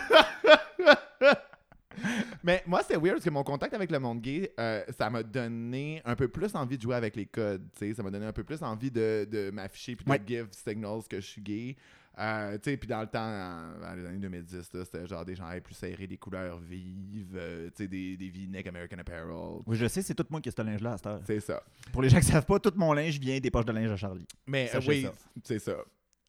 Mais 2.50 2.62
moi, 2.66 2.82
c'est 2.86 2.96
weird 2.96 3.14
parce 3.14 3.24
que 3.24 3.30
mon 3.30 3.44
contact 3.44 3.74
avec 3.74 3.90
le 3.90 3.98
monde 3.98 4.20
gay, 4.20 4.52
euh, 4.58 4.82
ça 4.98 5.08
m'a 5.10 5.22
donné 5.22 6.02
un 6.04 6.16
peu 6.16 6.28
plus 6.28 6.54
envie 6.54 6.76
de 6.76 6.82
jouer 6.82 6.96
avec 6.96 7.14
les 7.16 7.26
codes. 7.26 7.62
tu 7.78 7.86
sais. 7.88 7.94
Ça 7.94 8.02
m'a 8.02 8.10
donné 8.10 8.26
un 8.26 8.32
peu 8.32 8.44
plus 8.44 8.62
envie 8.62 8.90
de, 8.90 9.26
de 9.30 9.50
m'afficher 9.50 9.96
puis 9.96 10.04
Ouais. 10.08 10.18
de 10.18 10.26
give 10.26 10.48
signals 10.50 11.02
que 11.08 11.20
je 11.20 11.26
suis 11.26 11.42
gay. 11.42 11.76
Euh, 12.18 12.58
tu 12.58 12.70
sais, 12.70 12.76
puis 12.76 12.88
dans 12.88 13.00
le 13.00 13.06
temps, 13.06 13.20
dans 13.80 13.94
les 13.96 14.04
années 14.04 14.18
2010, 14.18 14.72
là, 14.74 14.84
c'était 14.84 15.06
genre 15.06 15.24
des 15.24 15.36
gens 15.36 15.48
plus 15.62 15.74
serrés, 15.74 16.06
des 16.06 16.18
couleurs 16.18 16.58
vives, 16.58 17.34
euh, 17.36 17.68
tu 17.68 17.84
sais, 17.84 17.88
des, 17.88 18.16
des 18.16 18.28
v-neck 18.28 18.66
American 18.66 18.98
Apparel. 18.98 19.60
Oui, 19.64 19.76
je 19.76 19.86
sais, 19.86 20.02
c'est 20.02 20.14
tout 20.14 20.26
moi 20.28 20.40
qui 20.40 20.48
ai 20.48 20.52
ce 20.52 20.60
linge-là 20.60 20.94
à 20.94 20.96
cette 20.98 21.06
heure. 21.06 21.20
C'est 21.24 21.40
ça. 21.40 21.62
Pour 21.92 22.02
les 22.02 22.08
gens 22.10 22.18
qui 22.18 22.26
ne 22.26 22.32
savent 22.32 22.44
pas, 22.44 22.58
tout 22.58 22.72
mon 22.76 22.92
linge 22.92 23.18
vient 23.18 23.38
des 23.38 23.50
poches 23.50 23.64
de 23.64 23.72
linge 23.72 23.92
à 23.92 23.96
Charlie. 23.96 24.26
Mais 24.46 24.70
euh, 24.74 24.80
oui, 24.86 25.06
c'est 25.44 25.60
ça. 25.60 25.76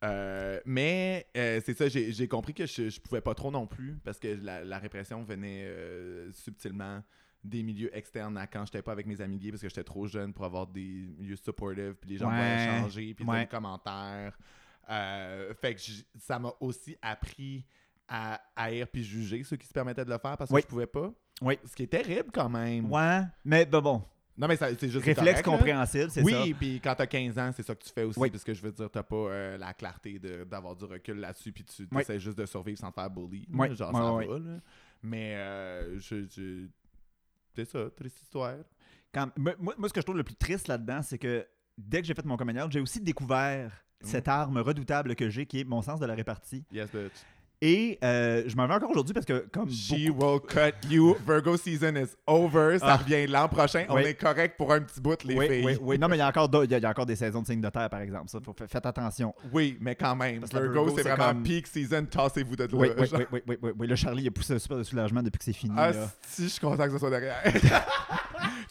Euh, 0.04 0.60
mais 0.66 1.28
euh, 1.38 1.62
c'est 1.64 1.74
ça, 1.76 1.88
j'ai 1.88 2.28
compris 2.28 2.54
que 2.54 2.66
je, 2.66 2.90
je 2.90 3.00
pouvais 3.00 3.22
pas 3.22 3.36
trop 3.36 3.52
non 3.52 3.68
plus 3.68 4.00
parce 4.04 4.18
que 4.20 4.28
la, 4.42 4.64
la 4.64 4.80
répression 4.80 5.24
venait 5.24 5.64
euh, 5.66 6.32
subtilement 6.32 7.04
des 7.44 7.62
milieux 7.64 7.96
externes 7.96 8.38
à 8.38 8.48
quand 8.48 8.66
j'étais 8.66 8.82
pas 8.82 8.92
avec 8.92 9.06
mes 9.06 9.20
amis 9.22 9.38
gays 9.40 9.52
parce 9.52 9.62
que 9.62 9.70
j'étais 9.70 9.84
trop 9.84 10.08
jeune 10.08 10.34
pour 10.34 10.46
avoir 10.46 10.68
des 10.68 11.08
milieux 11.18 11.36
supportive 11.36 11.96
puis 12.00 12.10
les 12.12 12.18
gens 12.18 12.30
Ouais. 12.30 12.36
voulaient 12.36 12.80
changer 12.82 13.14
puis 13.14 13.26
des 13.26 13.46
commentaires. 13.48 14.38
Fait 14.88 15.76
que 15.76 15.82
ça 16.20 16.40
m'a 16.40 16.54
aussi 16.60 16.98
appris 17.02 17.66
à 18.08 18.42
haïr 18.56 18.88
puis 18.88 19.04
juger 19.04 19.44
ceux 19.44 19.56
qui 19.58 19.68
se 19.68 19.74
permettaient 19.74 20.04
de 20.06 20.10
le 20.10 20.18
faire 20.18 20.36
parce 20.38 20.50
que 20.50 20.56
Oui. 20.56 20.62
je 20.64 20.68
pouvais 20.68 20.88
pas. 20.88 21.12
Oui. 21.42 21.58
Ce 21.66 21.76
qui 21.76 21.84
est 21.84 21.88
terrible 21.88 22.30
quand 22.34 22.50
même. 22.50 22.92
Ouais, 22.92 23.22
mais 23.46 23.66
ben 23.66 23.82
bon, 23.82 24.04
Non 24.38 24.48
mais 24.48 24.56
c'est 24.56 24.72
juste 24.90 25.04
réflexe 25.06 25.42
correct, 25.42 25.44
compréhensible, 25.44 26.10
c'est 26.10 26.22
ça. 26.22 26.26
Oui, 26.26 26.54
puis 26.54 26.80
quand 26.82 26.96
t'as 26.96 27.06
15 27.06 27.38
ans, 27.38 27.52
c'est 27.56 27.64
ça 27.64 27.76
que 27.76 27.84
tu 27.84 27.92
fais 27.92 28.04
aussi, 28.04 28.18
Oui. 28.20 28.30
parce 28.32 28.44
que 28.44 28.54
je 28.54 28.62
veux 28.62 28.72
dire, 28.72 28.90
t'as 28.90 29.04
pas 29.04 29.16
euh, 29.16 29.58
la 29.58 29.74
clarté 29.74 30.20
d'avoir 30.50 30.76
du 30.76 30.86
recul 30.86 31.18
là-dessus, 31.20 31.52
puis 31.52 31.64
tu 31.66 31.88
Oui. 31.92 32.02
essaies 32.02 32.20
juste 32.20 32.38
de 32.38 32.46
survivre 32.46 32.80
sans 32.80 32.90
te 32.90 32.96
faire 32.96 33.10
bully. 33.10 33.42
là, 33.42 33.58
Oui, 33.60 33.76
Genre, 33.76 33.92
oui, 33.94 34.00
ça 34.00 34.14
oui. 34.14 34.28
va, 34.28 34.40
là. 34.40 34.60
Mais 35.04 35.36
euh, 35.36 36.00
je, 36.00 36.26
je- 36.30 36.68
c'est 37.54 37.66
ça, 37.66 37.90
triste 37.96 38.22
histoire. 38.22 38.56
Quand- 39.14 39.30
moi, 39.38 39.54
ce 39.88 39.94
que 39.94 40.00
je 40.02 40.06
trouve 40.06 40.18
le 40.18 40.24
plus 40.24 40.36
triste 40.36 40.68
là-dedans, 40.70 41.02
c'est 41.02 41.18
que 41.18 41.46
dès 41.78 42.02
que 42.02 42.08
j'ai 42.08 42.14
fait 42.14 42.26
mon 42.26 42.38
coming 42.38 42.58
j'ai 42.70 42.80
aussi 42.80 43.02
découvert 43.02 43.84
cette 44.00 44.28
arme 44.30 44.58
redoutable 44.60 45.16
que 45.16 45.30
j'ai, 45.30 45.46
qui 45.46 45.60
est 45.60 45.64
mon 45.66 45.82
sens 45.82 46.00
de 46.00 46.06
la 46.06 46.16
répartie. 46.16 46.64
Yes, 46.72 46.90
bitch. 46.92 47.12
Et 47.64 48.00
euh, 48.04 48.42
je 48.48 48.56
m'en 48.56 48.66
vais 48.66 48.74
encore 48.74 48.90
aujourd'hui 48.90 49.14
parce 49.14 49.26
que, 49.26 49.46
comme 49.54 49.70
She 49.70 50.08
beaucoup- 50.08 50.26
will 50.26 50.40
cut 50.42 50.88
you. 50.90 51.16
Virgo 51.28 51.56
season 51.58 51.96
is 51.96 52.08
over. 52.26 52.80
Ça 52.80 52.88
Ah. 52.88 52.98
revient 52.98 53.28
l'an 53.28 53.48
prochain. 53.48 53.86
On 53.90 53.98
est 54.00 54.16
correct 54.16 54.56
pour 54.58 54.74
un 54.74 54.82
petit 54.82 55.00
bout, 55.00 55.24
les 55.24 55.36
oui, 55.36 55.48
filles. 55.48 55.66
oui, 55.66 55.78
oui. 55.80 56.00
Non, 56.00 56.08
mais 56.08 56.16
il 56.16 56.20
y 56.20 56.24
a 56.24 56.28
encore, 56.30 56.50
il 56.64 56.72
y 56.72 56.74
a, 56.74 56.78
il 56.80 56.82
y 56.82 56.86
a 56.86 56.90
encore 56.90 57.06
des 57.06 57.16
saisons 57.16 57.42
de 57.44 57.46
signes 57.46 57.62
de 57.62 57.70
terre, 57.70 57.88
par 57.90 58.02
exemple. 58.02 58.30
Ça, 58.30 58.40
faut, 58.44 58.56
faites 58.68 58.86
attention. 58.86 59.36
Oui, 59.54 59.78
mais 59.80 59.94
quand 59.94 60.16
même. 60.16 60.40
Parce 60.40 60.52
Virgo, 60.54 60.72
Virgo, 60.86 60.94
c'est 60.98 61.04
vraiment 61.04 61.28
comme- 61.34 61.44
peak 61.44 61.68
season. 61.68 62.06
Tassez-vous 62.06 62.56
de 62.56 62.64
là. 62.64 62.70
Oui, 62.74 62.90
oui, 63.32 63.42
oui, 63.62 63.72
oui. 63.78 63.88
Le 63.88 63.96
Charlie 63.96 64.28
a 64.28 64.32
poussé 64.32 64.56
un 64.56 64.60
super 64.60 64.78
de 64.80 64.84
soulagement 64.84 65.22
depuis 65.22 65.38
que 65.38 65.46
c'est 65.46 65.54
fini. 65.54 65.76
Ah, 65.78 65.92
là. 65.92 66.08
si, 66.28 66.44
je 66.46 66.48
suis 66.48 66.60
content 66.60 66.86
que 66.86 66.92
ce 66.94 66.98
soit 66.98 67.12
derrière. 67.12 67.44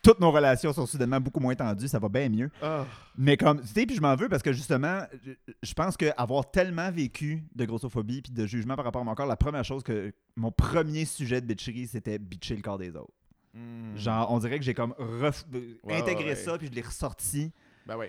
Toutes 0.02 0.18
nos 0.20 0.30
relations 0.30 0.72
sont 0.72 0.86
soudainement 0.86 1.20
beaucoup 1.20 1.40
moins 1.40 1.54
tendues, 1.54 1.86
ça 1.88 1.98
va 1.98 2.08
bien 2.08 2.28
mieux. 2.30 2.50
Ah. 2.62 2.86
Mais 3.18 3.36
comme, 3.36 3.60
tu 3.60 3.66
sais, 3.68 3.84
puis 3.84 3.94
je 3.96 4.00
m'en 4.00 4.16
veux 4.16 4.28
parce 4.30 4.42
que 4.42 4.52
justement, 4.52 5.02
je, 5.24 5.32
je 5.62 5.74
pense 5.74 5.96
qu'avoir 5.96 6.50
tellement 6.50 6.90
vécu 6.90 7.44
de 7.54 7.64
grossophobie 7.66 8.22
puis 8.22 8.32
de 8.32 8.46
jugement 8.46 8.76
par 8.76 8.84
rapport 8.86 9.02
à 9.02 9.04
mon 9.04 9.14
corps, 9.14 9.26
la 9.26 9.36
première 9.36 9.64
chose 9.64 9.82
que 9.82 10.12
mon 10.36 10.50
premier 10.52 11.04
sujet 11.04 11.40
de 11.42 11.46
bitcherie, 11.46 11.86
c'était 11.86 12.18
bitcher 12.18 12.56
le 12.56 12.62
corps 12.62 12.78
des 12.78 12.96
autres. 12.96 13.12
Hmm. 13.52 13.94
Genre, 13.96 14.30
on 14.32 14.38
dirait 14.38 14.58
que 14.58 14.64
j'ai 14.64 14.74
comme 14.74 14.94
ref- 14.98 15.44
Ouais, 15.84 15.96
intégré 15.98 16.24
ouais. 16.30 16.34
ça 16.34 16.56
puis 16.56 16.68
je 16.68 16.72
l'ai 16.72 16.82
ressorti. 16.82 17.52
Ben 17.86 17.98
oui. 17.98 18.06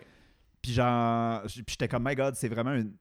Puis 0.61 0.71
genre, 0.73 1.41
puis 1.43 1.63
j'étais 1.67 1.87
comme, 1.87 2.07
my 2.07 2.15
God, 2.15 2.35
c'est 2.35 2.47
vraiment 2.47 2.73
une. 2.73 2.93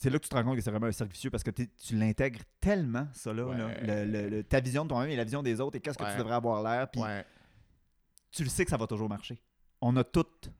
C'est 0.00 0.08
là 0.08 0.18
que 0.18 0.22
tu 0.22 0.28
te 0.28 0.36
rends 0.36 0.44
compte 0.44 0.54
que 0.56 0.62
c'est 0.62 0.70
vraiment 0.70 0.86
un 0.86 0.92
cercle 0.92 1.12
vicieux 1.12 1.28
parce 1.30 1.42
que 1.42 1.50
tu 1.50 1.96
l'intègres 1.96 2.38
tellement, 2.60 3.08
ça 3.12 3.32
là, 3.32 3.52
là. 3.52 3.66
Ouais. 3.66 3.80
Le- 3.84 4.04
le- 4.12 4.28
le- 4.28 4.44
ta 4.44 4.60
vision 4.60 4.84
de 4.84 4.88
toi-même 4.90 5.10
et 5.10 5.16
la 5.16 5.24
vision 5.24 5.42
des 5.42 5.60
autres 5.60 5.76
et 5.76 5.80
qu'est-ce 5.80 5.98
que 5.98 6.04
Ouais. 6.04 6.12
tu 6.12 6.18
devrais 6.18 6.36
avoir 6.36 6.62
l'air. 6.62 6.88
Puis 6.88 7.02
Ouais. 7.02 7.24
Tu 8.30 8.42
le 8.44 8.48
sais 8.48 8.64
que 8.64 8.70
ça 8.70 8.76
va 8.76 8.86
toujours 8.86 9.08
marcher. 9.08 9.38
On 9.80 9.96
a 9.96 10.04
toutes 10.04 10.50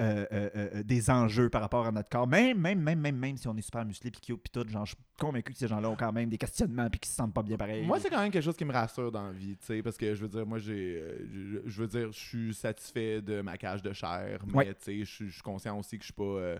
euh, 0.00 0.24
euh, 0.32 0.50
euh, 0.56 0.82
des 0.82 1.10
enjeux 1.10 1.50
par 1.50 1.60
rapport 1.60 1.86
à 1.86 1.92
notre 1.92 2.08
corps, 2.08 2.26
même, 2.26 2.58
même, 2.58 2.80
même, 2.80 2.98
même, 3.00 3.16
même 3.18 3.36
si 3.36 3.46
on 3.48 3.56
est 3.58 3.60
super 3.60 3.84
musclé 3.84 4.10
puis 4.10 4.20
cute 4.22 4.40
puis 4.42 4.50
tout, 4.50 4.66
genre, 4.66 4.86
je 4.86 4.94
suis 4.94 5.04
convaincu 5.18 5.52
que 5.52 5.58
ces 5.58 5.68
gens-là 5.68 5.90
ont 5.90 5.96
quand 5.96 6.10
même 6.10 6.30
des 6.30 6.38
questionnements 6.38 6.88
puis 6.88 7.00
qu'ils 7.00 7.10
se 7.10 7.16
sentent 7.16 7.34
pas 7.34 7.42
bien 7.42 7.58
pareil. 7.58 7.84
Moi, 7.86 8.00
c'est 8.00 8.08
quand 8.08 8.22
même 8.22 8.30
quelque 8.32 8.42
chose 8.44 8.56
qui 8.56 8.64
me 8.64 8.72
rassure 8.72 9.12
dans 9.12 9.26
la 9.26 9.32
vie, 9.32 9.58
tu 9.58 9.66
sais, 9.66 9.82
parce 9.82 9.98
que 9.98 10.14
je 10.14 10.22
veux 10.22 10.28
dire, 10.28 10.46
moi, 10.46 10.58
j'ai, 10.58 11.04
je, 11.66 11.80
veux 11.82 11.86
dire, 11.86 12.10
je 12.12 12.18
suis 12.18 12.54
satisfait 12.54 13.20
de 13.20 13.42
ma 13.42 13.58
cage 13.58 13.82
de 13.82 13.92
chair, 13.92 14.42
mais 14.46 14.54
Ouais. 14.54 14.74
tu 14.74 14.80
sais, 14.84 14.98
je 15.04 15.26
suis- 15.30 15.42
conscient 15.42 15.78
aussi 15.78 15.98
que 15.98 16.02
je 16.02 16.06
suis 16.06 16.14
pas, 16.14 16.54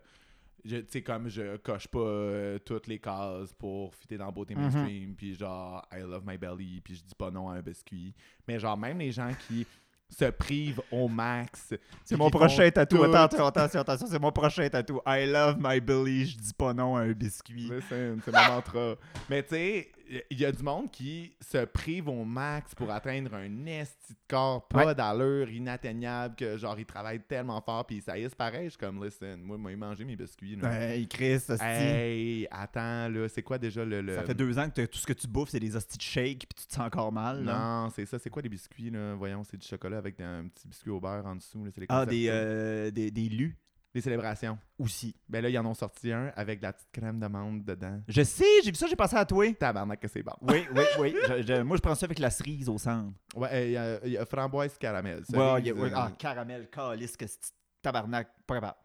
tu 0.62 0.85
sais, 0.88 1.00
comme 1.02 1.30
je 1.30 1.56
coche 1.56 1.88
pas 1.88 1.98
euh, 1.98 2.59
toutes 2.59 2.88
les 2.88 2.98
cases 2.98 3.54
pour 3.54 3.94
fitter 3.94 4.18
dans 4.18 4.30
beauté 4.30 4.54
Mhm. 4.54 4.61
mainstream, 4.64 5.14
puis 5.14 5.35
genre, 5.35 5.83
I 5.90 6.00
love 6.00 6.24
my 6.26 6.37
belly, 6.37 6.83
puis 6.83 6.96
je 6.96 7.04
dis 7.04 7.14
pas 7.14 7.30
non 7.30 7.48
à 7.48 7.54
un 7.54 7.62
biscuit, 7.62 8.12
mais 8.46 8.59
genre, 8.59 8.76
même 8.76 8.98
les 8.98 9.12
gens 9.12 9.30
qui 9.48 9.66
se 10.11 10.25
privent 10.31 10.83
au 10.90 11.09
max. 11.09 11.75
c'est 12.05 12.16
mon 12.16 12.31
prochain 12.31 12.68
tatou. 12.70 12.96
tout- 12.99 13.05
attends, 13.05 13.46
attention, 13.46 13.81
attention, 13.81 14.07
c'est 14.11 14.18
mon 14.20 14.33
prochain 14.33 14.68
tatou. 14.68 15.01
I 15.07 15.27
love 15.27 15.57
my 15.61 15.81
Billy, 15.81 16.27
je 16.27 16.37
dis 16.37 16.53
pas 16.53 16.75
non 16.75 16.96
à 16.96 17.03
un 17.03 17.12
biscuit. 17.12 17.70
C'est 17.88 18.33
mon 18.33 18.55
mantra. 18.55 18.94
Mais 19.29 19.42
tu 19.42 19.51
sais, 19.55 19.88
il 20.31 20.40
y 20.40 20.44
a 20.44 20.51
du 20.51 20.62
monde 20.62 20.90
qui 20.90 21.33
se 21.40 21.64
prive 21.64 22.09
au 22.09 22.25
max 22.25 22.75
pour 22.75 22.90
atteindre 22.90 23.35
un 23.35 23.66
esti 23.66 24.12
de 24.12 24.18
corps 24.29 24.66
pas 24.66 24.87
Ouais. 24.87 24.94
d'allure, 24.94 25.49
inatteignable, 25.51 26.35
que 26.37 26.57
genre 26.57 26.79
ils 26.79 26.85
travaillent 26.87 27.20
tellement 27.23 27.61
fort, 27.61 27.87
puis 27.87 28.01
ça 28.01 28.18
y 28.18 28.25
est, 28.25 28.35
pareil. 28.35 28.64
Je 28.64 28.70
suis 28.70 28.79
comme, 28.79 29.05
listen, 29.05 29.40
moi, 29.42 29.57
moi, 29.57 29.77
manger 29.77 30.05
mes 30.05 30.16
biscuits. 30.16 30.57
Là. 30.57 30.73
Hey, 30.73 31.07
Chris, 31.07 31.37
hostie. 31.49 31.64
Hey, 31.64 32.49
attends, 32.51 33.09
là, 33.09 33.29
c'est 33.29 33.42
quoi 33.42 33.59
déjà 33.59 33.85
le. 33.85 34.01
le- 34.03 34.14
Ça 34.16 34.25
fait 34.25 34.35
deux 34.35 34.59
ans 34.59 34.68
que 34.68 34.85
tout 34.87 34.99
ce 34.99 35.07
que 35.07 35.12
tu 35.12 35.29
bouffes, 35.29 35.51
c'est 35.51 35.61
des 35.61 35.77
hosties 35.77 35.99
de 35.99 36.03
shake 36.03 36.38
puis 36.49 36.62
tu 36.62 36.66
te 36.66 36.75
sens 36.75 36.87
encore 36.87 37.12
mal. 37.12 37.44
là. 37.44 37.59
Non, 37.85 37.90
c'est 37.90 38.07
ça. 38.07 38.18
C'est 38.18 38.31
quoi 38.31 38.42
les 38.42 38.49
biscuits, 38.49 38.90
là? 38.90 39.14
Voyons, 39.14 39.44
c'est 39.44 39.57
du 39.57 39.66
chocolat 39.66 39.99
avec 39.99 40.20
un 40.20 40.49
petit 40.49 40.66
biscuit 40.66 40.90
au 40.90 41.01
beurre 41.01 41.27
en 41.27 41.37
dessous. 41.37 41.64
là. 41.64 41.70
Les 41.77 41.87
Ah, 41.88 42.05
des, 42.07 42.27
euh, 42.29 42.90
des, 42.90 43.11
des 43.11 43.29
lus 43.29 43.57
Des 43.92 44.00
célébrations. 44.00 44.57
aussi. 44.79 45.16
Ben 45.29 45.42
là, 45.42 45.48
ils 45.48 45.59
en 45.59 45.66
ont 45.66 45.74
sorti 45.74 46.12
un 46.12 46.33
avec 46.37 46.61
de 46.61 46.64
la 46.64 46.72
petite 46.72 46.90
crème 46.92 47.18
d'amande 47.18 47.64
dedans. 47.64 48.00
Je 48.07 48.22
sais, 48.22 48.44
j'ai 48.62 48.70
vu 48.70 48.76
ça, 48.76 48.87
j'ai 48.87 48.94
passé 48.96 49.16
à 49.16 49.24
toi. 49.24 49.53
Tabarnak 49.55 49.98
que 49.98 50.07
c'est 50.09 50.22
bon. 50.22 50.33
Oui, 50.42 50.64
oui, 50.74 50.83
oui. 51.00 51.16
Je- 51.29 51.42
je- 51.42 51.62
moi, 51.62 51.76
je 51.76 51.83
prends 51.83 51.94
ça 51.96 52.07
avec 52.07 52.18
la 52.20 52.31
cerise 52.31 52.68
au 52.68 52.79
centre. 52.79 53.12
Ouais, 53.35 53.48
euh, 53.53 53.66
il 53.66 53.72
y 53.72 53.76
a- 53.76 54.00
il 54.07 54.12
y, 54.12 54.18
a 54.18 54.24
framboise 54.24 54.79
caramel. 54.79 55.18
Ouais, 55.18 55.38
cerise, 55.38 55.59
il 55.59 55.66
y 55.66 55.70
a- 55.70 55.74
ouais, 55.74 55.90
euh, 55.90 55.96
ah, 55.96 56.12
caramel, 56.18 56.68
calice, 56.70 57.16
que 57.16 57.26
c'est 57.26 57.40
tabarnak, 57.83 58.29
pas 58.46 58.55
capable. 58.55 58.79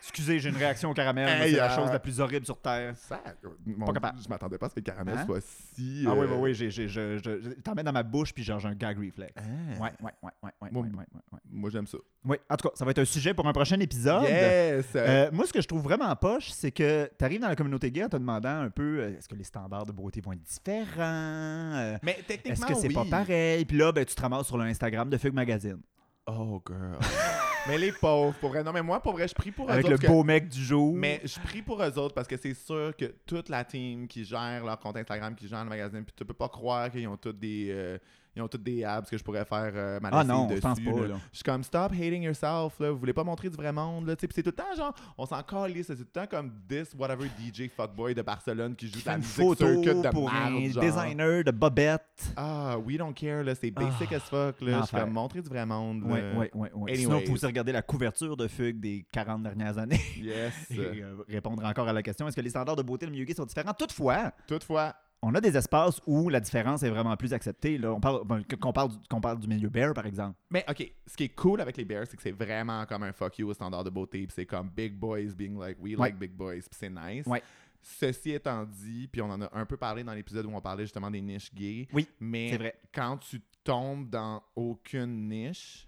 Excusez, 0.00 0.38
j'ai 0.38 0.48
une 0.48 0.56
réaction 0.56 0.90
au 0.90 0.94
caramel. 0.94 1.28
Hey, 1.28 1.52
c'est 1.52 1.58
la 1.58 1.70
euh, 1.72 1.76
chose 1.76 1.90
la 1.92 1.98
plus 1.98 2.18
horrible 2.20 2.46
sur 2.46 2.58
Terre. 2.60 2.94
Ça, 2.96 3.20
mon 3.66 3.86
Pas 3.86 3.92
Dieu, 3.92 4.00
capable. 4.00 4.18
je 4.22 4.28
m'attendais 4.28 4.58
pas 4.58 4.66
à 4.66 4.68
ce 4.70 4.74
que 4.74 4.80
le 4.80 4.84
caramel 4.84 5.16
Hein? 5.18 5.26
soit 5.26 5.40
si. 5.42 6.04
Ah 6.06 6.12
oui, 6.14 6.20
euh, 6.20 6.26
oui, 6.30 6.36
oui, 6.40 6.54
j'ai, 6.54 6.70
j'ai, 6.70 6.88
je, 6.88 7.52
t'en 7.62 7.74
mets 7.74 7.82
dans 7.82 7.92
ma 7.92 8.02
bouche 8.02 8.32
puis 8.32 8.42
genre 8.42 8.58
j'ai 8.58 8.68
un 8.68 8.74
gag 8.74 8.96
reflex. 8.98 9.32
ah. 9.36 9.40
Ouais, 9.82 9.90
ouais, 10.00 10.12
ouais, 10.22 10.30
ouais, 10.42 10.50
ouais, 10.62 10.68
Moi- 10.72 10.82
ouais, 10.82 10.88
ouais, 10.88 10.96
ouais, 10.98 11.20
ouais. 11.32 11.38
Moi, 11.50 11.70
j'aime 11.70 11.86
ça. 11.86 11.98
Oui, 12.24 12.36
en 12.48 12.56
tout 12.56 12.68
cas, 12.68 12.74
ça 12.76 12.84
va 12.84 12.90
être 12.92 12.98
un 13.00 13.04
sujet 13.04 13.34
pour 13.34 13.46
un 13.46 13.52
prochain 13.52 13.78
épisode. 13.80 14.22
Yes! 14.24 14.86
Euh, 14.96 15.30
moi, 15.32 15.46
ce 15.46 15.52
que 15.52 15.60
je 15.60 15.68
trouve 15.68 15.82
vraiment 15.82 16.14
poche, 16.16 16.50
c'est 16.50 16.70
que 16.70 17.10
tu 17.18 17.24
arrives 17.24 17.40
dans 17.40 17.48
la 17.48 17.56
communauté 17.56 17.90
gay 17.90 18.04
en 18.04 18.08
te 18.08 18.16
demandant 18.16 18.60
un 18.62 18.70
peu 18.70 19.00
euh, 19.00 19.16
est-ce 19.18 19.28
que 19.28 19.34
les 19.34 19.44
standards 19.44 19.86
de 19.86 19.92
beauté 19.92 20.20
vont 20.20 20.32
être 20.32 20.42
différents? 20.42 21.02
Euh, 21.02 21.98
mais 22.02 22.18
techniquement, 22.26 22.66
Est-ce 22.66 22.74
que 22.74 22.80
c'est 22.80 22.94
pas 22.94 23.02
oui. 23.02 23.10
pareil? 23.10 23.64
Puis 23.64 23.76
là, 23.76 23.92
ben, 23.92 24.04
tu 24.04 24.14
te 24.14 24.20
ramasses 24.22 24.46
sur 24.46 24.58
l'Instagram 24.58 25.08
de 25.10 25.16
Fugue 25.18 25.34
Magazine 25.34 25.80
Oh, 26.26 26.62
girl. 26.66 26.98
mais 27.68 27.78
les 27.78 27.92
pauvres, 27.92 28.34
pour 28.40 28.50
vrai. 28.50 28.64
Non, 28.64 28.72
mais 28.72 28.82
moi, 28.82 29.00
pour 29.00 29.12
vrai, 29.12 29.28
je 29.28 29.34
prie 29.34 29.50
pour 29.50 29.66
eux 29.68 29.70
avec 29.72 29.84
autres. 29.84 29.92
le 29.92 29.98
que- 29.98 30.06
beau 30.06 30.24
mec 30.24 30.48
du 30.48 30.64
jour. 30.64 30.94
Mais 30.96 31.20
je 31.24 31.38
prie 31.40 31.62
pour 31.62 31.82
eux 31.82 31.98
autres 31.98 32.14
parce 32.14 32.26
que 32.26 32.36
c'est 32.36 32.54
sûr 32.54 32.92
que 32.96 33.14
toute 33.26 33.48
la 33.48 33.64
team 33.64 34.08
qui 34.08 34.24
gère 34.24 34.64
leur 34.64 34.78
compte 34.78 34.96
Instagram, 34.96 35.34
qui 35.34 35.46
gère 35.48 35.62
le 35.64 35.70
magazine, 35.70 36.02
puis 36.04 36.14
tu 36.16 36.24
peux 36.24 36.34
pas 36.34 36.48
croire 36.48 36.90
qu'ils 36.90 37.06
ont 37.06 37.16
toutes 37.16 37.38
des. 37.38 37.68
euh, 37.70 37.98
ils 38.38 38.42
ont 38.42 38.48
toutes 38.48 38.62
des 38.62 38.84
abs 38.84 39.08
que 39.08 39.16
je 39.18 39.22
pourrais 39.22 39.44
faire 39.44 39.72
euh, 39.74 40.00
ma 40.00 40.08
ah 40.12 40.24
non, 40.24 40.46
dessus. 40.46 40.56
je 40.56 40.60
pense 40.62 40.80
pas. 40.80 40.90
là. 41.02 41.06
Là. 41.08 41.14
Je 41.32 41.36
suis 41.36 41.44
comme 41.44 41.62
stop 41.62 41.92
hating 41.92 42.22
yourself, 42.22 42.78
là. 42.80 42.90
Vous 42.90 42.98
voulez 42.98 43.12
pas 43.12 43.24
montrer 43.24 43.48
du 43.50 43.56
vrai 43.56 43.72
monde, 43.72 44.06
là. 44.06 44.16
Puis 44.16 44.28
c'est 44.34 44.42
tout 44.42 44.50
le 44.50 44.56
temps 44.56 44.74
genre, 44.76 44.94
on 45.16 45.26
s'en 45.26 45.42
calisse, 45.42 45.86
c'est 45.88 45.94
tout 45.96 46.02
le 46.14 46.20
temps 46.20 46.26
comme 46.26 46.52
this, 46.68 46.94
whatever 46.98 47.26
DJ 47.38 47.68
fuckboy 47.74 48.14
de 48.14 48.22
Barcelone 48.22 48.74
qui 48.76 48.88
joue 48.88 48.98
Fais 49.00 49.10
la 49.10 49.16
une 49.16 49.18
musique 49.22 49.34
photo 49.36 49.66
circuit 49.82 50.02
de 50.02 50.08
pour 50.08 50.32
marde, 50.32 50.54
un 50.54 50.68
genre. 50.70 50.82
designer 50.82 51.44
de 51.44 51.50
bobette. 51.50 52.32
Ah, 52.36 52.76
we 52.78 52.96
don't 52.96 53.12
care, 53.14 53.42
là. 53.44 53.54
C'est 53.54 53.70
basic 53.70 54.08
Ah, 54.12 54.16
as 54.16 54.20
fuck, 54.20 54.60
là. 54.60 54.82
Je 54.90 54.96
comme 54.96 55.10
montrer 55.12 55.42
du 55.42 55.48
vrai 55.48 55.66
monde, 55.66 56.02
Oui, 56.04 56.20
oui, 56.54 56.68
oui. 56.74 56.96
Sinon, 56.96 57.20
faut 57.26 57.32
aussi 57.32 57.46
regarder 57.46 57.72
la 57.72 57.82
couverture 57.82 58.36
de 58.36 58.46
Fugue 58.48 58.80
des 58.80 59.04
40 59.12 59.42
dernières 59.42 59.76
années 59.78 60.00
Yes. 60.16 60.54
et 60.70 60.78
euh, 60.78 61.16
répondre 61.28 61.64
encore 61.64 61.88
à 61.88 61.92
la 61.92 62.02
question 62.02 62.26
est-ce 62.28 62.36
que 62.36 62.40
les 62.40 62.50
standards 62.50 62.76
de 62.76 62.82
beauté 62.82 63.06
de 63.06 63.10
milieu 63.10 63.24
gay 63.24 63.34
sont 63.34 63.44
différents? 63.44 63.72
Toutefois, 63.72 64.32
Toutefois, 64.46 64.94
on 65.22 65.34
a 65.34 65.40
des 65.40 65.56
espaces 65.56 66.00
où 66.06 66.28
la 66.28 66.38
différence 66.40 66.82
est 66.84 66.90
vraiment 66.90 67.16
plus 67.16 67.32
acceptée. 67.32 67.76
Là. 67.76 67.92
On 67.92 68.00
parle, 68.00 68.24
ben, 68.24 68.42
qu'on, 68.60 68.72
parle 68.72 68.90
du, 68.90 68.96
qu'on 69.10 69.20
parle 69.20 69.40
du 69.40 69.48
milieu 69.48 69.68
bear, 69.68 69.92
par 69.94 70.06
exemple. 70.06 70.36
Mais 70.50 70.64
ok, 70.68 70.92
ce 71.06 71.16
qui 71.16 71.24
est 71.24 71.28
cool 71.34 71.60
avec 71.60 71.76
les 71.76 71.84
Bears, 71.84 72.06
c'est 72.08 72.16
que 72.16 72.22
c'est 72.22 72.30
vraiment 72.32 72.86
comme 72.86 73.02
un 73.02 73.12
fuck 73.12 73.36
you 73.38 73.48
au 73.48 73.54
standard 73.54 73.82
de 73.82 73.90
beauté. 73.90 74.18
Puis 74.26 74.32
c'est 74.34 74.46
comme 74.46 74.68
big 74.70 74.94
boys 74.94 75.34
being 75.36 75.58
like, 75.58 75.76
we 75.80 75.96
Ouais. 75.96 76.08
like 76.10 76.18
big 76.18 76.32
boys. 76.32 76.52
Puis 76.60 76.78
c'est 76.78 76.90
nice. 76.90 77.26
Ouais. 77.26 77.42
Ceci 77.80 78.32
étant 78.32 78.64
dit, 78.64 79.08
puis 79.10 79.20
on 79.22 79.30
en 79.30 79.40
a 79.42 79.48
un 79.52 79.64
peu 79.64 79.76
parlé 79.76 80.04
dans 80.04 80.12
l'épisode 80.12 80.46
où 80.46 80.50
on 80.54 80.60
parlait 80.60 80.84
justement 80.84 81.10
des 81.10 81.20
niches 81.20 81.52
gays. 81.54 81.88
Oui, 81.92 82.06
Mais 82.20 82.50
c'est 82.50 82.58
vrai. 82.58 82.74
quand 82.94 83.16
tu 83.18 83.40
tombes 83.64 84.08
dans 84.10 84.42
aucune 84.54 85.28
niche, 85.28 85.87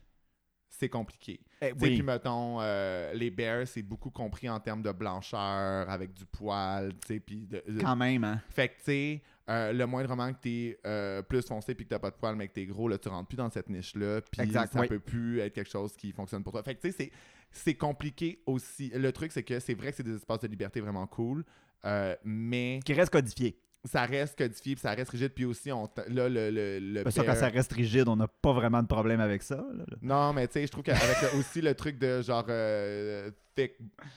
c'est 0.81 0.88
compliqué. 0.88 1.38
Eh, 1.61 1.75
Puis 1.75 2.03
mettons, 2.03 2.59
euh, 2.61 3.12
les 3.12 3.31
Bears, 3.31 3.69
c'est 3.69 3.83
beaucoup 3.83 4.11
compris 4.11 4.49
en 4.49 4.59
termes 4.59 4.83
de 4.83 4.90
blancheur, 4.93 5.88
avec 5.90 6.14
du 6.14 6.25
poil, 6.25 6.93
tu 7.07 7.14
sais, 7.14 7.21
puis 7.21 7.47
quand 7.81 7.97
même, 7.97 8.25
hein. 8.25 8.40
fait 8.49 8.69
que, 8.69 8.75
tu 8.79 8.85
sais, 8.85 9.23
euh, 9.51 9.73
le 9.75 9.87
moindrement 9.87 10.33
que 10.33 10.38
t'es 10.40 10.79
euh, 10.87 11.21
plus 11.21 11.47
foncé 11.47 11.75
puis 11.75 11.85
que 11.85 11.90
t'as 11.90 11.99
pas 11.99 12.11
de 12.11 12.16
poil, 12.16 12.35
mais 12.35 12.49
que 12.49 12.55
t'es 12.55 12.64
gros, 12.64 12.88
là, 12.88 12.97
tu 12.97 13.09
rentres 13.09 13.29
plus 13.29 13.37
dans 13.37 13.51
cette 13.51 13.69
niche-là. 13.69 14.23
Puis 14.23 14.51
ça 14.53 14.66
oui. 14.77 14.88
peut 14.88 15.01
plus 15.01 15.40
être 15.40 15.53
quelque 15.53 15.71
chose 15.71 15.95
qui 15.97 16.12
fonctionne 16.12 16.43
pour 16.43 16.53
toi. 16.53 16.62
Fait 16.62 16.75
que, 16.75 16.81
tu 16.81 16.90
sais, 16.90 16.97
c'est- 16.97 17.12
c'est 17.53 17.75
compliqué 17.75 18.40
aussi. 18.47 18.90
Le 18.95 19.12
truc, 19.12 19.33
c'est 19.33 19.43
que 19.43 19.61
c'est 19.61 19.75
vrai 19.75 19.90
que 19.90 19.97
c'est 19.97 20.03
des 20.03 20.14
espaces 20.16 20.40
de 20.40 20.49
liberté 20.49 20.81
vraiment 20.81 21.07
cool, 21.07 21.45
euh, 21.85 22.16
mais 22.25 22.81
Qui 22.85 22.95
reste 22.95 23.12
codifié. 23.12 23.59
Ça 23.85 24.05
reste 24.05 24.37
codifié 24.37 24.75
puis 24.75 24.83
ça 24.83 24.90
reste 24.93 25.11
rigide. 25.11 25.33
Puis 25.35 25.45
aussi, 25.45 25.73
on 25.73 25.88
là, 26.09 26.29
le. 26.29 26.51
le, 26.51 26.79
le 26.81 27.03
Pas 27.03 27.11
sûr, 27.11 27.25
quand 27.25 27.35
ça 27.35 27.49
reste 27.49 27.73
rigide, 27.73 28.09
on 28.09 28.16
n'a 28.16 28.29
pas 28.29 28.53
vraiment 28.53 28.83
de 28.83 28.88
problème 28.88 29.21
avec 29.21 29.43
ça. 29.43 29.57
là, 29.57 29.85
là. 29.88 29.97
Non, 30.03 30.33
mais 30.33 30.47
tu 30.49 30.55
sais, 30.55 30.66
je 30.66 30.73
trouve 30.73 30.85
qu'avec 30.85 31.35
aussi 31.38 31.61
le 31.61 31.75
truc 31.75 31.99
de 31.99 32.21
genre 32.23 32.45
euh, 32.49 33.31
thick 33.55 33.73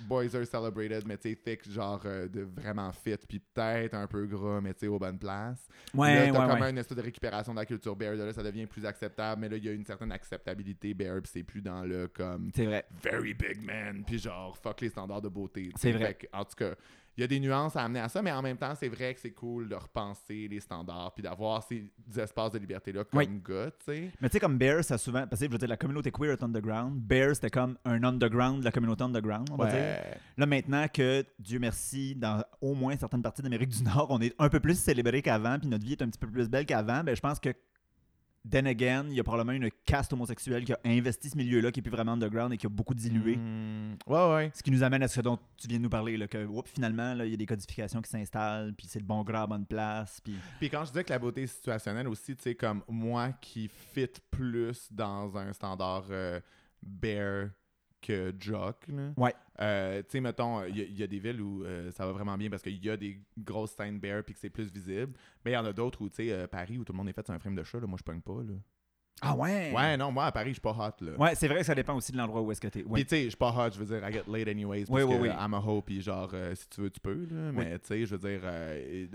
boys 0.08 0.36
are 0.36 0.46
celebrated, 0.46 1.04
mais 1.08 1.18
tu 1.18 1.30
sais, 1.30 1.36
thick, 1.36 1.70
genre 1.72 2.02
euh, 2.06 2.28
de 2.28 2.42
vraiment 2.42 2.92
fit, 2.92 3.16
puis 3.28 3.40
peut-être 3.40 3.94
un 3.94 4.06
peu 4.08 4.26
gras, 4.26 4.60
mais 4.62 4.74
tu 4.74 4.82
sais, 4.82 4.88
aux 4.88 5.00
bonnes 5.00 5.18
places. 5.18 5.68
Ouais, 5.94 6.14
là, 6.14 6.32
t'as 6.34 6.42
ouais, 6.46 6.52
comme 6.54 6.62
ouais. 6.62 6.70
une 6.70 6.78
espèce 6.78 6.98
de 6.98 7.02
récupération 7.04 7.54
de 7.54 7.60
la 7.60 7.66
culture 7.66 7.96
bear, 7.96 8.16
là, 8.16 8.34
ça 8.34 8.44
devient 8.44 8.66
plus 8.66 8.86
acceptable, 8.86 9.42
mais 9.42 9.50
là, 9.50 9.58
il 9.58 9.64
y 9.66 9.70
a 9.70 9.72
une 9.72 9.86
certaine 9.86 10.12
acceptabilité 10.12 10.94
bear, 10.94 11.22
puis 11.22 11.32
c'est 11.34 11.44
plus 11.44 11.62
dans 11.62 11.84
le 11.84 12.08
comme 12.10 12.52
C'est 12.54 12.66
vrai. 12.66 12.86
very 13.02 13.34
big 13.34 13.64
man, 13.64 14.04
puis 14.06 14.20
genre 14.20 14.58
fuck 14.58 14.82
les 14.82 14.90
standards 14.90 15.22
de 15.22 15.30
beauté. 15.30 15.72
C'est 15.78 15.92
vrai. 15.94 16.18
Fait 16.20 16.30
en 16.34 16.44
tout 16.46 16.56
cas, 16.58 16.76
il 17.18 17.22
y 17.22 17.24
a 17.24 17.28
des 17.28 17.40
nuances 17.40 17.76
à 17.76 17.84
amener 17.84 18.00
à 18.00 18.10
ça, 18.10 18.22
mais 18.22 18.32
en 18.32 18.42
même 18.42 18.58
temps, 18.58 18.74
c'est 18.76 18.88
vrai 18.88 19.14
que 19.14 19.20
c'est 19.20 19.32
cool 19.32 19.70
de 19.70 19.76
repenser 19.76 20.48
les 20.48 20.60
standards, 20.60 21.14
puis 21.14 21.22
d'avoir 21.24 21.62
ces 21.64 21.92
espaces 22.18 22.52
de 22.54 22.60
liberté-là 22.60 23.04
comme 23.04 23.20
Oui. 23.20 23.28
gars, 23.48 23.70
tu 23.72 23.86
sais. 23.86 24.12
Mais 24.20 24.30
tu 24.30 24.34
sais, 24.34 24.40
comme 24.40 24.58
Bear, 24.58 24.84
ça 24.84 24.96
a 24.96 24.98
souvent. 24.98 25.28
Parce 25.28 25.40
que 25.40 25.46
je 25.48 25.52
veux 25.52 25.58
dire, 25.58 25.68
la 25.68 25.78
communauté 25.78 26.12
queer 26.12 26.32
est 26.32 26.44
underground. 26.44 27.00
Bear, 27.00 27.36
c'était 27.36 27.50
comme 27.52 27.78
un 27.86 28.04
underground 28.04 28.60
de 28.62 28.66
la 28.66 28.72
communauté 28.72 29.04
underground, 29.04 29.48
on 29.52 29.58
va 29.58 29.70
dire. 29.72 29.98
Là, 30.38 30.46
maintenant 30.46 30.88
que, 30.88 31.26
Dieu 31.40 31.60
merci, 31.60 32.16
dans 32.16 32.44
au 32.62 32.74
moins 32.74 32.98
certaines 32.98 33.22
parties 33.22 33.42
d'Amérique 33.42 33.70
du 33.70 33.84
Nord, 33.84 34.08
on 34.10 34.20
est 34.22 34.34
un 34.40 34.50
peu 34.50 34.60
plus 34.60 34.78
célébré 34.80 35.22
qu'avant, 35.22 35.60
puis 35.60 35.68
notre 35.70 35.86
vie 35.86 35.94
est 35.94 36.02
un 36.02 36.08
petit 36.10 36.20
peu 36.20 36.28
plus 36.28 36.50
belle 36.50 36.66
qu'avant, 36.66 37.04
ben, 37.04 37.16
je 37.16 37.22
pense 37.22 37.40
que, 37.40 37.50
then 38.50 38.68
again, 38.68 39.06
il 39.10 39.16
y 39.16 39.20
a 39.20 39.24
probablement 39.24 39.54
une 39.54 39.70
caste 39.86 40.14
homosexuelle 40.14 40.66
qui 40.66 40.74
a 40.74 40.80
investi 40.86 41.30
ce 41.30 41.38
milieu-là, 41.38 41.72
qui 41.72 41.80
est 41.80 41.84
plus 41.84 41.92
vraiment 41.92 42.14
underground 42.14 42.54
et 42.54 42.58
qui 42.58 42.66
a 42.66 42.70
beaucoup 42.70 42.94
dilué. 42.94 43.38
Mm, 43.38 43.98
ouais, 44.08 44.34
ouais. 44.34 44.52
Ce 44.54 44.62
qui 44.62 44.72
nous 44.72 44.84
amène 44.84 45.04
à 45.04 45.08
ce 45.08 45.22
dont 45.22 45.38
tu 45.58 45.68
viens 45.68 45.78
de 45.78 45.84
nous 45.84 45.90
parler, 45.90 46.18
là, 46.18 46.28
que 46.28 46.46
oups, 46.46 46.70
finalement, 46.70 47.14
il 47.14 47.30
y 47.30 47.34
a 47.34 47.38
des 47.38 47.46
codifications 47.46 48.02
qui 48.02 48.10
s'installent, 48.10 48.74
puis 48.74 48.88
c'est 48.88 49.00
le 49.00 49.06
bon 49.06 49.24
gras 49.24 49.44
à 49.44 49.48
bonne 49.48 49.66
place. 49.66 50.20
Puis... 50.22 50.36
Puis 50.60 50.70
quand 50.70 50.84
je 50.86 50.92
disais 50.92 51.04
que 51.04 51.12
la 51.12 51.20
beauté 51.20 51.44
est 51.44 51.48
situationnelle 51.48 52.08
aussi, 52.08 52.36
tu 52.36 52.44
sais, 52.44 52.56
comme 52.56 52.84
moi 52.88 53.32
qui 53.42 53.70
fit 53.70 54.08
plus 54.30 54.92
dans 54.92 55.38
un 55.38 55.54
standard 55.54 56.06
euh, 56.10 56.40
bear 56.82 57.50
que 58.04 58.34
jock, 58.40 58.76
là. 58.88 59.12
Ouais. 59.18 59.34
Euh, 59.62 60.02
tu 60.04 60.10
sais, 60.10 60.20
mettons, 60.20 60.64
il 60.66 60.78
y, 60.78 60.82
a- 60.82 60.86
il 60.86 61.00
y 61.00 61.04
a 61.04 61.08
des 61.08 61.20
villes 61.20 61.42
où 61.42 61.64
euh, 61.64 61.90
ça 61.92 62.06
va 62.06 62.12
vraiment 62.12 62.38
bien 62.38 62.50
parce 62.50 62.62
qu'il 62.62 62.84
y 62.84 62.90
a 62.90 62.98
des 62.98 63.20
grosses 63.38 63.72
scènes 63.72 64.00
bear 64.00 64.24
puis 64.24 64.34
que 64.34 64.40
c'est 64.40 64.50
plus 64.50 64.72
visible. 64.72 65.14
Mais 65.46 65.52
il 65.52 65.54
y 65.56 65.58
en 65.58 65.66
a 65.66 65.74
d'autres 65.74 66.02
où, 66.02 66.10
tu 66.10 66.16
sais, 66.18 66.32
euh, 66.32 66.46
Paris, 66.48 66.78
où 66.78 66.84
tout 66.84 66.92
le 66.94 66.98
monde 66.98 67.10
est 67.10 67.14
fait 67.14 67.26
sur 67.26 67.34
un 67.34 67.40
frame 67.40 67.56
de 67.56 67.64
chat, 67.64 67.80
là, 67.80 67.88
moi 67.88 67.98
je 67.98 68.04
pogne 68.04 68.22
pas, 68.22 68.42
là. 68.44 68.54
Ah 69.22 69.36
ouais? 69.36 69.72
Ouais, 69.74 69.96
non, 69.96 70.12
moi 70.12 70.26
à 70.26 70.32
Paris, 70.32 70.50
je 70.50 70.54
suis 70.56 70.62
pas 70.62 70.72
hot, 70.72 71.04
là. 71.06 71.12
Ouais, 71.18 71.34
c'est 71.36 71.48
vrai 71.48 71.60
que 71.60 71.66
ça 71.66 71.76
dépend 71.76 71.96
aussi 71.96 72.12
de 72.12 72.18
l'endroit 72.18 72.42
où 72.42 72.52
est-ce 72.52 72.60
que 72.60 72.68
t'es. 72.68 72.84
Ouais. 72.84 72.94
Puis 72.96 73.04
tu 73.06 73.10
sais, 73.16 73.24
je 73.24 73.30
suis 73.30 73.38
pas 73.38 73.52
hot, 73.52 73.72
je 73.72 73.80
veux 73.82 73.86
dire, 73.86 74.06
I 74.08 74.12
get 74.12 74.24
laid 74.28 74.50
anyways, 74.50 74.82
Oui, 74.82 74.86
parce 74.90 75.04
oui, 75.04 75.16
que 75.18 75.22
oui. 75.22 75.30
I'm 75.30 75.54
a 75.54 75.60
hoe, 75.60 75.82
puis 75.82 76.02
genre, 76.02 76.30
euh, 76.34 76.54
si 76.56 76.68
tu 76.68 76.82
veux, 76.82 76.90
tu 76.90 77.00
peux, 77.00 77.26
là. 77.32 77.52
Mais 77.54 77.80
tu 77.80 77.88
sais, 77.88 78.06
je 78.06 78.16
veux 78.16 78.30
dire, 78.30 78.42
euh, 78.44 79.06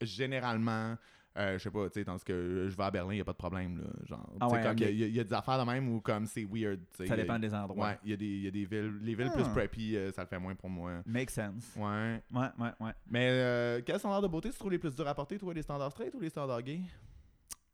généralement, 0.00 0.96
euh, 1.36 1.58
je 1.58 1.62
sais 1.62 1.70
pas, 1.70 1.88
tu 1.90 2.02
sais, 2.04 2.18
ce 2.18 2.24
que 2.24 2.66
je 2.68 2.76
vais 2.76 2.82
à 2.84 2.90
Berlin, 2.90 3.14
il 3.14 3.20
a 3.20 3.24
pas 3.24 3.32
de 3.32 3.36
problème, 3.36 3.78
là. 3.78 3.84
Genre, 4.06 4.26
Ah 4.40 4.48
ouais, 4.48 4.62
comme, 4.62 4.76
il 4.78 4.82
y 4.82 4.84
a- 4.84 4.90
il 4.90 5.16
y, 5.16 5.18
y 5.20 5.24
des 5.24 5.32
affaires 5.34 5.58
de 5.58 5.70
même 5.70 5.88
où, 5.88 6.00
comme, 6.00 6.26
c'est 6.26 6.44
weird, 6.44 6.80
ça 6.92 7.04
y 7.04 7.10
dépend 7.16 7.38
des 7.38 7.52
endroits. 7.54 7.86
Ouais, 7.88 7.98
il 8.04 8.10
y, 8.10 8.14
a 8.14 8.16
des- 8.16 8.24
il 8.26 8.42
y 8.44 8.48
a 8.48 8.50
des 8.50 8.64
villes, 8.64 8.98
les 9.02 9.14
villes 9.14 9.30
plus 9.32 9.44
Ah. 9.46 9.50
preppy, 9.54 9.96
euh, 9.96 10.10
ça 10.12 10.22
le 10.22 10.28
fait 10.28 10.38
moins 10.38 10.54
pour 10.54 10.70
moi. 10.70 11.02
Make 11.06 11.30
sense. 11.30 11.72
Ouais. 11.76 12.22
Ouais, 12.34 12.46
ouais, 12.58 12.70
ouais. 12.80 12.92
Mais 13.10 13.28
euh, 13.30 13.80
quel 13.84 13.98
standard 13.98 14.22
de 14.22 14.28
beauté 14.28 14.50
tu 14.50 14.58
trouves 14.58 14.70
les 14.72 14.78
plus 14.78 14.94
durs 14.94 15.06
à 15.08 15.14
porter, 15.14 15.38
toi, 15.38 15.52
les 15.54 15.62
standards 15.62 15.92
straight 15.92 16.14
ou 16.14 16.20
les 16.20 16.30
standards 16.30 16.62
gays? 16.62 16.80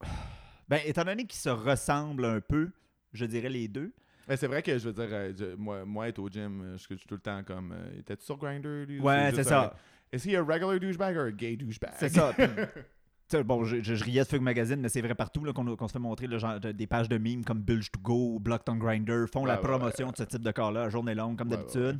Ben, 0.68 0.81
étant 0.87 1.05
donné 1.05 1.25
qu'ils 1.27 1.38
se 1.40 1.51
ressemblent 1.51 2.25
un 2.25 2.40
peu, 2.40 2.70
je 3.12 3.27
dirais 3.27 3.48
les 3.51 3.68
deux. 3.68 3.92
Mais 4.29 4.37
c'est 4.37 4.46
vrai 4.46 4.62
que 4.62 4.79
je 4.79 4.88
veux 4.88 4.92
dire, 4.94 5.09
euh, 5.12 5.33
je- 5.37 5.55
moi, 5.57 5.85
moi, 5.85 6.09
être 6.09 6.18
au 6.20 6.29
gym, 6.31 6.77
je 6.77 6.87
je 6.90 6.94
suis 6.94 7.07
tout 7.07 7.16
le 7.16 7.20
temps 7.20 7.42
comme. 7.42 7.72
euh, 7.72 8.01
T'es-tu 8.07 8.25
sur 8.25 8.37
ou 8.37 9.03
Ouais, 9.03 9.33
c'est 9.35 9.44
ça. 9.44 9.75
un- 10.12 10.16
Is 10.16 10.29
he 10.29 10.37
a 10.37 10.42
regular 10.42 10.79
douchebag 10.79 11.16
or 11.16 11.25
a 11.27 11.33
gay 11.33 11.57
douchebag? 11.57 11.92
C'est 11.96 12.09
ça. 12.09 12.33
Bon, 13.45 13.64
je, 13.64 13.83
je- 13.83 13.95
je 13.95 14.05
riais 14.05 14.23
de 14.23 14.29
Fug 14.29 14.40
Magazine, 14.42 14.81
mais 14.81 14.88
c'est 14.88 15.01
vrai 15.01 15.14
partout 15.14 15.42
qu'on 15.53 15.88
se 15.88 15.92
fait 15.92 15.99
montrer 15.99 16.27
le 16.27 16.38
genre, 16.38 16.61
de- 16.61 16.73
des 16.73 16.87
pages 16.87 17.09
de 17.09 17.18
mimes 17.18 17.45
comme 17.45 17.61
Bulge 17.62 17.90
to 17.90 17.99
Go 18.01 18.35
ou 18.35 18.40
Blocked 18.40 18.68
on 18.68 18.77
Grinder 18.77 19.25
font 19.33 19.45
la 19.45 19.55
Ouais, 19.55 19.61
promotion 19.61 20.07
ouais. 20.07 20.12
de 20.12 20.16
ce 20.18 20.23
type 20.25 20.42
de 20.42 20.51
corps-là 20.51 20.88
journée 20.90 21.14
longue, 21.14 21.37
comme 21.38 21.49
d'habitude. 21.49 21.99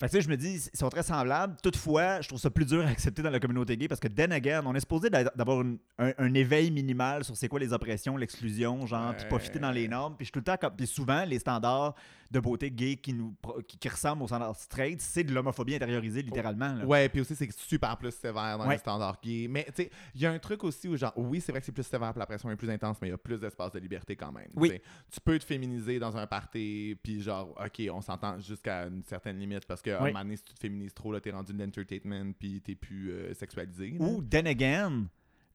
Fait 0.00 0.06
que 0.08 0.10
tu 0.12 0.16
sais, 0.16 0.22
je 0.22 0.28
me 0.28 0.36
dis, 0.36 0.68
ils 0.72 0.76
sont 0.76 0.88
très 0.88 1.04
semblables. 1.04 1.54
Toutefois, 1.62 2.20
je 2.22 2.28
trouve 2.28 2.40
ça 2.40 2.50
plus 2.50 2.64
dur 2.66 2.84
à 2.84 2.88
accepter 2.88 3.22
dans 3.22 3.30
la 3.30 3.38
communauté 3.38 3.76
gay 3.76 3.86
parce 3.86 4.00
que, 4.00 4.08
then 4.08 4.32
again, 4.32 4.62
on 4.66 4.74
est 4.74 4.80
supposé 4.80 5.08
d'a- 5.10 5.30
d'avoir 5.36 5.60
un, 5.60 6.12
un 6.18 6.34
éveil 6.34 6.72
minimal 6.72 7.22
sur 7.22 7.36
c'est 7.36 7.46
quoi 7.46 7.60
les 7.60 7.72
oppressions, 7.72 8.16
l'exclusion, 8.16 8.84
genre, 8.84 9.14
puis 9.14 9.26
pas 9.28 9.38
fitter 9.38 9.60
dans 9.60 9.70
les 9.70 9.86
normes. 9.86 10.16
Puis 10.16 10.24
je 10.24 10.26
suis 10.26 10.32
tout 10.32 10.40
le 10.40 10.44
temps 10.44 10.56
comme. 10.60 10.74
Puis 10.76 10.88
souvent, 10.88 11.24
les 11.24 11.38
standards 11.38 11.94
de 12.32 12.40
beauté 12.40 12.70
gay 12.70 12.96
qui, 12.96 13.12
nous, 13.12 13.34
qui, 13.68 13.76
qui 13.78 13.88
ressemblent 13.88 14.22
aux 14.22 14.26
standards 14.26 14.56
straight, 14.56 15.00
c'est 15.00 15.22
de 15.24 15.32
l'homophobie 15.34 15.74
intériorisée, 15.74 16.22
littéralement. 16.22 16.72
là. 16.74 16.84
Ouais, 16.86 17.08
puis 17.08 17.20
aussi, 17.20 17.36
c'est 17.36 17.50
super 17.52 17.96
plus 17.96 18.10
sévère 18.12 18.58
dans 18.58 18.66
Ouais. 18.66 18.74
les 18.74 18.78
standards 18.78 19.18
gays. 19.22 19.46
Mais 19.48 19.64
tu 19.64 19.82
sais, 19.84 19.90
il 20.14 20.20
y 20.22 20.26
a 20.26 20.30
un 20.32 20.38
truc 20.38 20.64
aussi 20.64 20.88
où, 20.88 20.96
genre, 20.96 21.12
oui, 21.16 21.40
c'est 21.40 21.52
vrai 21.52 21.60
que 21.60 21.66
c'est 21.66 21.72
plus 21.72 21.82
sévère, 21.86 22.12
puis 22.12 22.18
la 22.20 22.26
pression 22.26 22.50
est 22.50 22.56
plus 22.56 22.70
intense, 22.70 22.96
mais 23.02 23.08
il 23.08 23.10
y 23.10 23.14
a 23.14 23.18
plus 23.18 23.38
d'espace 23.38 23.72
de 23.72 23.78
liberté 23.78 24.16
quand 24.16 24.32
même. 24.32 24.48
Oui. 24.56 24.72
tu 25.10 25.20
peux 25.20 25.38
te 25.38 25.44
féminiser 25.44 25.98
dans 25.98 26.16
un 26.16 26.26
party, 26.26 26.96
puis 27.02 27.20
genre, 27.20 27.50
OK, 27.62 27.82
on 27.92 28.00
s'entend 28.00 28.38
jusqu'à 28.40 28.86
une 28.86 29.02
certaine 29.04 29.38
limite, 29.38 29.66
parce 29.66 29.82
un 29.86 30.02
Oui. 30.02 30.10
moment 30.12 30.24
donné, 30.24 30.36
si 30.36 30.44
tu 30.44 30.54
te 30.54 30.58
féminises 30.60 30.94
trop, 30.94 31.12
là, 31.12 31.20
t'es 31.20 31.30
rendu 31.30 31.52
de 31.52 31.62
l'entertainment, 31.62 32.32
puis 32.38 32.60
t'es 32.62 32.74
plus 32.74 33.10
euh, 33.12 33.34
sexualisé. 33.34 33.90
là. 33.98 34.06
Ou, 34.06 34.22
then 34.22 34.46
again, 34.46 35.04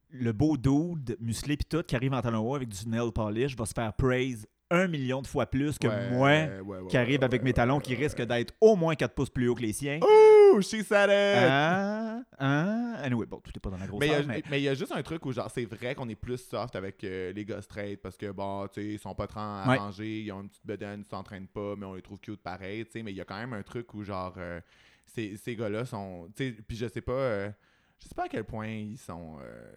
le 0.09 0.31
beau 0.31 0.55
dude 0.57 1.17
musclé 1.19 1.57
pis 1.57 1.65
tout 1.65 1.83
qui 1.83 1.95
arrive 1.95 2.13
en 2.13 2.21
talon 2.21 2.47
haut 2.49 2.55
avec 2.55 2.69
du 2.69 2.87
nail 2.87 3.11
polish 3.11 3.55
va 3.57 3.65
se 3.65 3.73
faire 3.73 3.91
praise 3.93 4.45
un 4.69 4.88
million 4.88 5.21
de 5.21 5.27
fois 5.27 5.45
plus 5.45 5.77
que 5.80 5.88
Ouais, 5.88 6.10
moi 6.12 6.27
ouais, 6.27 6.60
ouais, 6.62 6.88
qui 6.89 6.97
arrive 6.97 7.23
avec 7.23 7.43
mes 7.43 7.53
talons 7.53 7.80
qui 7.80 7.95
risquent 7.95 8.23
d'être 8.23 8.53
au 8.62 8.75
moins 8.75 8.95
4 8.95 9.13
pouces 9.13 9.30
plus 9.30 9.47
haut 9.47 9.56
que 9.56 9.62
les 9.62 9.73
siens. 9.73 9.99
Ouh, 10.01 10.62
she 10.62 10.84
said 10.84 11.10
it! 11.10 11.47
Ah, 11.49 12.21
ah. 12.39 12.93
Anyway, 13.01 13.25
bon, 13.25 13.39
tout 13.39 13.51
est 13.56 13.60
pas 13.60 13.69
dans 13.69 13.77
la 13.77 13.84
Mais 13.84 13.89
grosseur, 13.89 14.25
mais... 14.27 14.43
mais 14.49 14.60
il 14.60 14.63
y, 14.63 14.69
a 14.69 14.73
juste 14.73 14.91
un 14.91 15.01
truc 15.03 15.25
où, 15.25 15.32
genre, 15.32 15.49
c'est 15.51 15.65
vrai 15.65 15.93
qu'on 15.95 16.10
est 16.10 16.15
plus 16.15 16.38
soft 16.38 16.75
avec 16.75 17.03
euh, 17.03 17.32
les 17.34 17.45
gars 17.45 17.62
straight 17.62 18.01
parce 18.01 18.17
que, 18.17 18.32
bon, 18.32 18.67
tu 18.67 18.82
sais, 18.82 18.88
ils 18.88 18.99
sont 18.99 19.13
pas 19.15 19.27
trop 19.27 19.39
manger, 19.39 20.21
ils 20.21 20.32
ont 20.32 20.41
une 20.41 20.49
petite 20.49 20.65
bedaine, 20.65 21.03
ils 21.06 21.10
s'entraînent 21.10 21.47
pas, 21.47 21.75
mais 21.77 21.86
on 21.86 21.93
les 21.93 22.01
trouve 22.01 22.19
cute 22.19 22.41
pareil, 22.41 22.86
tu 22.86 22.91
sais. 22.91 23.03
Mais 23.03 23.12
il 23.12 23.17
y 23.17 23.21
a 23.21 23.25
quand 23.25 23.38
même 23.38 23.53
un 23.53 23.63
truc 23.63 23.93
où, 23.93 24.03
genre, 24.03 24.34
euh, 24.38 24.60
ces, 25.06 25.38
ces 25.38 25.56
gars-là 25.56 25.86
sont. 25.86 26.27
Tu 26.36 26.49
sais, 26.49 26.58
puis 26.67 26.75
je 26.75 26.88
sais 26.88 27.01
pas. 27.01 27.12
euh, 27.13 27.49
je 27.99 28.08
sais 28.08 28.15
pas 28.15 28.25
à 28.25 28.30
quel 28.30 28.43
point 28.43 28.67
ils 28.67 28.97
sont. 28.97 29.38
euh, 29.41 29.71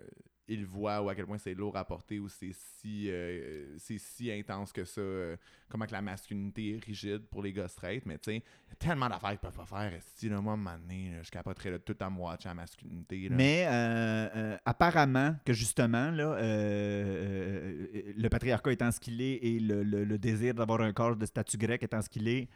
ils 0.51 0.67
voient 0.67 1.01
ou 1.01 1.09
à 1.09 1.15
quel 1.15 1.25
point 1.27 1.39
c'est 1.39 1.55
lourd 1.55 1.77
à 1.77 1.85
porter 1.85 2.19
ou 2.19 2.29
c'est 2.29 2.53
si, 2.53 3.09
euh, 3.09 3.77
c'est 3.79 3.99
si 3.99 4.31
intense 4.31 4.73
que 4.73 4.85
ça. 4.85 5.01
euh, 5.01 5.37
comment 5.69 5.87
que 5.87 5.93
la 5.93 6.03
masculinité 6.03 6.75
est 6.77 6.85
rigide 6.85 7.23
pour 7.31 7.43
les 7.43 7.53
gars 7.53 7.69
straight, 7.69 8.05
mais 8.05 8.19
tu 8.19 8.33
sais, 8.33 8.43
tellement 8.79 9.09
d'affaires 9.09 9.31
qu'ils 9.31 9.39
peuvent 9.39 9.57
pas 9.57 9.65
faire. 9.65 9.93
Si, 10.17 10.29
moi, 10.29 10.37
à 10.37 10.55
un 10.55 10.57
moment 10.57 10.77
donné, 10.79 11.13
je 11.23 11.31
capoterais 11.31 11.79
tout 11.79 11.97
à 12.01 12.09
watcher 12.09 12.49
la 12.49 12.55
masculinité. 12.55 13.29
Mais 13.31 13.67
euh, 13.69 14.57
apparemment 14.65 15.37
que 15.45 15.53
justement, 15.53 16.11
là, 16.11 16.37
le 16.41 18.29
patriarcat 18.29 18.73
étant 18.73 18.91
ce 18.91 19.01
qu'il 19.01 19.21
est 19.21 19.37
et 19.37 19.61
le, 19.61 19.83
le- 19.83 20.19
désir 20.19 20.55
d'avoir 20.55 20.81
un 20.83 20.93
corps 20.93 21.17
de 21.17 21.25
statut 21.27 21.57
grec 21.57 21.83
étant 21.83 22.03
ce 22.03 22.09
qu'il 22.09 22.27
est, 22.29 22.49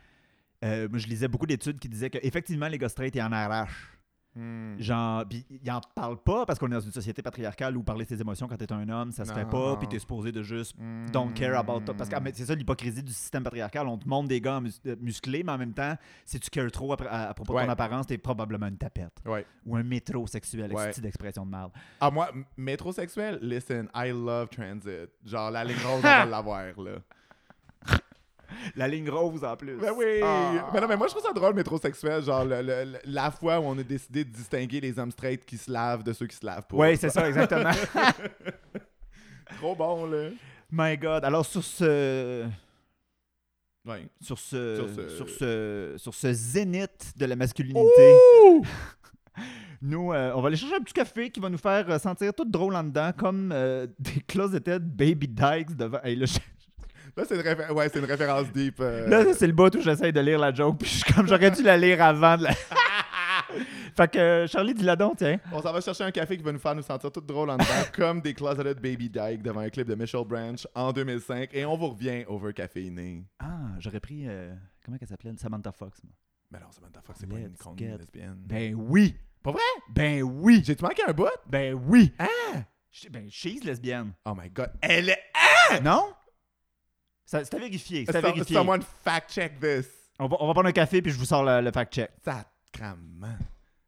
moi 0.62 0.98
je 0.98 1.06
lisais 1.06 1.28
beaucoup 1.28 1.46
d'études 1.46 1.78
qui 1.78 1.88
disaient 1.88 2.10
qu'effectivement 2.10 2.68
les 2.68 2.78
gars 2.78 2.88
straight 2.88 3.14
ils 3.14 3.22
en 3.22 3.32
arrachent. 3.32 3.90
Hmm. 4.36 4.74
Genre, 4.80 5.24
puis 5.28 5.46
ils 5.62 5.70
en 5.70 5.80
parlent 5.94 6.20
pas 6.22 6.44
parce 6.44 6.58
qu'on 6.58 6.66
est 6.66 6.74
dans 6.74 6.80
une 6.80 6.90
société 6.92 7.22
patriarcale 7.22 7.76
où 7.76 7.82
parler 7.84 8.04
de 8.04 8.08
ses 8.08 8.20
émotions 8.20 8.48
quand 8.48 8.56
t'es 8.56 8.72
un 8.72 8.88
homme, 8.88 9.12
ça 9.12 9.24
se 9.24 9.32
fait 9.32 9.48
pas, 9.48 9.76
puis 9.76 9.86
t'es 9.86 9.98
supposé 9.98 10.32
de 10.32 10.42
juste 10.42 10.74
Hmm. 10.78 11.06
don't 11.12 11.32
care 11.34 11.56
about 11.58 11.80
it. 11.80 11.92
Parce 11.96 12.08
que 12.10 12.16
ah, 12.16 12.20
c'est 12.32 12.44
ça 12.46 12.54
l'hypocrisie 12.54 13.02
du 13.02 13.12
système 13.12 13.42
patriarcal. 13.44 13.86
On 13.86 13.96
te 13.98 14.08
montre 14.08 14.28
des 14.28 14.40
gars 14.40 14.60
mus- 14.60 14.80
euh, 14.86 14.96
musclés, 15.00 15.42
mais 15.44 15.52
en 15.52 15.58
même 15.58 15.72
temps, 15.72 15.94
si 16.24 16.40
tu 16.40 16.50
cares 16.50 16.70
trop 16.72 16.92
à, 16.94 16.96
à- 17.08 17.28
à 17.30 17.34
propos 17.34 17.54
de 17.58 17.64
ton 17.64 17.68
apparence, 17.70 18.06
t'es 18.06 18.18
probablement 18.18 18.66
une 18.66 18.76
tapette. 18.78 19.12
Ouais. 19.24 19.46
Ou 19.66 19.76
un 19.76 19.82
métrosexuel, 19.82 20.72
Ouais. 20.74 20.90
d'expression 21.00 21.46
de 21.46 21.50
merde. 21.50 21.70
Ah, 22.00 22.10
moi, 22.10 22.30
métrosexuel, 22.56 23.38
listen, 23.42 23.88
I 23.94 24.10
love 24.10 24.48
transit. 24.48 25.10
Genre, 25.24 25.50
la 25.50 25.64
ligne 25.64 25.76
rose, 25.84 25.98
on 25.98 26.00
va 26.00 26.24
l'avoir, 26.26 26.64
là. 26.80 26.96
La 28.76 28.88
ligne 28.88 29.08
rose 29.10 29.44
en 29.44 29.56
plus. 29.56 29.76
Ben 29.76 29.92
oui! 29.96 30.20
Ah. 30.22 30.70
Mais 30.72 30.80
non, 30.80 30.88
mais 30.88 30.96
moi, 30.96 31.06
je 31.08 31.12
trouve 31.14 31.24
ça 31.24 31.32
drôle, 31.32 31.54
métrosexuel. 31.54 32.22
Genre, 32.22 32.44
le- 32.44 32.62
le- 32.62 32.98
la 33.04 33.30
fois 33.30 33.60
où 33.60 33.64
on 33.64 33.78
a 33.78 33.82
décidé 33.82 34.24
de 34.24 34.30
distinguer 34.30 34.80
les 34.80 34.98
hommes 34.98 35.10
straight 35.12 35.44
qui 35.44 35.56
se 35.56 35.70
lavent 35.70 36.02
de 36.02 36.12
ceux 36.12 36.26
qui 36.26 36.36
se 36.36 36.44
lavent 36.46 36.66
pas. 36.66 36.76
Oui, 36.76 36.96
c'est 36.96 37.10
ça, 37.10 37.28
exactement. 37.28 37.70
Trop 39.58 39.74
bon, 39.76 40.06
là. 40.06 40.30
My 40.70 40.96
God. 40.96 41.24
Alors, 41.24 41.46
sur 41.46 41.62
ce. 41.62 42.44
Ouais. 43.86 44.06
Sur 44.20 44.38
ce, 44.38 44.76
Sur 44.76 44.88
ce- 44.88 45.08
sur 45.10 45.28
ce, 45.28 45.94
sur 45.98 46.14
ce 46.14 46.32
zénith 46.32 47.12
de 47.16 47.26
la 47.26 47.36
masculinité, 47.36 47.82
nous, 49.82 50.12
euh, 50.12 50.32
on 50.34 50.40
va 50.40 50.48
aller 50.48 50.56
chercher 50.56 50.76
un 50.76 50.80
petit 50.80 50.94
café 50.94 51.28
qui 51.30 51.38
va 51.38 51.50
nous 51.50 51.58
faire 51.58 51.88
euh, 51.90 51.98
sentir 51.98 52.32
tout 52.32 52.46
drôle 52.46 52.74
en 52.76 52.84
dedans, 52.84 53.10
comme 53.16 53.50
euh, 53.52 53.86
des 53.98 54.20
closeted 54.26 54.82
baby 54.82 55.28
dykes 55.28 55.76
devant. 55.76 56.00
Hey, 56.02 56.16
Là, 57.16 57.24
c'est 57.28 57.36
une, 57.36 57.42
réfé- 57.42 57.70
ouais, 57.72 57.88
c'est 57.88 57.98
une 58.00 58.04
référence 58.06 58.50
deep. 58.52 58.76
euh. 58.80 59.06
là, 59.08 59.32
c'est 59.34 59.46
le 59.46 59.52
bout 59.52 59.74
où 59.76 59.80
j'essaye 59.80 60.12
de 60.12 60.20
lire 60.20 60.38
la 60.38 60.52
joke, 60.52 60.78
puis 60.80 60.88
je 60.88 61.14
comme 61.14 61.28
j'aurais 61.28 61.50
dû 61.52 61.62
la 61.62 61.76
lire 61.76 62.02
avant 62.02 62.36
de 62.36 62.42
la. 62.44 62.52
fait 63.96 64.10
que 64.10 64.18
euh, 64.18 64.46
Charlie, 64.48 64.74
dis-la 64.74 64.96
donc, 64.96 65.18
tiens. 65.18 65.38
On 65.52 65.62
s'en 65.62 65.72
va 65.72 65.80
chercher 65.80 66.04
un 66.04 66.10
café 66.10 66.36
qui 66.36 66.42
va 66.42 66.50
nous 66.52 66.58
faire 66.58 66.74
nous 66.74 66.82
sentir 66.82 67.12
tout 67.12 67.20
drôle 67.20 67.50
en 67.50 67.56
dedans, 67.56 67.66
comme 67.94 68.20
des 68.20 68.34
closeted 68.34 68.80
baby 68.80 69.08
dyke 69.08 69.42
devant 69.42 69.60
un 69.60 69.68
clip 69.70 69.86
de 69.86 69.94
Michelle 69.94 70.24
Branch 70.24 70.66
en 70.74 70.92
2005. 70.92 71.50
Et 71.52 71.64
on 71.64 71.76
vous 71.76 71.90
revient 71.90 72.24
over 72.26 72.52
caféiné. 72.52 73.24
Ah, 73.38 73.60
j'aurais 73.78 74.00
pris. 74.00 74.24
euh, 74.26 74.52
comment 74.84 74.96
elle 75.00 75.06
s'appelait 75.08 75.32
Samantha 75.36 75.70
Fox. 75.72 76.02
moi. 76.02 76.12
Mais 76.50 76.58
non, 76.58 76.66
Samantha 76.72 77.00
Fox, 77.00 77.18
c'est 77.20 77.28
pas 77.28 77.38
une 77.38 77.56
con 77.56 77.74
lesbienne. 77.78 78.36
Ben 78.38 78.74
oui. 78.76 79.14
Pas 79.42 79.52
vrai? 79.52 79.60
Ben 79.90 80.22
oui. 80.22 80.62
J'ai-tu 80.64 80.82
manqué 80.82 81.02
un 81.06 81.12
bout? 81.12 81.28
Ben 81.46 81.74
oui. 81.86 82.12
Ah! 82.18 82.26
Ben, 83.10 83.28
she's 83.30 83.62
lesbienne. 83.64 84.12
Oh 84.24 84.34
my 84.36 84.48
god. 84.50 84.70
Elle 84.80 85.10
est. 85.10 85.80
Non? 85.82 86.02
Ça- 87.24 87.44
C'est 87.44 87.54
à 87.54 87.58
vérifier. 87.58 88.04
C'est 88.06 88.16
à 88.16 88.20
So- 88.20 88.26
vérifier. 88.26 88.56
someone 88.56 88.82
fact 89.02 89.30
check 89.32 89.58
this. 89.60 89.86
On 90.18 90.26
va, 90.28 90.36
on 90.40 90.46
va 90.46 90.52
prendre 90.52 90.68
un 90.68 90.72
café 90.72 91.00
puis 91.02 91.10
je 91.10 91.18
vous 91.18 91.24
sors 91.24 91.42
le, 91.44 91.60
le 91.60 91.72
fact-check. 91.72 92.10
Sacrement. 92.24 93.36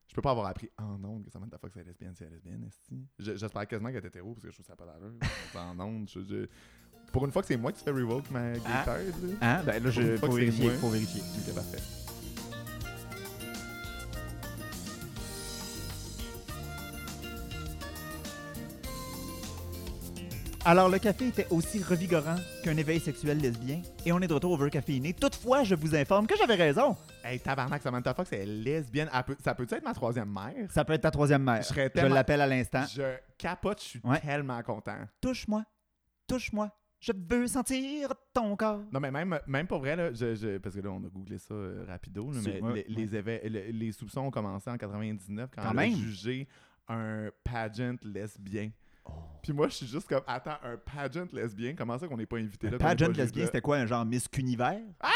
Je 0.08 0.14
peux 0.14 0.22
pas 0.22 0.30
avoir 0.30 0.46
appris 0.46 0.70
en 0.78 1.02
ondes 1.04 1.24
que 1.24 1.30
Samantha 1.30 1.58
Fox 1.58 1.76
est 1.76 1.84
lesbienne 1.84 2.14
si 2.16 2.22
elle 2.24 2.30
est 2.30 2.36
lesbienne, 2.36 2.64
esti. 2.66 3.06
Je- 3.18 3.36
J'espère 3.36 3.66
quasiment 3.68 3.90
qu'elle 3.92 4.02
est 4.04 4.08
hétéro 4.08 4.32
parce 4.32 4.44
que 4.44 4.50
je 4.50 4.54
trouve 4.56 4.66
ça 4.66 4.74
pas 4.74 4.86
d'allure. 4.86 5.12
en 5.54 5.78
ondes, 5.80 6.08
je, 6.12 6.20
je- 6.20 6.46
Pour 7.12 7.24
une 7.26 7.30
fois 7.32 7.42
que 7.42 7.48
c'est 7.48 7.56
moi 7.56 7.70
qui 7.72 7.84
fais 7.84 7.90
revoke 7.90 8.30
ma 8.30 8.54
gay 8.54 8.60
card, 8.84 8.96
là. 8.96 9.02
Hein? 9.42 9.62
Ben 9.64 9.74
là, 9.74 9.80
Pour 9.80 9.90
je, 9.90 10.02
c'est 10.02 10.26
vérifier, 10.36 10.70
faut 10.70 10.88
vérifier. 10.88 11.20
Ok, 11.20 11.54
parfait. 11.54 11.78
Alors, 20.68 20.88
le 20.88 20.98
café 20.98 21.28
était 21.28 21.46
aussi 21.50 21.80
revigorant 21.80 22.34
qu'un 22.64 22.76
éveil 22.76 22.98
sexuel 22.98 23.38
lesbien 23.38 23.82
et 24.04 24.10
on 24.10 24.18
est 24.20 24.26
de 24.26 24.34
retour 24.34 24.60
au 24.60 24.68
caféiné. 24.68 25.12
Toutefois, 25.14 25.62
je 25.62 25.76
vous 25.76 25.94
informe 25.94 26.26
que 26.26 26.34
j'avais 26.36 26.56
raison. 26.56 26.96
Hey, 27.22 27.38
tabarnak, 27.38 27.80
Samantha 27.82 28.12
Fox 28.14 28.32
est 28.32 28.44
lesbienne. 28.44 29.08
Elle 29.14 29.22
peut- 29.22 29.36
ça 29.44 29.54
peut 29.54 29.66
être 29.70 29.84
ma 29.84 29.94
troisième 29.94 30.28
mère? 30.28 30.68
Ça 30.72 30.84
peut 30.84 30.94
être 30.94 31.02
ta 31.02 31.12
troisième 31.12 31.44
mère. 31.44 31.62
Je 31.62 31.68
serais 31.68 31.84
Je 31.84 31.88
tellement- 32.00 32.16
l'appelle 32.16 32.40
à 32.40 32.48
l'instant. 32.48 32.84
Je 32.92 33.14
capote, 33.38 33.78
je 33.80 33.84
suis 33.86 34.00
Ouais. 34.02 34.18
tellement 34.18 34.60
content. 34.64 34.98
Touche-moi. 35.20 35.62
Touche-moi. 36.26 36.68
Je 36.98 37.12
veux 37.14 37.46
sentir 37.46 38.08
ton 38.34 38.56
corps. 38.56 38.82
Non, 38.92 38.98
mais 38.98 39.12
même, 39.12 39.38
même 39.46 39.66
pour 39.68 39.78
vrai, 39.78 39.94
là, 39.94 40.12
je, 40.12 40.34
je- 40.34 40.58
parce 40.58 40.74
que 40.74 40.80
là, 40.80 40.90
on 40.90 41.04
a 41.04 41.08
googlé 41.08 41.38
ça 41.38 41.54
euh, 41.54 41.84
rapido, 41.86 42.32
là, 42.32 42.40
C'est- 42.42 42.60
mais 42.60 42.60
ouais, 42.60 42.84
les, 42.88 43.06
les, 43.06 43.14
éve- 43.16 43.48
le- 43.48 43.70
les 43.70 43.92
soupçons 43.92 44.22
ont 44.22 44.30
commencé 44.32 44.68
en 44.68 44.76
99 44.76 45.48
quand, 45.54 45.62
Quand 45.62 45.70
elle 45.70 45.78
a 45.78 45.82
même. 45.82 45.94
jugé 45.94 46.48
un 46.88 47.28
pageant 47.44 47.94
lesbien. 48.02 48.70
Oh. 49.08 49.12
Puis 49.42 49.52
moi, 49.52 49.68
je 49.68 49.74
suis 49.74 49.86
juste 49.86 50.08
comme, 50.08 50.22
attends, 50.26 50.56
un 50.62 50.76
pageant 50.76 51.26
lesbien, 51.32 51.74
comment 51.76 51.98
ça 51.98 52.08
qu'on 52.08 52.16
n'est 52.16 52.26
pas 52.26 52.38
invité 52.38 52.68
là? 52.68 52.76
Est 52.76 52.78
pageant 52.78 53.08
lesbien, 53.08 53.46
c'était 53.46 53.60
quoi? 53.60 53.76
Un 53.76 53.86
genre 53.86 54.04
Miss 54.04 54.26
Cunivers? 54.28 54.80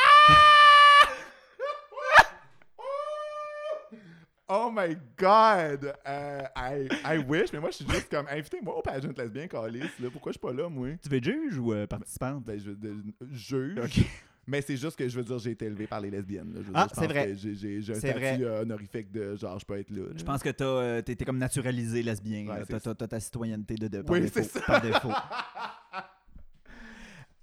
Oh 4.53 4.68
my 4.74 4.97
god! 5.16 5.95
Euh, 6.05 6.43
I, 6.57 6.88
I 7.05 7.18
wish, 7.18 7.53
mais 7.53 7.61
moi, 7.61 7.70
je 7.70 7.76
suis 7.76 7.88
juste 7.88 8.11
comme, 8.11 8.26
invitez-moi 8.28 8.76
au 8.76 8.82
pageant 8.82 9.12
lesbien, 9.16 9.47
Calis, 9.47 9.78
là. 10.01 10.09
Pourquoi 10.11 10.32
je 10.32 10.38
suis 10.38 10.41
pas 10.41 10.53
là, 10.53 10.68
moi? 10.68 10.88
Tu 11.01 11.09
veux 11.09 11.18
être 11.18 11.24
juge 11.24 11.57
ou 11.57 11.72
euh, 11.72 11.86
participante? 11.86 12.43
Ben, 12.43 12.59
je 12.59 12.72
de- 12.72 12.97
juge. 13.30 14.05
Mais 14.51 14.62
c'est 14.62 14.76
juste 14.76 14.96
que 14.96 15.09
je 15.09 15.16
veux 15.16 15.22
dire, 15.24 15.38
j'ai 15.38 15.53
été 15.53 15.66
élevé 15.66 15.86
par 15.86 16.01
les 16.01 16.11
lesbiennes. 16.11 16.53
là. 16.53 16.61
Je 16.61 16.66
veux 16.66 16.72
Ah, 16.74 16.88
c'est 16.92 17.07
vrai. 17.07 17.34
J'ai, 17.36 17.78
un 17.78 17.94
statut 17.94 18.18
vrai. 18.18 18.38
euh, 18.42 18.62
honorifique 18.62 19.12
de 19.12 19.36
genre, 19.36 19.59
je 19.61 19.64
peux 19.64 19.78
être 19.78 19.90
là. 19.90 20.03
Je 20.16 20.24
pense 20.24 20.42
que 20.42 20.48
t'as 20.51 20.64
euh, 20.64 21.03
comme 21.24 21.38
naturalisé 21.38 22.03
lesbien. 22.03 22.46
Ouais, 22.48 22.64
t'as- 22.68 22.94
t'as 22.94 23.07
ta 23.07 23.20
citoyenneté 23.20 23.76
de, 23.76 23.86
de 23.86 24.03
par 24.03 24.12
Oui, 24.14 24.22
défaut. 24.22 24.40
c'est 24.42 24.48
ça. 24.59 24.61
Par 24.66 24.80
défaut. 24.82 25.12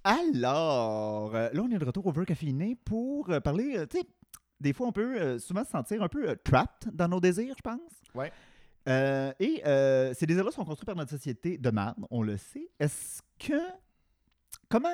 Alors, 0.04 1.34
euh, 1.34 1.48
là, 1.52 1.62
on 1.62 1.70
est 1.70 1.78
de 1.78 1.84
retour 1.84 2.06
au 2.06 2.12
Vœu 2.12 2.24
Caféiné 2.24 2.76
pour 2.84 3.30
euh, 3.30 3.40
parler. 3.40 3.86
tu 3.90 3.98
sais, 3.98 4.04
des 4.60 4.72
fois, 4.72 4.86
on 4.88 4.92
peut 4.92 5.20
euh, 5.20 5.38
souvent 5.38 5.64
se 5.64 5.70
sentir 5.70 6.02
un 6.02 6.08
peu 6.08 6.28
euh, 6.28 6.34
trapped 6.44 6.94
dans 6.94 7.08
nos 7.08 7.20
désirs, 7.20 7.54
je 7.56 7.62
pense. 7.62 7.80
Ouais. 8.14 8.32
Euh, 8.88 9.32
et 9.38 9.62
ces 10.14 10.26
désirs-là 10.26 10.50
sont 10.50 10.64
construits 10.64 10.86
par 10.86 10.96
notre 10.96 11.10
société 11.10 11.58
de 11.58 11.70
marde, 11.70 11.98
on 12.10 12.22
le 12.22 12.36
sait. 12.36 12.68
Est-ce 12.78 13.20
que. 13.38 13.58
Comment. 14.68 14.88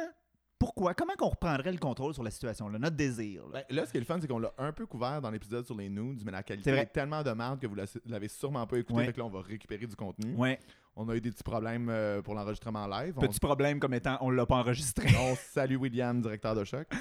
Pourquoi? 0.64 0.94
Comment 0.94 1.14
qu'on 1.14 1.28
reprendrait 1.28 1.72
le 1.72 1.78
contrôle 1.78 2.14
sur 2.14 2.22
la 2.22 2.30
situation, 2.30 2.68
là, 2.68 2.78
notre 2.78 2.96
désir? 2.96 3.42
là? 3.52 3.64
Ben, 3.68 3.76
là, 3.76 3.84
ce 3.86 3.90
qui 3.90 3.98
est 3.98 4.00
le 4.00 4.06
fun, 4.06 4.18
c'est 4.20 4.26
qu'on 4.26 4.38
l'a 4.38 4.52
un 4.56 4.72
peu 4.72 4.86
couvert 4.86 5.20
dans 5.20 5.30
l'épisode 5.30 5.66
sur 5.66 5.76
les 5.76 5.90
nudes, 5.90 6.22
mais 6.24 6.32
la 6.32 6.42
qualité 6.42 6.70
est 6.70 6.86
tellement 6.86 7.22
de 7.22 7.30
merde 7.32 7.60
que 7.60 7.66
vous 7.66 7.74
la- 7.74 7.84
l'avez 8.06 8.28
sûrement 8.28 8.66
pas 8.66 8.78
écouté. 8.78 8.98
Ouais. 8.98 9.04
Fait 9.06 9.12
que 9.12 9.18
là, 9.18 9.26
on 9.26 9.30
va 9.30 9.42
récupérer 9.42 9.86
du 9.86 9.94
contenu. 9.94 10.34
Ouais. 10.34 10.58
On 10.96 11.06
a 11.08 11.16
eu 11.16 11.20
des 11.20 11.30
petits 11.32 11.42
problèmes 11.42 11.88
euh, 11.90 12.22
pour 12.22 12.34
l'enregistrement 12.34 12.86
live. 12.86 13.14
On, 13.16 13.20
Petit 13.22 13.40
problème 13.40 13.78
comme 13.80 13.94
étant 13.94 14.16
on 14.20 14.30
l'a 14.30 14.46
pas 14.46 14.54
enregistré. 14.56 15.08
on 15.18 15.34
salue 15.36 15.76
William, 15.76 16.20
directeur 16.22 16.54
de 16.54 16.64
choc. 16.64 16.86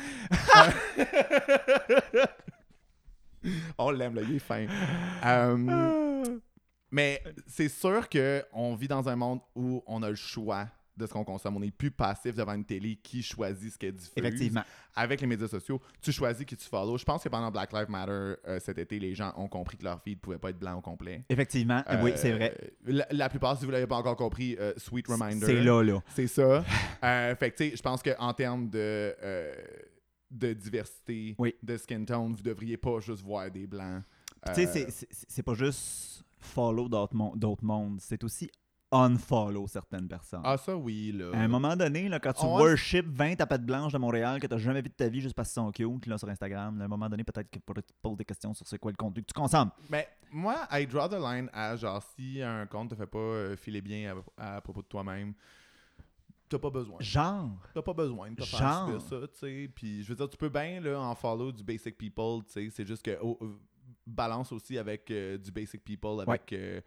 on 3.78 3.92
l'aime, 3.92 4.16
là, 4.16 4.22
il 4.24 4.36
est 4.36 4.40
fin. 4.40 4.66
Euh, 5.26 6.24
Mais 6.92 7.22
c'est 7.48 7.70
sûr 7.70 8.08
qu'on 8.10 8.76
vit 8.76 8.88
dans 8.88 9.08
un 9.10 9.16
monde 9.16 9.40
où 9.56 9.84
on 9.88 10.04
a 10.04 10.10
le 10.10 10.16
choix 10.16 10.68
de 10.96 11.06
ce 11.08 11.14
qu'on 11.14 11.24
consomme. 11.24 11.58
On 11.58 11.60
n'est 11.60 11.72
plus 11.72 11.92
passif 11.92 12.36
devant 12.36 12.54
une 12.54 12.66
télé 12.66 12.96
qui 12.98 13.22
choisit 13.24 13.74
ce 13.74 13.78
qu'elle 13.78 13.94
diffuse. 13.94 14.12
Effectivement. 14.16 14.64
Avec 14.96 15.22
les 15.22 15.28
médias 15.28 15.48
sociaux, 15.48 15.82
tu 16.02 16.12
choisis 16.12 16.46
qui 16.46 16.56
tu 16.56 16.66
follow. 16.68 16.98
Je 16.98 17.04
pense 17.04 17.24
que 17.24 17.30
pendant 17.30 17.50
Black 17.50 17.74
Lives 17.74 17.90
Matter 17.90 18.12
euh, 18.48 18.60
cet 18.60 18.78
été, 18.78 19.00
les 19.00 19.16
gens 19.16 19.34
ont 19.38 19.48
compris 19.48 19.78
que 19.78 19.84
leur 19.84 20.02
feed 20.02 20.18
ne 20.18 20.22
pouvait 20.22 20.38
pas 20.38 20.50
être 20.52 20.60
blanc 20.60 20.78
au 20.78 20.82
complet. 20.82 21.26
Effectivement. 21.30 21.84
oui, 22.04 22.12
Euh, 22.12 22.16
c'est 22.18 22.32
vrai. 22.32 22.56
La, 22.86 23.08
la 23.12 23.30
plupart, 23.30 23.58
si 23.58 23.66
vous 23.66 23.72
ne 23.72 23.74
l'avez 23.78 23.88
pas 23.88 23.96
encore 23.98 24.16
compris, 24.16 24.56
euh, 24.60 24.74
Sweet 24.78 25.08
Reminder. 25.08 25.46
C'est 25.46 25.64
là, 25.64 25.82
là. 25.82 26.00
C'est 26.16 26.28
ça. 26.28 26.64
Fait 27.40 27.52
que, 27.52 27.56
tu 27.58 27.70
sais, 27.72 27.76
je 27.76 27.82
pense 27.82 28.04
qu'en 28.04 28.34
termes 28.34 28.70
de, 28.70 29.16
de 30.32 30.54
diversité, 30.54 31.36
Oui. 31.38 31.56
de 31.62 31.78
skin 31.78 32.06
tone, 32.06 32.34
vous 32.36 32.44
devriez 32.44 32.78
pas 32.78 33.00
juste 33.00 33.22
voir 33.24 33.50
des 33.52 33.68
blancs. 33.68 34.04
Tu 34.56 34.66
sais, 34.68 34.88
c'est- 35.28 35.44
pas 35.44 35.54
juste 35.54 36.24
follow 36.40 36.90
d'autres 36.90 37.16
mon- 37.16 37.36
d'autres 37.36 37.64
mondes, 37.64 38.00
c'est 38.02 38.22
aussi 38.26 38.50
unfollow 38.94 39.68
certaines 39.68 40.08
personnes. 40.08 40.42
Ah, 40.44 40.58
ça, 40.58 40.76
oui, 40.78 41.12
là. 41.12 41.32
À 41.34 41.40
un 41.40 41.48
moment 41.48 41.76
donné, 41.76 42.08
là, 42.08 42.20
quand 42.20 42.34
tu 42.34 42.46
On- 42.46 42.58
worship 42.60 43.06
20 43.08 43.36
tapettes 43.36 43.66
blanches 43.66 43.92
de 43.94 43.98
Montréal 43.98 44.40
que 44.40 44.48
tu 44.48 44.60
jamais 44.60 44.82
vu 44.82 44.90
de 44.90 44.94
ta 44.94 45.10
vie 45.10 45.20
juste 45.22 45.36
parce 45.36 45.50
qu'ils 45.52 45.62
sont 45.62 45.72
cute 45.72 46.06
là, 46.06 46.18
sur 46.18 46.30
Instagram, 46.30 46.78
là, 46.78 46.84
à 46.84 46.86
un 46.86 46.90
moment 46.90 47.10
donné, 47.10 47.24
peut-être 47.24 47.50
que 47.50 47.60
tu 47.60 47.82
te 47.82 47.94
poses 48.02 48.18
des 48.18 48.26
questions 48.26 48.54
sur 48.54 48.68
c'est 48.68 48.78
quoi 48.78 48.92
le 48.92 48.98
contenu 48.98 49.24
que 49.24 49.28
tu 49.28 49.34
consommes. 49.34 49.72
Mais 49.90 50.08
moi, 50.32 50.68
I 50.72 50.86
draw 50.86 51.08
the 51.08 51.20
line 51.20 51.50
à 51.54 51.76
genre, 51.76 52.02
si 52.16 52.42
un 52.42 52.66
compte 52.68 52.92
te 52.92 52.96
fait 52.96 53.08
pas 53.08 53.18
euh, 53.18 53.56
filer 53.56 53.82
bien 53.82 54.16
à, 54.38 54.56
à 54.58 54.62
propos 54.62 54.82
de 54.82 54.88
toi-même, 54.88 55.34
t'as 56.50 56.60
pas 56.60 56.70
besoin. 56.70 56.98
Genre, 57.00 57.50
T'as 57.74 57.82
pas 57.82 57.94
besoin 57.94 58.30
de 58.32 58.36
te 58.36 58.44
faire 58.44 58.60
ça, 59.02 59.16
tu 59.28 59.28
sais. 59.40 59.72
Puis 59.74 60.04
je 60.04 60.10
veux 60.10 60.16
dire, 60.16 60.30
tu 60.30 60.38
peux 60.38 60.50
bien 60.50 60.80
là, 60.80 61.00
en 61.00 61.16
follow 61.16 61.52
du 61.52 61.64
basic 61.64 61.98
people, 61.98 62.44
tu 62.46 62.52
sais. 62.54 62.70
C'est 62.70 62.86
juste 62.86 63.04
que 63.04 63.18
oh, 63.22 63.38
euh, 63.42 63.48
balance 64.06 64.52
aussi 64.52 64.78
avec 64.78 65.10
euh, 65.12 65.38
du 65.38 65.52
basic 65.52 65.84
people, 65.84 66.22
avec 66.22 66.52
euh, 66.54 66.82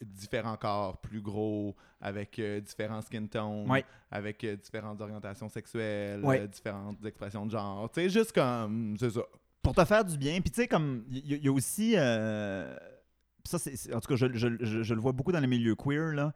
différents 0.00 0.56
corps 0.56 0.98
plus 1.00 1.20
gros, 1.20 1.74
avec 2.00 2.38
euh, 2.38 2.60
différents 2.60 3.00
skin 3.02 3.26
tones, 3.26 3.68
Ouais. 3.70 3.84
avec 4.10 4.44
euh, 4.44 4.56
différentes 4.56 5.00
orientations 5.00 5.48
sexuelles, 5.48 6.24
Ouais. 6.24 6.46
différentes 6.48 7.04
expressions 7.04 7.46
de 7.46 7.50
genre. 7.50 7.90
Tu 7.90 8.00
sais, 8.02 8.08
juste 8.10 8.32
comme, 8.32 8.96
c'est 8.98 9.10
ça. 9.10 9.22
pour 9.62 9.74
te 9.74 9.84
faire 9.84 10.04
du 10.04 10.16
bien. 10.18 10.40
Puis 10.40 10.50
tu 10.50 10.60
sais, 10.62 10.68
comme, 10.68 11.04
il 11.10 11.44
y, 11.44 11.48
a 11.48 11.52
aussi. 11.52 11.92
ça, 13.44 13.58
c'est, 13.58 13.92
en 13.94 14.00
tout 14.00 14.08
cas, 14.08 14.16
je, 14.16 14.26
je- 14.32 14.56
je- 14.64 14.82
je 14.82 14.94
le 14.94 15.00
vois 15.00 15.12
beaucoup 15.12 15.32
dans 15.32 15.40
les 15.40 15.46
milieux 15.48 15.74
queer, 15.74 16.12
là. 16.14 16.32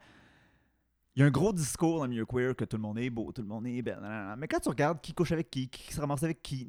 Il 1.15 1.21
y 1.21 1.23
a 1.23 1.25
un 1.25 1.31
gros 1.31 1.51
discours 1.51 1.97
dans 1.97 2.03
le 2.03 2.09
milieu 2.11 2.25
queer 2.27 2.55
que 2.55 2.63
tout 2.63 2.77
le 2.77 2.81
monde 2.83 2.99
est 2.99 3.09
beau, 3.09 3.31
tout 3.31 3.41
le 3.41 3.47
monde 3.47 3.65
est 3.65 3.81
belle. 3.81 3.99
Mais 4.37 4.47
quand 4.47 4.59
tu 4.59 4.69
regardes 4.69 5.01
qui 5.01 5.13
couche 5.13 5.31
avec 5.31 5.49
qui, 5.49 5.67
qui 5.67 5.91
se 5.93 5.99
ramasse 5.99 6.21
avec 6.21 6.43
qui, 6.43 6.67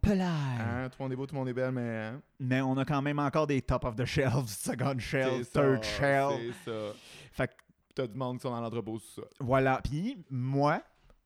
pelaille! 0.00 0.58
Hein, 0.60 0.88
tout 0.90 0.96
le 0.98 1.04
monde 1.04 1.12
est 1.12 1.16
beau, 1.16 1.26
tout 1.26 1.34
le 1.34 1.38
monde 1.40 1.48
est 1.48 1.52
belle, 1.54 1.72
mais. 1.72 2.04
hein, 2.06 2.22
Mais 2.40 2.60
on 2.60 2.76
a 2.76 2.84
quand 2.84 3.02
même 3.02 3.18
encore 3.18 3.46
des 3.46 3.62
top 3.62 3.84
of 3.84 3.96
the 3.96 4.04
shelf, 4.06 4.46
second 4.48 4.98
shelf, 4.98 5.44
c'est 5.44 5.52
third 5.52 5.84
ça, 5.84 5.90
shelf. 6.30 6.54
C'est 6.64 6.70
ça. 6.70 6.92
Fait 7.32 7.48
que 7.48 7.52
T'as 7.94 8.06
du 8.06 8.14
monde 8.18 8.36
qui 8.36 8.42
sont 8.42 8.50
dans 8.50 8.60
l'entrepôt, 8.60 8.98
c'est 8.98 9.22
ça. 9.22 9.26
voilà. 9.40 9.80
Puis 9.82 10.22
moi, 10.30 10.82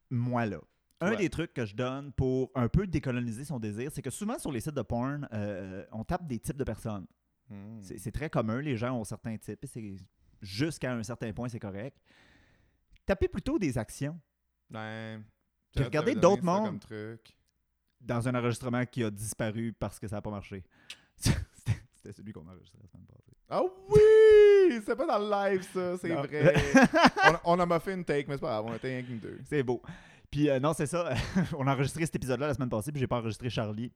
moi 0.08 0.46
là, 0.46 0.58
un 1.00 1.10
Ouais. 1.10 1.16
des 1.16 1.28
trucs 1.28 1.52
que 1.52 1.64
je 1.66 1.74
donne 1.74 2.12
pour 2.12 2.50
un 2.54 2.68
peu 2.68 2.86
décoloniser 2.86 3.44
son 3.44 3.58
désir, 3.58 3.90
c'est 3.92 4.02
que 4.02 4.10
souvent 4.10 4.38
sur 4.38 4.52
les 4.52 4.60
sites 4.60 4.74
de 4.74 4.82
porn, 4.82 5.26
euh, 5.32 5.84
on 5.90 6.04
tape 6.04 6.26
des 6.28 6.38
types 6.38 6.56
de 6.58 6.62
personnes. 6.64 7.06
Hmm. 7.48 7.80
C'est 7.82 7.98
c'est 7.98 8.12
très 8.12 8.30
commun, 8.30 8.60
les 8.60 8.76
gens 8.76 8.94
ont 8.96 9.02
certains 9.02 9.36
types, 9.36 9.64
et 9.64 9.66
c'est 9.66 9.96
jusqu'à 10.42 10.92
un 10.92 11.02
certain 11.02 11.32
point, 11.32 11.48
c'est 11.48 11.58
correct. 11.58 11.96
Tapez 13.04 13.26
plutôt 13.26 13.58
des 13.58 13.76
actions 13.76 14.20
Ben, 14.68 15.24
Puis 15.74 15.82
regardez 15.84 16.14
d'autres 16.14 16.44
ça 16.44 16.46
mondes. 16.46 16.66
comme 16.66 16.78
truc. 16.78 17.36
Dans 18.00 18.26
un 18.28 18.34
enregistrement 18.34 18.84
qui 18.86 19.04
a 19.04 19.10
disparu 19.10 19.72
parce 19.78 19.98
que 19.98 20.08
ça 20.08 20.16
n'a 20.16 20.22
pas 20.22 20.30
marché. 20.30 20.62
C'était 21.16 22.12
celui 22.16 22.32
qu'on 22.32 22.46
a 22.48 22.52
enregistré 22.52 22.78
la 22.82 22.88
semaine 22.88 23.06
passée. 23.06 23.36
Ah 23.50 23.62
oui! 23.88 24.80
C'est 24.86 24.96
pas 24.96 25.06
dans 25.06 25.18
le 25.18 25.30
live, 25.30 25.62
ça, 25.74 25.98
c'est 25.98 26.08
vrai. 26.14 26.54
on, 27.44 27.58
on 27.58 27.60
en 27.60 27.70
a 27.70 27.80
fait 27.80 27.94
une 27.94 28.04
take, 28.04 28.26
mais 28.28 28.34
c'est 28.34 28.40
pas 28.40 28.48
grave, 28.48 28.64
on 28.68 28.72
a 28.72 28.76
été 28.76 28.88
rien 28.88 29.02
qu'une 29.02 29.18
deux. 29.18 29.38
C'est 29.44 29.62
beau. 29.62 29.82
Puis 30.30 30.48
euh, 30.48 30.60
non, 30.60 30.72
c'est 30.72 30.86
ça. 30.86 31.12
on 31.58 31.66
a 31.66 31.74
enregistré 31.74 32.06
cet 32.06 32.14
épisode-là 32.16 32.46
la 32.46 32.54
semaine 32.54 32.70
passée, 32.70 32.92
puis 32.92 33.00
j'ai 33.00 33.06
pas 33.06 33.18
enregistré 33.18 33.50
Charlie. 33.50 33.92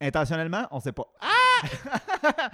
Intentionnellement, 0.00 0.68
on 0.70 0.80
sait 0.80 0.92
pas. 0.92 1.06
Ah! 1.20 2.50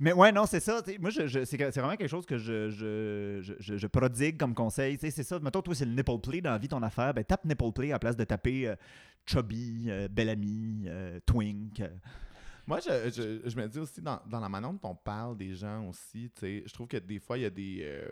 Mais 0.00 0.12
ouais, 0.12 0.32
non, 0.32 0.46
c'est 0.46 0.60
ça. 0.60 0.82
Moi, 1.00 1.10
je, 1.10 1.26
je- 1.26 1.44
c'est 1.44 1.56
vraiment 1.56 1.96
quelque 1.96 2.08
chose 2.08 2.26
que 2.26 2.36
je, 2.36 2.68
je, 2.70 3.54
je, 3.58 3.86
prodigue 3.86 4.38
comme 4.38 4.54
conseil. 4.54 4.98
C'est 5.00 5.10
ça. 5.22 5.38
Mettons, 5.38 5.62
toi, 5.62 5.74
c'est 5.74 5.84
le 5.84 5.92
nipple 5.92 6.18
play 6.18 6.40
dans 6.40 6.50
la 6.50 6.58
vie, 6.58 6.68
ton 6.68 6.82
affaire. 6.82 7.14
Ben, 7.14 7.24
tape 7.24 7.44
nipple 7.44 7.72
play 7.72 7.90
à 7.90 7.94
la 7.94 7.98
place 7.98 8.16
de 8.16 8.24
taper 8.24 8.68
euh, 8.68 8.76
chubby, 9.26 9.86
euh, 9.88 10.08
belle 10.08 10.28
amie, 10.30 10.84
euh, 10.86 11.18
twink. 11.26 11.82
Moi, 12.66 12.80
je, 12.80 13.10
je, 13.10 13.48
je 13.48 13.56
me 13.56 13.68
dis 13.68 13.78
aussi, 13.78 14.00
dans, 14.00 14.20
dans 14.26 14.40
la 14.40 14.48
manière 14.48 14.72
dont 14.72 14.88
on 14.90 14.94
parle 14.94 15.36
des 15.36 15.54
gens 15.54 15.86
aussi, 15.88 16.30
tu 16.34 16.40
sais, 16.40 16.62
je 16.66 16.72
trouve 16.72 16.88
que 16.88 16.96
des 16.96 17.18
fois, 17.18 17.36
il 17.38 17.42
y 17.42 17.46
a 17.46 17.50
des... 17.50 17.80
euh, 17.82 18.10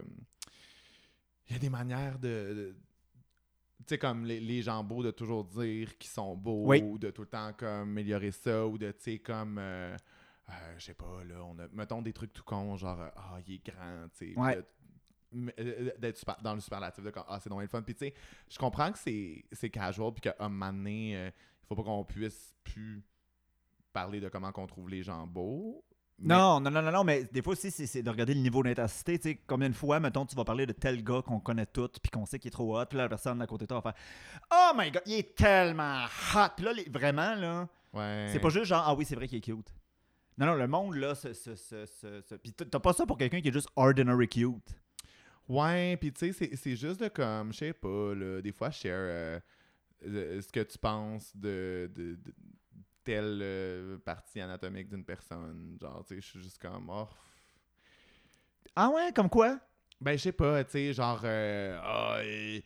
Il 1.48 1.52
y 1.54 1.56
a 1.56 1.58
des 1.58 1.70
manières 1.70 2.18
de... 2.18 2.28
de- 2.28 2.76
tu 3.78 3.84
sais, 3.94 3.98
comme 3.98 4.24
les, 4.26 4.38
les 4.38 4.62
gens 4.62 4.84
beaux 4.84 5.02
de 5.02 5.10
toujours 5.10 5.44
dire 5.44 5.96
qu'ils 5.98 6.10
sont 6.10 6.36
beaux, 6.36 6.66
Oui. 6.66 6.82
ou 6.82 6.98
de 6.98 7.10
tout 7.10 7.22
le 7.22 7.28
temps 7.28 7.52
comme 7.56 7.90
améliorer 7.90 8.30
ça, 8.30 8.66
ou 8.66 8.78
de, 8.78 8.92
tu 8.92 8.98
sais, 9.00 9.18
comme... 9.18 9.58
euh, 9.58 9.96
euh, 10.50 10.74
je 10.78 10.84
sais 10.84 10.94
pas, 10.94 11.24
là, 11.24 11.42
on 11.44 11.58
a, 11.58 11.66
mettons 11.72 12.02
des 12.02 12.12
trucs 12.12 12.32
tout 12.32 12.44
cons, 12.44 12.76
genre, 12.76 13.00
ah, 13.16 13.38
il 13.46 13.54
est 13.54 13.66
grand, 13.66 14.06
tu 14.16 14.32
sais. 14.34 14.38
Ouais. 14.38 14.62
D'être 15.98 16.16
super- 16.18 16.38
dans 16.42 16.54
le 16.54 16.60
superlatif 16.60 17.02
de 17.04 17.10
comme, 17.10 17.24
ah, 17.28 17.38
c'est 17.40 17.48
donc 17.50 17.60
le 17.60 17.66
fun. 17.66 17.82
Puis 17.82 17.94
tu 17.94 18.06
sais, 18.06 18.14
je 18.50 18.58
comprends 18.58 18.92
que 18.92 18.98
c'est 18.98 19.44
c'est 19.52 19.70
casual, 19.70 20.12
puis 20.12 20.20
qu'à 20.22 20.36
un 20.40 20.48
moment 20.48 20.72
donné, 20.72 21.16
euh, 21.16 21.30
il 21.62 21.66
faut 21.66 21.74
pas 21.74 21.82
qu'on 21.82 22.04
puisse 22.04 22.54
plus 22.64 23.02
parler 23.92 24.20
de 24.20 24.28
comment 24.28 24.52
qu'on 24.52 24.66
trouve 24.66 24.88
les 24.88 25.02
gens 25.02 25.26
beaux. 25.26 25.84
mais- 26.18 26.34
Non, 26.34 26.60
non, 26.60 26.70
non, 26.70 26.82
non, 26.82 26.92
non, 26.92 27.04
mais 27.04 27.24
des 27.24 27.42
fois 27.42 27.52
aussi, 27.54 27.70
c'est 27.70 28.02
de 28.02 28.08
regarder 28.10 28.34
le 28.34 28.40
niveau 28.40 28.62
d'intensité. 28.62 29.18
Tu 29.18 29.30
sais, 29.30 29.40
combien 29.46 29.68
de 29.68 29.74
fois, 29.74 29.98
mettons, 30.00 30.24
tu 30.24 30.36
vas 30.36 30.44
parler 30.44 30.66
de 30.66 30.72
tel 30.72 31.02
gars 31.02 31.20
qu'on 31.22 31.40
connaît 31.40 31.66
tous, 31.66 31.88
puis 32.00 32.10
qu'on 32.10 32.24
sait 32.26 32.38
qu'il 32.38 32.48
est 32.48 32.52
trop 32.52 32.78
hot, 32.78 32.86
puis 32.86 32.96
là, 32.96 33.04
la 33.04 33.08
personne 33.08 33.40
à 33.42 33.46
côté 33.46 33.64
de 33.64 33.68
toi 33.68 33.80
va 33.80 33.92
faire 33.92 34.02
Oh 34.52 34.70
my 34.76 34.90
god, 34.90 35.02
il 35.06 35.14
est 35.14 35.34
tellement 35.34 36.04
hot. 36.34 36.48
Puis 36.56 36.64
là, 36.64 36.72
les- 36.74 36.88
vraiment, 36.88 37.34
là, 37.34 37.68
Ouais. 37.92 38.28
c'est 38.32 38.38
pas 38.40 38.50
juste 38.50 38.66
genre 38.66 38.84
Ah 38.86 38.94
oui, 38.94 39.04
c'est 39.04 39.14
vrai 39.16 39.26
qu'il 39.28 39.38
est 39.38 39.40
cute. 39.42 39.74
Non, 40.38 40.46
non, 40.46 40.54
le 40.54 40.66
monde, 40.66 40.94
là, 40.94 41.14
ce. 41.14 41.32
ce, 41.34 41.54
ce, 41.56 41.84
ce, 41.84 42.20
ce- 42.22 42.34
Puis 42.36 42.52
t'as 42.52 42.80
pas 42.80 42.92
ça 42.94 43.04
pour 43.04 43.18
quelqu'un 43.18 43.40
qui 43.42 43.48
est 43.48 43.52
juste 43.52 43.68
ordinary 43.76 44.28
cute. 44.28 44.74
Ouais, 45.48 45.96
puis 45.98 46.12
tu 46.12 46.32
sais, 46.32 46.56
c'est- 46.56 46.76
juste 46.76 47.00
de 47.00 47.08
comme, 47.08 47.52
je 47.52 47.58
sais 47.58 47.72
pas, 47.72 48.14
là, 48.14 48.40
des 48.40 48.52
fois, 48.52 48.70
share 48.70 48.92
euh, 48.94 49.40
euh, 50.06 50.40
ce 50.42 50.48
que 50.52 50.60
tu 50.60 50.78
penses 50.78 51.36
de, 51.36 51.90
de, 51.94 52.16
de 52.16 52.34
telle 53.04 53.40
euh, 53.42 53.98
partie 53.98 54.40
anatomique 54.40 54.88
d'une 54.88 55.04
personne. 55.04 55.78
Genre, 55.80 56.04
tu 56.06 56.14
sais, 56.16 56.20
je 56.20 56.26
suis 56.26 56.42
juste 56.42 56.58
comme, 56.60 56.90
oh. 56.90 57.08
Ah 58.74 58.90
ouais, 58.90 59.12
comme 59.14 59.28
quoi? 59.28 59.58
Ben, 60.00 60.16
je 60.16 60.22
sais 60.24 60.32
pas, 60.32 60.64
tu 60.64 60.72
sais, 60.72 60.92
genre, 60.92 61.20
euh, 61.24 61.78
ah, 61.82 62.20
il, 62.24 62.62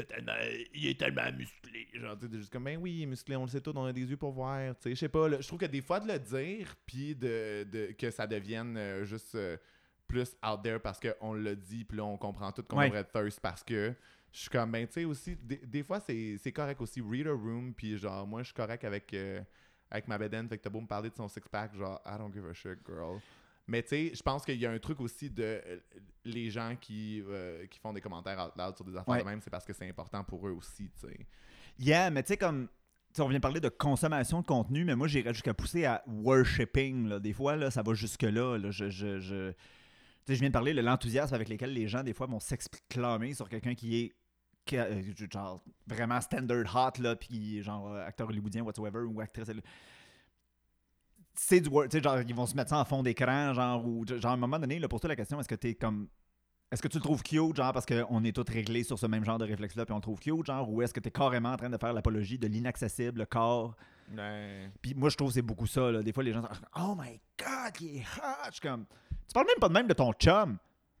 a 0.00 0.02
tellement- 0.04 0.32
il 0.74 0.86
est 0.88 0.98
tellement 0.98 1.30
musclé. 1.32 1.88
Genre, 1.94 2.18
tu 2.18 2.26
sais, 2.28 2.38
juste 2.38 2.52
comme, 2.52 2.64
ben 2.64 2.78
oui, 2.80 2.92
il 2.98 3.02
est 3.02 3.06
musclé, 3.06 3.36
on 3.36 3.42
le 3.44 3.48
sait 3.48 3.60
tout, 3.60 3.72
on 3.76 3.84
a 3.84 3.92
des 3.92 4.02
yeux 4.10 4.16
pour 4.16 4.32
voir. 4.32 4.74
Tu 4.76 4.82
sais, 4.82 4.90
je 4.90 4.94
sais 5.00 5.08
pas, 5.08 5.28
là, 5.28 5.40
je 5.40 5.46
trouve 5.46 5.60
que 5.60 5.66
des 5.66 5.82
fois, 5.82 6.00
de 6.00 6.08
le 6.10 6.18
dire, 6.18 6.74
puis 6.86 7.14
de, 7.14 7.64
de- 7.70 7.92
que 7.92 8.10
ça 8.10 8.26
devienne 8.26 8.76
euh, 8.76 9.04
juste 9.04 9.34
euh, 9.34 9.56
plus 10.12 10.36
out 10.46 10.62
there 10.62 10.78
parce 10.80 11.00
qu'on 11.00 11.34
l'a 11.34 11.54
dit, 11.54 11.84
puis 11.84 11.96
là, 11.98 12.04
on 12.04 12.16
comprend 12.16 12.52
tout 12.52 12.62
qu'on 12.62 12.78
Ouais. 12.78 12.88
être 12.94 13.10
thirst 13.12 13.40
parce 13.40 13.62
que. 13.64 13.94
Je 14.34 14.40
suis 14.40 14.48
comme, 14.48 14.70
ben, 14.72 14.86
tu 14.86 14.94
sais, 14.94 15.04
aussi, 15.04 15.36
des, 15.36 15.58
des 15.58 15.82
fois, 15.82 16.00
c'est 16.00 16.52
correct 16.54 16.80
aussi. 16.80 17.02
Read 17.02 17.26
a 17.26 17.32
room, 17.32 17.74
puis 17.74 17.98
genre, 17.98 18.26
moi, 18.26 18.40
je 18.40 18.46
suis 18.46 18.54
correct 18.54 18.82
avec, 18.82 19.12
euh, 19.12 19.42
avec 19.90 20.08
ma 20.08 20.16
bedaine, 20.16 20.48
fait 20.48 20.56
que 20.56 20.62
t'as 20.62 20.70
beau 20.70 20.80
me 20.80 20.86
parler 20.86 21.10
de 21.10 21.14
son 21.14 21.28
six-pack, 21.28 21.74
genre, 21.76 22.00
I 22.06 22.16
don't 22.16 22.32
give 22.32 22.46
a 22.46 22.54
shit, 22.54 22.78
girl. 22.86 23.20
Mais 23.66 23.82
tu 23.82 23.88
sais, 23.90 24.12
je 24.14 24.22
pense 24.22 24.42
qu'il 24.46 24.58
y 24.58 24.64
a 24.64 24.70
un 24.70 24.78
truc 24.78 25.00
aussi 25.02 25.28
de 25.28 25.42
euh, 25.42 25.78
les 26.24 26.50
gens 26.50 26.74
qui, 26.80 27.22
euh, 27.28 27.66
qui 27.66 27.78
font 27.78 27.92
des 27.92 28.00
commentaires 28.00 28.38
out 28.42 28.52
loud 28.56 28.74
sur 28.74 28.84
des 28.86 28.96
affaires 28.96 29.12
Ouais. 29.14 29.20
de 29.20 29.24
même, 29.26 29.40
c'est 29.42 29.50
parce 29.50 29.66
que 29.66 29.74
c'est 29.74 29.86
important 29.88 30.24
pour 30.24 30.48
eux 30.48 30.52
aussi, 30.52 30.90
tu 30.98 31.08
sais. 31.08 31.26
Yeah, 31.78 32.08
mais 32.10 32.22
tu 32.22 32.28
sais, 32.28 32.36
comme. 32.38 32.68
tu 32.68 33.16
sais, 33.16 33.20
on 33.22 33.28
vient 33.28 33.38
parler 33.38 33.60
de 33.60 33.68
consommation 33.68 34.40
de 34.40 34.46
contenu, 34.46 34.86
mais 34.86 34.96
moi, 34.96 35.08
j'irais 35.08 35.34
jusqu'à 35.34 35.52
pousser 35.52 35.84
à 35.84 36.02
worshipping. 36.06 37.06
Là. 37.06 37.18
Des 37.20 37.34
fois, 37.34 37.54
là, 37.56 37.70
ça 37.70 37.82
va 37.82 37.92
jusque-là. 37.92 38.56
Là. 38.56 38.70
Je, 38.70 38.88
je, 38.88 39.20
je... 39.20 39.52
tu 40.24 40.32
sais, 40.32 40.34
je 40.36 40.40
viens 40.40 40.48
de 40.48 40.52
parler 40.52 40.74
de 40.74 40.80
l'enthousiasme 40.80 41.34
avec 41.34 41.48
lequel 41.48 41.72
les 41.72 41.88
gens, 41.88 42.02
des 42.02 42.14
fois, 42.14 42.26
vont 42.26 42.40
s'exclamer 42.40 43.34
sur 43.34 43.48
quelqu'un 43.48 43.74
qui 43.74 44.00
est 44.00 44.12
qui 44.64 44.76
euh, 44.78 45.02
genre 45.30 45.60
vraiment 45.88 46.20
standard 46.20 46.76
hot, 46.76 47.02
là, 47.02 47.16
puis 47.16 47.62
genre 47.64 47.88
euh, 47.92 48.06
acteur 48.06 48.28
hollywoodien, 48.28 48.62
whatsoever, 48.62 49.00
ou 49.00 49.20
actrice. 49.20 49.50
C'est 51.34 51.60
du 51.60 51.68
wor- 51.68 51.88
tu 51.88 51.96
sais, 51.96 52.02
genre, 52.02 52.20
ils 52.20 52.34
vont 52.34 52.46
se 52.46 52.54
mettre 52.54 52.70
ça 52.70 52.78
en 52.78 52.84
fond 52.84 53.02
d'écran, 53.02 53.54
genre, 53.54 53.84
ou 53.86 54.06
genre, 54.06 54.30
à 54.30 54.34
un 54.34 54.36
moment 54.36 54.58
donné, 54.58 54.78
là, 54.78 54.86
pour 54.86 55.00
toi, 55.00 55.08
la 55.08 55.16
question, 55.16 55.40
est-ce 55.40 55.48
que 55.48 55.54
t'es 55.54 55.74
comme. 55.74 56.08
Est-ce 56.70 56.80
que 56.80 56.88
tu 56.88 56.96
le 56.98 57.02
trouves 57.02 57.22
cute, 57.22 57.56
genre, 57.56 57.72
parce 57.72 57.84
qu'on 57.84 58.24
est 58.24 58.32
tous 58.34 58.50
réglés 58.50 58.82
sur 58.84 58.98
ce 58.98 59.06
même 59.06 59.24
genre 59.24 59.36
de 59.38 59.44
réflexe-là, 59.44 59.84
puis 59.84 59.92
on 59.92 59.96
le 59.96 60.02
trouve 60.02 60.20
cute, 60.20 60.46
genre, 60.46 60.70
ou 60.70 60.80
est-ce 60.80 60.94
que 60.94 61.00
t'es 61.00 61.10
carrément 61.10 61.52
en 61.52 61.56
train 61.56 61.68
de 61.68 61.76
faire 61.76 61.92
l'apologie 61.92 62.38
de 62.38 62.46
l'inaccessible, 62.46 63.18
le 63.18 63.26
corps? 63.26 63.74
Puis 64.80 64.94
moi, 64.94 65.08
je 65.10 65.16
trouve 65.16 65.28
que 65.28 65.34
c'est 65.34 65.42
beaucoup 65.42 65.66
ça, 65.66 65.90
là. 65.90 66.02
Des 66.02 66.12
fois, 66.12 66.22
les 66.22 66.32
gens 66.32 66.42
sont 66.42 66.48
Oh 66.78 66.94
my 66.98 67.20
god, 67.38 67.80
il 67.80 67.98
est 67.98 68.00
hot! 68.00 68.46
Je 68.46 68.52
suis 68.52 68.60
comme. 68.60 68.86
Tu 69.28 69.32
parles 69.34 69.46
même 69.46 69.58
pas 69.60 69.68
de 69.68 69.74
même 69.74 69.86
de 69.88 69.94
ton 69.94 70.12
chum. 70.12 70.58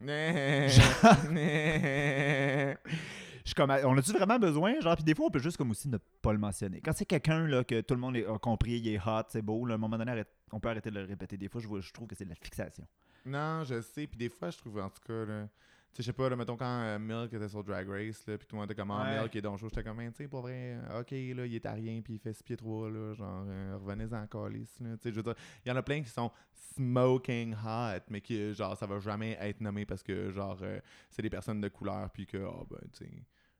Je 3.44 3.54
comme, 3.54 3.70
on 3.70 3.98
a-tu 3.98 4.12
vraiment 4.12 4.38
besoin? 4.38 4.78
Genre, 4.80 4.94
puis 4.94 5.04
des 5.04 5.14
fois, 5.16 5.26
on 5.26 5.30
peut 5.30 5.40
juste 5.40 5.56
comme 5.56 5.70
aussi 5.72 5.88
ne 5.88 5.98
pas 6.22 6.32
le 6.32 6.38
mentionner. 6.38 6.80
Quand 6.80 6.92
c'est 6.94 7.04
quelqu'un 7.04 7.46
là, 7.48 7.64
que 7.64 7.80
tout 7.80 7.94
le 7.94 8.00
monde 8.00 8.16
a 8.16 8.38
compris, 8.38 8.72
il 8.78 8.86
est 8.88 8.98
hot, 9.04 9.22
c'est 9.28 9.42
beau, 9.42 9.64
là, 9.66 9.72
à 9.72 9.74
un 9.74 9.78
moment 9.78 9.98
donné, 9.98 10.22
on 10.52 10.60
peut 10.60 10.68
arrêter 10.68 10.90
de 10.90 11.00
le 11.00 11.06
répéter. 11.06 11.36
Des 11.36 11.48
fois, 11.48 11.60
je, 11.60 11.66
vois- 11.66 11.80
je 11.80 11.92
trouve 11.92 12.06
que 12.06 12.14
c'est 12.14 12.24
de 12.24 12.30
la 12.30 12.36
fixation. 12.36 12.86
non, 13.26 13.64
je 13.64 13.80
sais, 13.80 14.06
puis 14.06 14.16
des 14.16 14.28
fois, 14.28 14.50
je 14.50 14.58
trouve, 14.58 14.78
en 14.80 14.88
tout 14.90 15.02
cas, 15.04 15.24
là, 15.24 15.48
sais, 15.96 16.02
je 16.02 16.06
sais 16.06 16.12
pas, 16.12 16.28
là, 16.28 16.36
mettons 16.36 16.56
quand 16.56 16.64
euh, 16.82 16.98
Milk 16.98 17.32
était 17.32 17.48
sur 17.48 17.62
Drag 17.62 17.88
Race, 17.88 18.26
là, 18.26 18.38
puis 18.38 18.46
tout 18.46 18.56
le 18.56 18.60
monde 18.60 18.70
était 18.70 18.80
comme, 18.80 18.90
ah, 18.90 19.04
Ouais. 19.04 19.20
Milk 19.20 19.36
est 19.36 19.42
donc 19.42 19.58
chaud, 19.58 19.68
j'étais 19.68 19.82
comme, 19.82 19.96
Ben, 19.98 20.10
tu 20.10 20.18
sais, 20.22 20.28
pour 20.28 20.40
vrai, 20.42 20.78
euh, 20.88 21.00
ok, 21.00 21.10
là, 21.10 21.46
il 21.46 21.54
est 21.54 21.66
à 21.66 21.72
rien, 21.72 22.00
puis 22.02 22.14
il 22.14 22.18
fait 22.18 22.32
6 22.32 22.42
pieds 22.42 22.56
3, 22.56 22.90
là, 22.90 23.14
genre, 23.14 23.44
euh, 23.48 23.76
revenez-en 23.80 24.22
encore, 24.22 24.48
là, 24.48 24.58
tu 24.58 24.84
sais, 25.00 25.10
je 25.10 25.16
veux 25.16 25.22
dire, 25.22 25.34
il 25.64 25.68
y 25.68 25.72
en 25.72 25.76
a 25.76 25.82
plein 25.82 26.02
qui 26.02 26.08
sont 26.10 26.30
smoking 26.74 27.54
hot, 27.54 28.00
mais 28.08 28.20
qui, 28.20 28.54
genre, 28.54 28.76
ça 28.76 28.86
va 28.86 28.98
jamais 29.00 29.36
être 29.40 29.60
nommé 29.60 29.84
parce 29.86 30.02
que, 30.02 30.30
genre, 30.30 30.58
euh, 30.62 30.80
c'est 31.10 31.22
des 31.22 31.30
personnes 31.30 31.60
de 31.60 31.68
couleur, 31.68 32.08
puis 32.10 32.26
que, 32.26 32.38
oh, 32.38 32.66
ben, 32.70 32.78
tu 32.92 33.04
sais, 33.04 33.10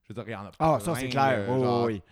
je 0.03 0.09
veux 0.09 0.15
dire, 0.15 0.25
il 0.29 0.33
y 0.33 0.37
en 0.37 0.47
a 0.47 0.51
Ah, 0.59 0.79
ça, 0.81 0.95
c'est 0.95 1.09
clair. 1.09 1.47
oui, 1.51 1.67
oui. 1.95 2.03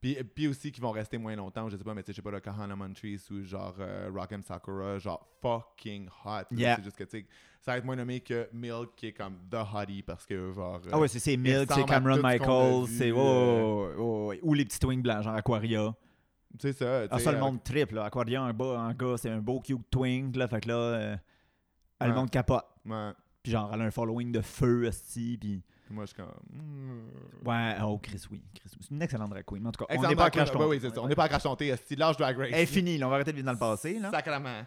Puis, 0.00 0.16
puis 0.34 0.48
aussi 0.48 0.72
qui 0.72 0.80
vont 0.80 0.92
rester 0.92 1.18
moins 1.18 1.36
longtemps, 1.36 1.68
je 1.68 1.76
sais 1.76 1.84
pas, 1.84 1.92
mais 1.92 2.02
tu 2.02 2.06
sais, 2.06 2.12
je 2.12 2.16
sais 2.16 2.22
pas, 2.22 2.30
le 2.30 2.40
Kahana 2.40 2.74
Montrese 2.74 3.30
ou 3.30 3.42
genre 3.42 3.74
euh, 3.80 4.10
Rock'em 4.14 4.42
Sakura, 4.42 4.98
genre 4.98 5.26
fucking 5.42 6.08
hot. 6.24 6.44
Yeah. 6.52 6.76
C'est 6.76 6.84
juste 6.84 6.96
que, 6.96 7.04
tu 7.04 7.18
sais, 7.20 7.26
ça 7.60 7.72
va 7.72 7.78
être 7.78 7.84
moins 7.84 7.96
nommé 7.96 8.20
que 8.20 8.48
Milk 8.54 8.94
qui 8.96 9.08
est 9.08 9.12
comme 9.12 9.36
The 9.50 9.56
Hottie 9.74 10.02
parce 10.02 10.24
que, 10.24 10.52
genre. 10.52 10.80
euh, 10.86 10.90
Ah 10.92 10.98
ouais, 10.98 11.06
c'est 11.08 11.36
Milk, 11.36 11.70
c'est 11.70 11.84
Cameron 11.84 12.16
tout 12.16 12.16
ce 12.16 12.22
qu'on 12.22 12.26
a 12.28 12.32
Michael, 12.38 12.84
vu, 12.86 12.96
c'est. 12.96 13.10
euh, 13.10 13.14
oh, 13.14 13.88
oh, 13.98 14.32
oh, 14.32 14.34
Ou 14.42 14.54
les 14.54 14.64
petits 14.64 14.78
twins 14.80 15.02
blancs, 15.02 15.22
genre 15.22 15.34
Aquaria. 15.34 15.94
c'est 16.58 16.72
ça. 16.72 17.02
tu 17.02 17.08
Ah, 17.12 17.18
sais, 17.18 17.24
ça, 17.24 17.32
le 17.32 17.36
euh, 17.36 17.40
monde 17.40 17.62
triple, 17.62 17.96
là. 17.96 18.04
Aquaria, 18.06 18.40
un, 18.42 18.54
bas, 18.54 18.78
un 18.80 18.94
gars, 18.94 19.16
c'est 19.18 19.28
un 19.28 19.40
beau 19.40 19.60
cute 19.60 19.84
twink, 19.90 20.34
là. 20.36 20.48
Fait 20.48 20.62
que 20.62 20.68
là, 20.68 20.74
euh, 20.78 21.16
ah, 22.00 22.06
le 22.06 22.12
Ouais. 22.14 22.18
monde 22.18 22.30
capote. 22.30 22.64
ouais. 22.86 23.10
Puis 23.42 23.52
genre, 23.52 23.70
elle 23.74 23.82
a 23.82 23.84
un 23.84 23.90
following 23.90 24.32
de 24.32 24.40
feu, 24.40 24.84
esti, 24.86 25.36
puis... 25.38 25.62
Moi, 25.90 26.04
je 26.04 26.10
suis 26.10 26.16
comme. 26.16 26.32
hmm. 26.52 27.48
Ouais, 27.48 27.76
oh, 27.82 27.98
Chris, 27.98 28.22
oui. 28.30 28.40
Chris. 28.54 28.70
C'est 28.80 28.90
une 28.90 29.02
excellente 29.02 29.30
drag 29.30 29.44
queen. 29.44 29.62
Mais 29.62 29.68
en 29.68 29.72
tout 29.72 29.84
cas, 29.84 29.94
on 29.96 30.08
n'est 30.08 30.16
pas 30.16 30.26
à 30.26 30.30
crash 30.30 30.50
oui. 30.54 30.80
On 30.96 31.08
n'est 31.08 31.14
pas 31.14 31.24
à 31.24 31.28
crash. 31.28 31.42
C'est 31.86 31.98
l'âge 31.98 32.16
Drag 32.16 32.36
Race. 32.36 32.50
Elle 32.52 32.60
est 32.60 32.66
finie, 32.66 32.98
là. 32.98 33.06
On 33.06 33.10
va 33.10 33.16
arrêter 33.16 33.32
de 33.32 33.36
vivre 33.36 33.46
dans 33.46 33.52
le 33.52 33.58
passé, 33.58 33.98
là. 33.98 34.10
Sacrement. 34.10 34.64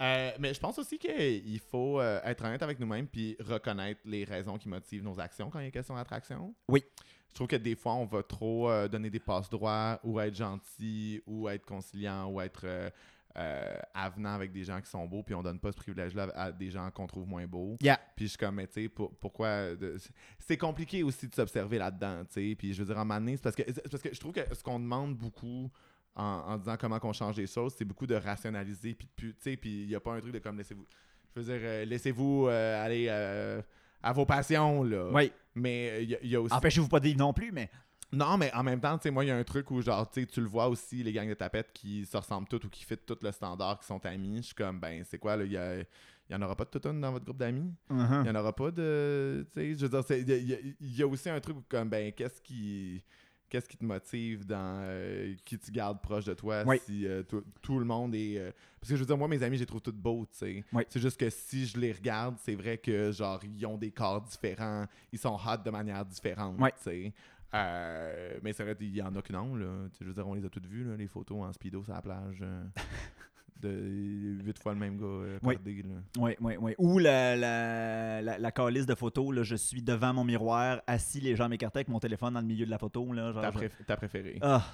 Euh, 0.00 0.32
mais 0.38 0.54
je 0.54 0.60
pense 0.60 0.78
aussi 0.78 0.98
qu'il 0.98 1.60
faut 1.60 2.00
euh, 2.00 2.20
être 2.24 2.42
honnête 2.44 2.62
avec 2.62 2.80
nous-mêmes 2.80 3.06
puis 3.06 3.36
reconnaître 3.38 4.00
les 4.06 4.24
raisons 4.24 4.56
qui 4.56 4.66
motivent 4.66 5.02
nos 5.02 5.20
actions 5.20 5.50
quand 5.50 5.60
il 5.60 5.66
est 5.66 5.70
question 5.70 5.94
d'attraction. 5.94 6.54
Oui. 6.68 6.82
Je 7.28 7.34
trouve 7.34 7.46
que 7.46 7.56
des 7.56 7.76
fois, 7.76 7.94
on 7.94 8.06
va 8.06 8.22
trop 8.22 8.70
euh, 8.70 8.88
donner 8.88 9.10
des 9.10 9.20
passe-droits 9.20 10.00
ou 10.02 10.18
être 10.18 10.34
gentil 10.34 11.22
ou 11.26 11.48
être 11.48 11.66
conciliant 11.66 12.28
ou 12.28 12.40
être 12.40 12.90
euh, 13.36 13.76
avenant 13.94 14.34
avec 14.34 14.50
des 14.52 14.64
gens 14.64 14.80
qui 14.80 14.90
sont 14.90 15.06
beaux 15.06 15.22
puis 15.22 15.34
on 15.34 15.42
donne 15.42 15.60
pas 15.60 15.70
ce 15.70 15.76
privilège-là 15.76 16.32
à 16.34 16.50
des 16.50 16.70
gens 16.70 16.90
qu'on 16.90 17.06
trouve 17.06 17.26
moins 17.28 17.46
beaux. 17.46 17.76
Yeah. 17.80 18.00
Puis 18.16 18.24
je 18.26 18.30
suis 18.30 18.38
comme, 18.38 18.56
mais 18.56 18.66
tu 18.66 18.82
sais, 18.82 18.88
pour- 18.88 19.14
pourquoi... 19.18 19.74
de- 19.76 19.96
c'est 20.38 20.56
compliqué 20.56 21.02
aussi 21.02 21.28
de 21.28 21.34
s'observer 21.34 21.78
là-dedans, 21.78 22.24
tu 22.24 22.32
sais. 22.50 22.54
Puis 22.56 22.74
je 22.74 22.82
veux 22.82 22.86
dire, 22.86 22.98
en 22.98 23.04
mané, 23.04 23.36
c'est 23.36 23.42
parce 23.42 23.54
que, 23.56 23.62
parce 23.88 24.02
que 24.02 24.12
je 24.12 24.18
trouve 24.18 24.32
que 24.32 24.40
ce 24.52 24.62
qu'on 24.62 24.80
demande 24.80 25.16
beaucoup 25.16 25.70
en, 26.16 26.24
en 26.24 26.58
disant 26.58 26.76
comment 26.78 26.98
qu'on 26.98 27.12
change 27.12 27.36
les 27.36 27.46
choses, 27.46 27.72
c'est 27.78 27.84
beaucoup 27.84 28.06
de 28.06 28.16
rationaliser. 28.16 28.94
Puis, 28.94 29.08
tu 29.16 29.34
sais, 29.38 29.56
puis 29.56 29.82
il 29.82 29.88
n'y 29.88 29.94
a 29.94 30.00
pas 30.00 30.14
un 30.14 30.20
truc 30.20 30.32
de 30.32 30.38
comme, 30.40 30.58
laissez-vous... 30.58 30.86
Je 31.34 31.40
veux 31.40 31.46
dire, 31.46 31.60
euh, 31.62 31.84
laissez-vous 31.84 32.48
euh, 32.48 32.84
aller 32.84 33.06
euh, 33.08 33.62
à 34.02 34.12
vos 34.12 34.26
passions, 34.26 34.82
là. 34.82 35.08
Oui. 35.12 35.30
Mais 35.54 36.02
il 36.02 36.18
y, 36.22 36.28
y 36.30 36.34
a 36.34 36.40
aussi... 36.40 36.52
Empêchez-vous 36.54 36.88
pas 36.88 36.98
de 36.98 37.04
vivre 37.04 37.18
non 37.20 37.32
plus, 37.32 37.52
mais... 37.52 37.70
Non, 38.12 38.36
mais 38.36 38.52
en 38.54 38.62
même 38.64 38.80
temps, 38.80 38.96
tu 38.98 39.04
sais, 39.04 39.10
moi, 39.10 39.24
il 39.24 39.28
y 39.28 39.30
a 39.30 39.36
un 39.36 39.44
truc 39.44 39.70
où, 39.70 39.80
genre, 39.80 40.08
tu 40.10 40.20
sais, 40.20 40.26
tu 40.26 40.40
le 40.40 40.46
vois 40.48 40.68
aussi, 40.68 41.02
les 41.02 41.12
gangs 41.12 41.28
de 41.28 41.34
tapettes 41.34 41.70
qui 41.72 42.04
se 42.04 42.16
ressemblent 42.16 42.48
toutes 42.48 42.64
ou 42.64 42.68
qui 42.68 42.84
fit 42.84 42.96
tout 42.98 43.16
le 43.22 43.30
standard, 43.30 43.78
qui 43.78 43.86
sont 43.86 44.04
amis. 44.04 44.38
Je 44.38 44.46
suis 44.46 44.54
comme, 44.54 44.80
ben, 44.80 45.04
c'est 45.08 45.18
quoi, 45.18 45.36
là, 45.36 45.44
il 45.44 45.52
y, 45.52 45.56
a- 45.56 45.78
il 45.78 45.84
y 46.30 46.34
en 46.34 46.42
aura 46.42 46.56
pas 46.56 46.64
de 46.64 46.70
tout 46.70 46.88
une 46.88 47.00
dans 47.00 47.12
votre 47.12 47.24
groupe 47.24 47.38
d'amis? 47.38 47.72
Uh-huh. 47.90 48.22
Il 48.24 48.26
y 48.26 48.30
en 48.30 48.34
aura 48.34 48.52
pas 48.54 48.70
de. 48.70 49.46
Tu 49.52 49.60
sais, 49.60 49.74
je 49.78 49.86
veux 49.86 50.24
dire, 50.24 50.36
il 50.38 50.48
y, 50.48 50.54
a- 50.54 50.58
y 50.60 50.76
y 51.00 51.04
aussi 51.04 51.28
un 51.30 51.40
truc 51.40 51.56
où, 51.58 51.64
comme, 51.68 51.88
ben, 51.88 52.12
qu'est-ce 52.12 52.40
qui. 52.42 53.02
Qu'est-ce 53.48 53.68
qui 53.68 53.76
te 53.76 53.84
motive 53.84 54.46
dans 54.46 54.78
euh, 54.84 55.34
qui 55.44 55.58
tu 55.58 55.72
gardes 55.72 56.00
proche 56.00 56.24
de 56.24 56.34
toi 56.34 56.62
Oui. 56.64 56.78
si 56.86 57.04
euh, 57.04 57.24
tout, 57.24 57.42
tout 57.60 57.80
le 57.80 57.84
monde 57.84 58.14
est. 58.14 58.38
euh, 58.38 58.52
Parce 58.80 58.90
que 58.90 58.94
je 58.94 59.00
veux 59.00 59.06
dire, 59.06 59.18
moi, 59.18 59.26
mes 59.26 59.42
amis, 59.42 59.56
je 59.56 59.62
les 59.62 59.66
trouve 59.66 59.80
toutes 59.80 59.96
beaux, 59.96 60.24
tu 60.30 60.38
sais. 60.38 60.64
Oui. 60.72 60.84
C'est 60.88 61.00
juste 61.00 61.18
que 61.18 61.28
si 61.30 61.66
je 61.66 61.76
les 61.76 61.90
regarde, 61.90 62.36
c'est 62.44 62.54
vrai 62.54 62.78
que, 62.78 63.10
genre, 63.10 63.40
ils 63.42 63.66
ont 63.66 63.76
des 63.76 63.90
corps 63.90 64.20
différents, 64.22 64.86
ils 65.12 65.18
sont 65.18 65.34
hot 65.36 65.56
de 65.64 65.70
manière 65.70 66.04
différente, 66.04 66.54
Oui. 66.60 66.70
tu 66.76 66.82
sais. 66.84 67.12
Euh, 67.54 68.38
mais 68.42 68.52
c'est 68.52 68.62
vrai, 68.64 68.76
il 68.80 68.94
y 68.94 69.02
en 69.02 69.14
a 69.14 69.22
que 69.22 69.32
non, 69.32 69.54
là. 69.56 69.88
Je 70.00 70.06
veux 70.06 70.12
dire, 70.14 70.26
on 70.26 70.34
les 70.34 70.44
a 70.44 70.48
toutes 70.48 70.66
vues, 70.66 70.84
là, 70.84 70.96
les 70.96 71.08
photos 71.08 71.42
en 71.44 71.52
speedo 71.52 71.82
sur 71.84 71.92
la 71.92 72.02
plage. 72.02 72.38
euh, 72.42 72.64
de 73.60 74.38
huit 74.42 74.58
fois 74.58 74.72
le 74.72 74.78
même 74.78 74.96
gars 74.96 75.04
euh, 75.04 75.38
Oui. 75.42 75.54
là. 75.66 75.94
Oui, 76.18 76.34
oui, 76.40 76.54
oui. 76.58 76.74
Ou 76.78 76.98
la, 76.98 77.36
la, 77.36 78.22
la, 78.22 78.38
la 78.38 78.52
calice 78.52 78.86
de 78.86 78.94
photos, 78.94 79.34
là, 79.34 79.42
je 79.42 79.54
suis 79.56 79.82
devant 79.82 80.14
mon 80.14 80.24
miroir, 80.24 80.80
assis, 80.86 81.20
les 81.20 81.36
jambes 81.36 81.52
écartées 81.52 81.80
avec 81.80 81.88
mon 81.88 81.98
téléphone 82.00 82.32
dans 82.34 82.40
le 82.40 82.46
milieu 82.46 82.64
de 82.64 82.70
la 82.70 82.78
photo. 82.78 83.12
Là, 83.12 83.32
genre, 83.32 83.42
Ta, 83.42 83.50
je- 83.50 83.58
préf- 83.58 83.84
ta 83.86 83.96
préférée. 83.98 84.38
Ah, 84.40 84.64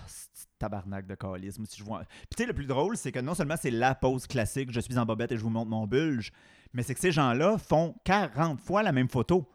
tabarnak 0.58 1.06
de 1.06 1.14
calice. 1.16 1.58
Si 1.64 1.78
je 1.78 1.84
vois... 1.84 2.04
Puis 2.04 2.36
tu 2.36 2.42
sais, 2.42 2.46
le 2.46 2.52
plus 2.54 2.66
drôle, 2.66 2.96
c'est 2.96 3.10
que 3.10 3.18
non 3.18 3.34
seulement 3.34 3.56
c'est 3.60 3.72
la 3.72 3.94
pose 3.96 4.26
classique, 4.28 4.70
je 4.70 4.78
suis 4.80 4.96
en 4.98 5.04
bobette 5.04 5.32
et 5.32 5.36
je 5.36 5.42
vous 5.42 5.50
montre 5.50 5.70
mon 5.70 5.86
bulge, 5.88 6.30
mais 6.72 6.82
c'est 6.84 6.94
que 6.94 7.00
ces 7.00 7.10
gens-là 7.12 7.58
font 7.58 7.94
40 8.04 8.60
fois 8.60 8.84
la 8.84 8.92
même 8.92 9.08
photo. 9.08 9.48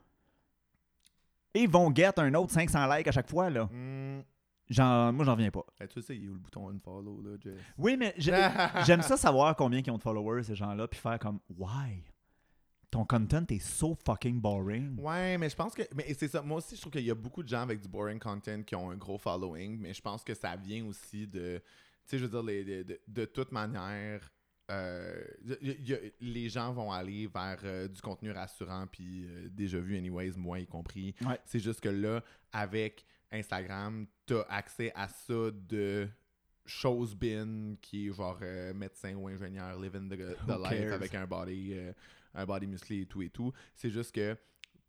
Et 1.53 1.67
vont 1.67 1.93
get 1.93 2.11
un 2.17 2.33
autre 2.35 2.51
500 2.53 2.87
likes 2.95 3.07
à 3.07 3.11
chaque 3.11 3.29
fois, 3.29 3.49
là. 3.49 3.65
Hmm. 3.65 4.21
Genre, 4.69 5.11
moi, 5.11 5.25
j'en 5.25 5.33
reviens 5.33 5.51
pas. 5.51 5.65
Eh, 5.81 5.87
tu 5.87 6.01
sais, 6.01 6.15
il 6.15 6.23
y 6.23 6.27
a 6.27 6.31
le 6.31 6.37
bouton 6.37 6.69
unfollow, 6.69 7.21
là, 7.21 7.31
Jess? 7.41 7.59
Oui, 7.77 7.97
mais 7.97 8.13
j'ai- 8.17 8.31
j'aime 8.85 9.01
ça 9.01 9.17
savoir 9.17 9.53
combien 9.57 9.79
ils 9.85 9.91
ont 9.91 9.97
de 9.97 10.01
followers, 10.01 10.43
ces 10.43 10.55
gens-là, 10.55 10.87
puis 10.87 10.99
faire 10.99 11.19
comme, 11.19 11.39
why? 11.57 12.03
ton 12.89 13.05
content 13.05 13.45
est 13.49 13.59
so 13.59 13.95
fucking 14.05 14.41
boring. 14.41 14.99
Ouais, 14.99 15.37
mais 15.37 15.49
je 15.49 15.55
pense 15.55 15.73
que. 15.73 15.81
Mais 15.95 16.13
c'est 16.13 16.27
ça. 16.27 16.41
Moi 16.41 16.57
aussi, 16.57 16.75
je 16.75 16.81
trouve 16.81 16.91
qu'il 16.91 17.05
y 17.05 17.09
a 17.11 17.15
beaucoup 17.15 17.41
de 17.41 17.47
gens 17.47 17.61
avec 17.61 17.79
du 17.79 17.87
boring 17.87 18.19
content 18.19 18.63
qui 18.63 18.75
ont 18.75 18.91
un 18.91 18.97
gros 18.97 19.17
following, 19.17 19.79
mais 19.79 19.93
je 19.93 20.01
pense 20.01 20.25
que 20.25 20.33
ça 20.33 20.57
vient 20.57 20.85
aussi 20.85 21.25
de. 21.25 21.59
Tu 21.59 21.63
sais, 22.05 22.17
je 22.17 22.25
veux 22.25 22.29
dire, 22.29 22.43
les- 22.43 22.65
de, 22.65 22.83
de- 22.83 22.99
de 23.07 23.25
toute 23.25 23.53
manière. 23.53 24.29
Euh, 24.71 25.23
y- 25.61 26.11
les 26.21 26.49
gens 26.49 26.71
vont 26.73 26.91
aller 26.91 27.27
vers 27.27 27.59
euh, 27.63 27.87
du 27.87 28.01
contenu 28.01 28.31
rassurant 28.31 28.87
puis 28.87 29.25
euh, 29.27 29.49
déjà 29.51 29.79
vu 29.79 29.97
anyways 29.97 30.31
moi 30.37 30.59
y 30.59 30.65
compris 30.65 31.13
Ouais. 31.25 31.39
c'est 31.45 31.59
juste 31.59 31.81
que 31.81 31.89
là 31.89 32.23
avec 32.53 33.05
Instagram 33.31 34.07
t'as 34.25 34.43
accès 34.49 34.91
à 34.95 35.07
ça 35.07 35.51
de 35.51 36.07
chose 36.65 37.15
bin 37.15 37.75
qui 37.81 38.07
est 38.07 38.13
genre 38.13 38.39
médecin 38.73 39.15
ou 39.15 39.27
ingénieur 39.27 39.79
living 39.79 40.07
the, 40.09 40.15
the 40.45 40.57
life 40.57 40.81
cares? 40.81 40.93
avec 40.93 41.15
un 41.15 41.25
body 41.27 41.75
un 42.33 42.45
body 42.45 42.67
musclé 42.67 43.01
et 43.01 43.05
tout 43.05 43.21
et 43.21 43.29
tout 43.29 43.51
c'est 43.75 43.89
juste 43.89 44.13
que 44.15 44.37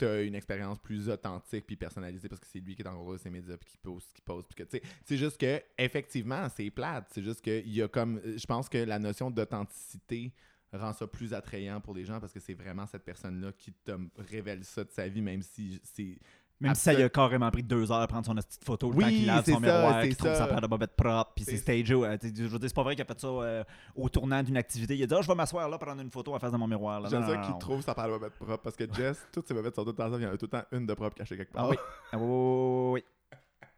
une 0.07 0.35
expérience 0.35 0.79
plus 0.79 1.09
authentique 1.09 1.67
puis 1.67 1.77
personnalisée 1.77 2.29
parce 2.29 2.41
que 2.41 2.47
c'est 2.47 2.61
lui 2.61 2.75
qui 2.75 2.83
est 2.83 2.89
en 2.89 2.95
gros 2.95 3.17
ses 3.19 3.31
médias 3.31 3.57
puis 3.57 3.71
qui 3.71 3.79
pose 3.79 4.05
qui 4.15 4.23
pose 4.23 4.45
puis 4.47 4.65
que 4.65 4.69
tu 4.69 4.79
sais 4.79 4.83
c'est 5.05 5.17
juste 5.17 5.39
que 5.39 5.63
effectivement 5.79 6.49
c'est 6.49 6.71
plate. 6.71 7.07
C'est 7.13 7.23
juste 7.23 7.43
que 7.43 7.61
il 7.61 7.75
y 7.75 7.83
a 7.83 7.89
comme 7.89 8.21
je 8.25 8.47
pense 8.47 8.69
que 8.69 8.79
la 8.79 8.99
notion 8.99 9.31
d'authenticité 9.31 10.33
rend 10.73 10.93
ça 10.93 11.07
plus 11.07 11.35
attrayant 11.35 11.81
pour 11.81 11.95
les 11.95 12.05
gens 12.05 12.19
parce 12.19 12.33
que 12.33 12.41
c'est 12.41 12.55
vraiment 12.55 12.87
cette 12.87 13.05
personne 13.05 13.41
là 13.41 13.53
qui 13.53 13.73
te 13.73 13.93
révèle 14.17 14.65
ça 14.65 14.85
de 14.85 14.91
sa 14.91 15.09
vie 15.09 15.21
même 15.21 15.43
si 15.43 15.81
c'est 15.85 16.19
Même 16.63 16.75
si 16.75 16.81
ça 16.83 16.93
lui 16.95 17.03
a 17.03 17.09
carrément 17.09 17.51
pris 17.51 17.63
deux 17.63 17.91
heures 17.93 18.01
à 18.01 18.07
prendre 18.07 18.25
son 18.25 18.35
petite 18.35 18.65
photo, 18.65 18.91
le 18.91 18.97
Oui, 18.97 19.03
temps 19.05 19.11
qu'il 19.11 19.27
lave 19.27 19.45
son 19.45 19.53
ça, 19.55 19.61
miroir, 19.61 20.03
qu'il 20.03 20.17
trouve 20.17 20.31
ça. 20.31 20.37
sa 20.39 20.47
paire 20.47 20.61
de 20.61 20.67
bobettes 20.67 20.97
propre, 20.97 21.33
puis 21.35 21.45
c'est 21.45 21.57
stagé. 21.57 21.85
sais, 21.85 22.33
je 22.35 22.43
veux 22.45 22.59
dire, 22.59 22.69
c'est 22.69 22.75
pas 22.75 22.83
vrai 22.83 22.95
qu'il 22.95 23.03
a 23.03 23.07
fait 23.07 23.21
ça 23.21 23.27
euh, 23.27 23.65
au 23.97 24.09
tournant 24.09 24.43
d'une 24.43 24.57
activité. 24.57 24.97
Il 24.97 25.03
a 25.03 25.07
dit, 25.07 25.15
Ah, 25.15 25.23
je 25.23 25.29
vais 25.29 25.35
m'asseoir 25.35 25.69
là, 25.69 25.77
prendre 25.79 26.01
une 26.01 26.11
photo 26.11 26.35
en 26.35 26.39
face 26.39 26.53
de 26.53 26.57
mon 26.57 26.67
miroir. 26.69 27.01
là. 27.01 27.09
j'aime 27.11 27.27
ça 27.27 27.37
qu'il 27.39 27.59
trouve 27.59 27.83
sa 27.83 27.95
paire 27.95 28.07
de 28.07 28.13
bobettes 28.13 28.35
propre 28.39 28.59
parce 28.63 28.77
que 28.77 28.85
Jess 28.93 29.27
toutes 29.33 29.49
ses 29.49 29.55
bobettes 29.55 29.75
sont 29.75 29.85
toutes 29.85 29.99
ensemble 30.01 30.21
il 30.21 30.25
y 30.25 30.27
en 30.27 30.33
a 30.33 30.37
tout 30.37 30.47
le 30.47 30.51
temps 30.59 30.65
une 30.73 30.87
de 30.87 30.95
propre 30.95 31.17
cachée 31.17 31.37
quelque 31.37 31.53
part 31.53 31.65
Ah 31.65 31.69
oui. 31.71 31.77
Ah 32.13 32.17
oui, 32.19 32.25
oui, 32.25 32.31
oui, 32.31 32.93
oui. 32.95 33.05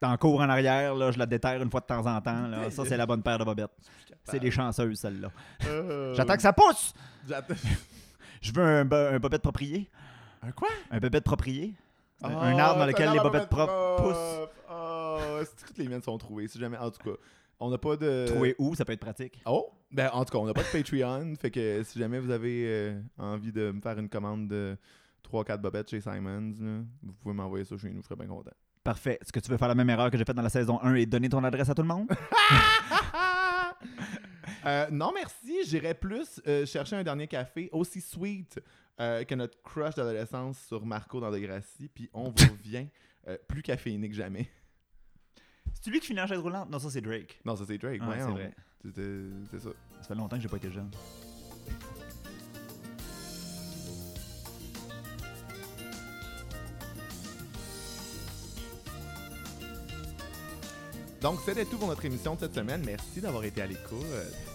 En 0.03 0.17
cours 0.19 0.41
en 0.41 0.49
arrière, 0.51 0.95
là, 0.95 1.11
je 1.13 1.19
la 1.19 1.25
déterre 1.25 1.63
une 1.63 1.71
fois 1.71 1.81
de 1.81 1.87
temps 1.87 2.05
en 2.05 2.21
temps. 2.21 2.47
Là. 2.49 2.71
Ça, 2.71 2.85
c'est 2.85 2.97
la 2.97 3.07
bonne 3.07 3.23
paire 3.23 3.39
de 3.39 3.45
bobettes. 3.45 3.71
C'est 4.25 4.39
des 4.39 4.51
chanceuses, 4.51 4.99
celles-là. 4.99 5.31
Euh, 5.67 6.13
J'attends 6.13 6.37
que 6.37 6.43
ça 6.43 6.53
pousse! 6.53 6.93
Je 8.43 8.53
veux 8.53 8.63
un, 8.63 8.81
un 8.93 9.19
bobette 9.19 9.41
proprié. 9.43 9.89
un 10.43 10.51
quoi? 10.53 10.69
Un 10.91 10.99
bobette 10.99 11.25
proprié. 11.25 11.75
Un- 12.25 12.37
Ah, 12.37 12.47
un 12.47 12.59
arbre 12.59 12.79
dans 12.81 12.87
lequel 12.87 13.11
les 13.13 13.21
bobettes 13.21 13.49
propres 13.49 13.97
poussent. 14.03 14.49
Ah, 14.69 15.19
c'est 15.45 15.67
toutes 15.67 15.79
les 15.79 15.89
miennes 15.89 16.03
sont 16.03 16.17
trouvées? 16.19 16.49
Si 16.49 16.59
jamais, 16.59 16.77
en 16.79 16.91
tout 16.91 17.03
cas, 17.03 17.17
on 17.61 17.71
n'a 17.71 17.79
pas 17.79 17.97
de. 17.97 18.27
Trouver 18.27 18.55
où, 18.59 18.75
ça 18.75 18.85
peut 18.85 18.93
être 18.93 19.01
pratique. 19.01 19.41
Oh, 19.47 19.71
ben 19.93 20.09
en 20.13 20.25
tout 20.25 20.33
cas, 20.33 20.39
on 20.39 20.47
n'a 20.47 20.55
pas 20.55 20.63
de 20.63 20.69
Patreon. 20.73 21.35
fait 21.41 21.51
que 21.51 21.83
si 21.85 21.99
jamais 21.99 22.19
vous 22.19 22.31
avez 22.31 22.65
euh, 22.67 23.01
envie 23.19 23.53
de 23.53 23.71
me 23.71 23.81
faire 23.81 23.99
une 23.99 24.09
commande 24.09 24.49
de 24.49 24.77
3-4 25.31 25.59
bobettes 25.59 25.91
chez 25.91 26.01
Simons, 26.01 26.55
là, 26.61 26.79
vous 27.03 27.13
pouvez 27.23 27.35
m'envoyer 27.35 27.65
ça 27.65 27.77
chez 27.77 27.91
nous, 27.91 28.01
je 28.03 28.07
serais 28.07 28.17
bien 28.17 28.27
content. 28.27 28.51
Parfait. 28.83 29.19
Est-ce 29.23 29.33
que 29.33 29.41
tu 29.41 29.51
veux 29.51 29.57
faire 29.57 29.69
la 29.69 29.75
même 29.75 29.89
erreur 29.89 30.11
que 30.11 30.19
j'ai 30.19 30.25
faite 30.25 30.37
dans 30.37 30.43
la 30.43 30.51
saison 30.51 30.79
1 30.83 30.95
et 30.97 31.07
donner 31.07 31.29
ton 31.29 31.43
adresse 31.45 31.69
à 31.71 31.75
tout 31.75 31.83
le 31.83 31.89
monde? 31.89 32.09
Euh, 34.67 34.87
non, 34.91 35.13
merci. 35.15 35.59
J'irais 35.67 35.93
plus 35.93 36.41
euh, 36.47 36.65
chercher 36.65 36.97
un 36.97 37.03
dernier 37.03 37.27
café 37.29 37.69
aussi 37.71 38.01
sweet 38.01 38.59
euh, 39.01 39.25
que 39.25 39.35
notre 39.35 39.61
crush 39.63 39.95
d'adolescence 39.95 40.59
sur 40.61 40.85
Marco 40.87 41.21
dans 41.21 41.31
Degrassi. 41.31 41.89
Puis 41.89 42.09
on 42.13 42.31
vous 42.31 42.35
revient 42.53 42.87
euh, 43.29 43.37
plus 43.49 43.63
caféiné 43.63 44.09
que 44.09 44.15
jamais. 44.15 44.49
C'est 45.81 45.91
lui 45.91 46.01
qui 46.01 46.07
finit 46.09 46.21
en 46.21 46.27
chaise 46.27 46.39
roulante? 46.39 46.71
Non, 46.71 46.79
ça, 46.79 46.91
c'est 46.91 47.01
Drake. 47.01 47.41
Non, 47.45 47.57
ça 47.57 47.65
c'est 47.67 47.79
Drake. 47.79 47.99
Ah, 48.03 48.07
voyons. 48.07 48.27
c'est 48.27 48.33
vrai. 48.33 48.55
C'était- 48.85 49.31
C'est 49.51 49.61
ça. 49.61 49.71
Ça 50.01 50.09
fait 50.09 50.15
longtemps 50.15 50.37
que 50.37 50.43
j'ai 50.43 50.49
pas 50.49 50.57
été 50.59 50.71
jeune. 50.71 50.91
Donc, 61.25 61.39
c'était 61.43 61.65
tout 61.65 61.79
pour 61.79 61.89
notre 61.89 62.05
émission 62.05 62.35
de 62.35 62.41
cette 62.41 62.55
semaine. 62.55 62.83
Merci 62.85 63.23
d'avoir 63.23 63.43
été 63.45 63.63
à 63.63 63.67
l'écoute. 63.67 64.05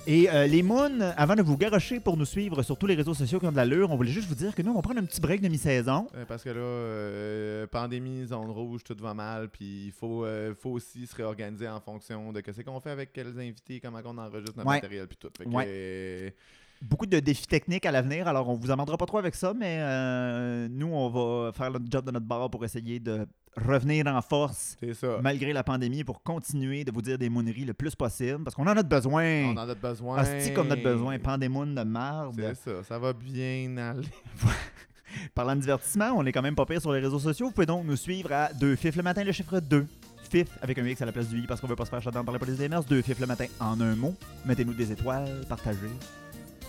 Et 0.06 0.30
euh, 0.30 0.46
les 0.46 0.62
Moons, 0.62 1.00
avant 1.18 1.34
de 1.34 1.42
vous 1.42 1.58
garocher 1.58 2.00
pour 2.00 2.16
nous 2.16 2.26
suivre 2.26 2.62
sur 2.62 2.78
tous 2.78 2.86
les 2.86 2.94
réseaux 2.94 3.16
sociaux 3.16 3.40
qui 3.40 3.48
ont 3.48 3.52
de 3.52 3.56
l'allure, 3.56 3.90
on 3.90 3.96
voulait 3.96 4.12
juste 4.12 4.28
vous 4.30 4.36
dire 4.36 4.54
que 4.54 4.62
nous, 4.62 4.70
on 4.70 4.76
va 4.76 4.84
prendre 4.84 5.00
un 5.00 5.04
petit 5.06 5.20
break 5.20 5.42
de 5.42 5.48
mi-saison. 5.48 6.06
Euh, 6.16 6.26
parce 6.28 6.44
que 6.44 6.50
là, 6.50 6.60
euh, 6.60 7.66
pandémie, 7.66 8.28
zone 8.28 8.52
rouge, 8.52 8.84
tout 8.84 8.96
va 9.00 9.16
mal. 9.16 9.50
Puis 9.50 9.86
il 9.88 9.92
faut, 9.92 10.28
faut 10.62 10.70
aussi 10.70 11.08
se 11.08 11.16
réorganiser 11.16 11.68
en 11.68 11.80
fonction 11.82 12.32
de 12.32 12.40
ce 12.56 12.62
qu'on 12.62 12.80
fait 12.80 12.92
avec 12.92 13.14
quels 13.14 13.36
invités, 13.40 13.80
comment 13.80 13.98
on 14.06 14.20
enregistre 14.20 14.56
notre 14.56 14.70
Ouais. 14.70 14.76
matériel, 14.76 15.08
puis 15.08 15.18
tout. 15.18 15.30
Fait 15.36 15.46
que, 15.46 15.50
Ouais. 15.50 16.36
Beaucoup 16.84 17.08
de 17.08 17.20
défis 17.20 17.48
techniques 17.48 17.86
à 17.86 17.92
l'avenir, 17.92 18.28
alors 18.28 18.48
on 18.48 18.54
vous 18.54 18.72
amendera 18.72 18.96
pas 18.96 19.06
trop 19.08 19.18
avec 19.18 19.36
ça, 19.36 19.54
mais 19.54 19.80
euh, 19.82 20.68
nous, 20.70 20.88
on 20.88 21.10
va 21.10 21.52
faire 21.52 21.72
notre 21.72 21.86
job 21.92 22.06
de 22.06 22.12
notre 22.12 22.26
bar 22.26 22.50
pour 22.50 22.64
essayer 22.64 23.00
de 23.02 23.26
revenir 23.60 24.08
en 24.08 24.22
force 24.22 24.78
c'est 24.80 24.94
ça. 24.94 25.20
malgré 25.22 25.54
la 25.54 25.64
pandémie 25.64 26.04
pour 26.04 26.24
continuer 26.24 26.84
de 26.84 26.92
vous 26.92 27.02
dire 27.02 27.18
des 27.18 27.30
mooneries 27.30 27.66
le 27.66 27.74
plus 27.74 27.96
possible, 27.96 28.44
parce 28.44 28.56
qu'on 28.56 28.68
en 28.68 28.78
a 28.78 28.84
besoin. 28.84 29.54
On 29.54 29.58
en 29.58 29.70
a 29.70 29.76
besoin. 29.76 30.22
Hostie 30.22 30.54
comme 30.54 30.68
notre 30.68 30.84
besoin, 30.84 31.18
pandémoon 31.20 31.68
de 31.68 31.84
marde. 31.84 32.36
C'est 32.38 32.72
ça, 32.72 32.84
ça 32.84 33.00
va 33.00 33.14
bien 33.14 33.78
aller. 33.78 34.08
Parlant 35.36 35.56
de 35.56 35.62
divertissement, 35.62 36.12
on 36.16 36.26
est 36.26 36.32
quand 36.32 36.42
même 36.42 36.56
pas 36.56 36.66
pire 36.66 36.82
sur 36.82 36.94
les 36.94 37.00
réseaux 37.00 37.20
sociaux. 37.20 37.48
Vous 37.48 37.52
pouvez 37.52 37.66
donc 37.66 37.86
nous 37.86 37.96
suivre 37.96 38.32
à 38.32 38.54
2 38.54 38.76
FIF 38.76 38.96
le 38.96 39.04
matin, 39.04 39.24
le 39.24 39.32
chiffre 39.32 39.60
2. 39.60 39.86
FIF 40.30 40.48
avec 40.62 40.78
un 40.78 40.86
X 40.86 41.02
à 41.02 41.06
la 41.06 41.12
place 41.12 41.28
du 41.28 41.40
I 41.40 41.48
parce 41.48 41.60
qu'on 41.60 41.68
veut 41.68 41.76
pas 41.76 41.86
se 41.86 41.90
faire 41.90 42.02
shutdown 42.02 42.24
par 42.24 42.34
la 42.34 42.40
police 42.40 42.58
des 42.58 42.70
mers. 42.70 42.84
2 42.84 43.02
FIF 43.02 43.20
le 43.20 43.26
matin 43.28 43.46
en 43.60 43.80
un 43.82 43.96
mot. 43.96 44.16
Mettez-nous 44.46 44.74
des 44.74 44.92
étoiles, 44.92 45.42
partagez. 45.48 45.90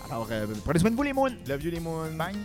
Alors, 0.09 0.27
euh, 0.31 0.47
prenez 0.65 0.79
soin 0.79 0.91
de 0.91 0.95
vous 0.95 1.03
les 1.03 1.13
moons. 1.13 1.27
Love 1.47 1.63
you 1.63 1.71
les 1.71 1.79
moons. 1.79 2.11
Bye! 2.17 2.35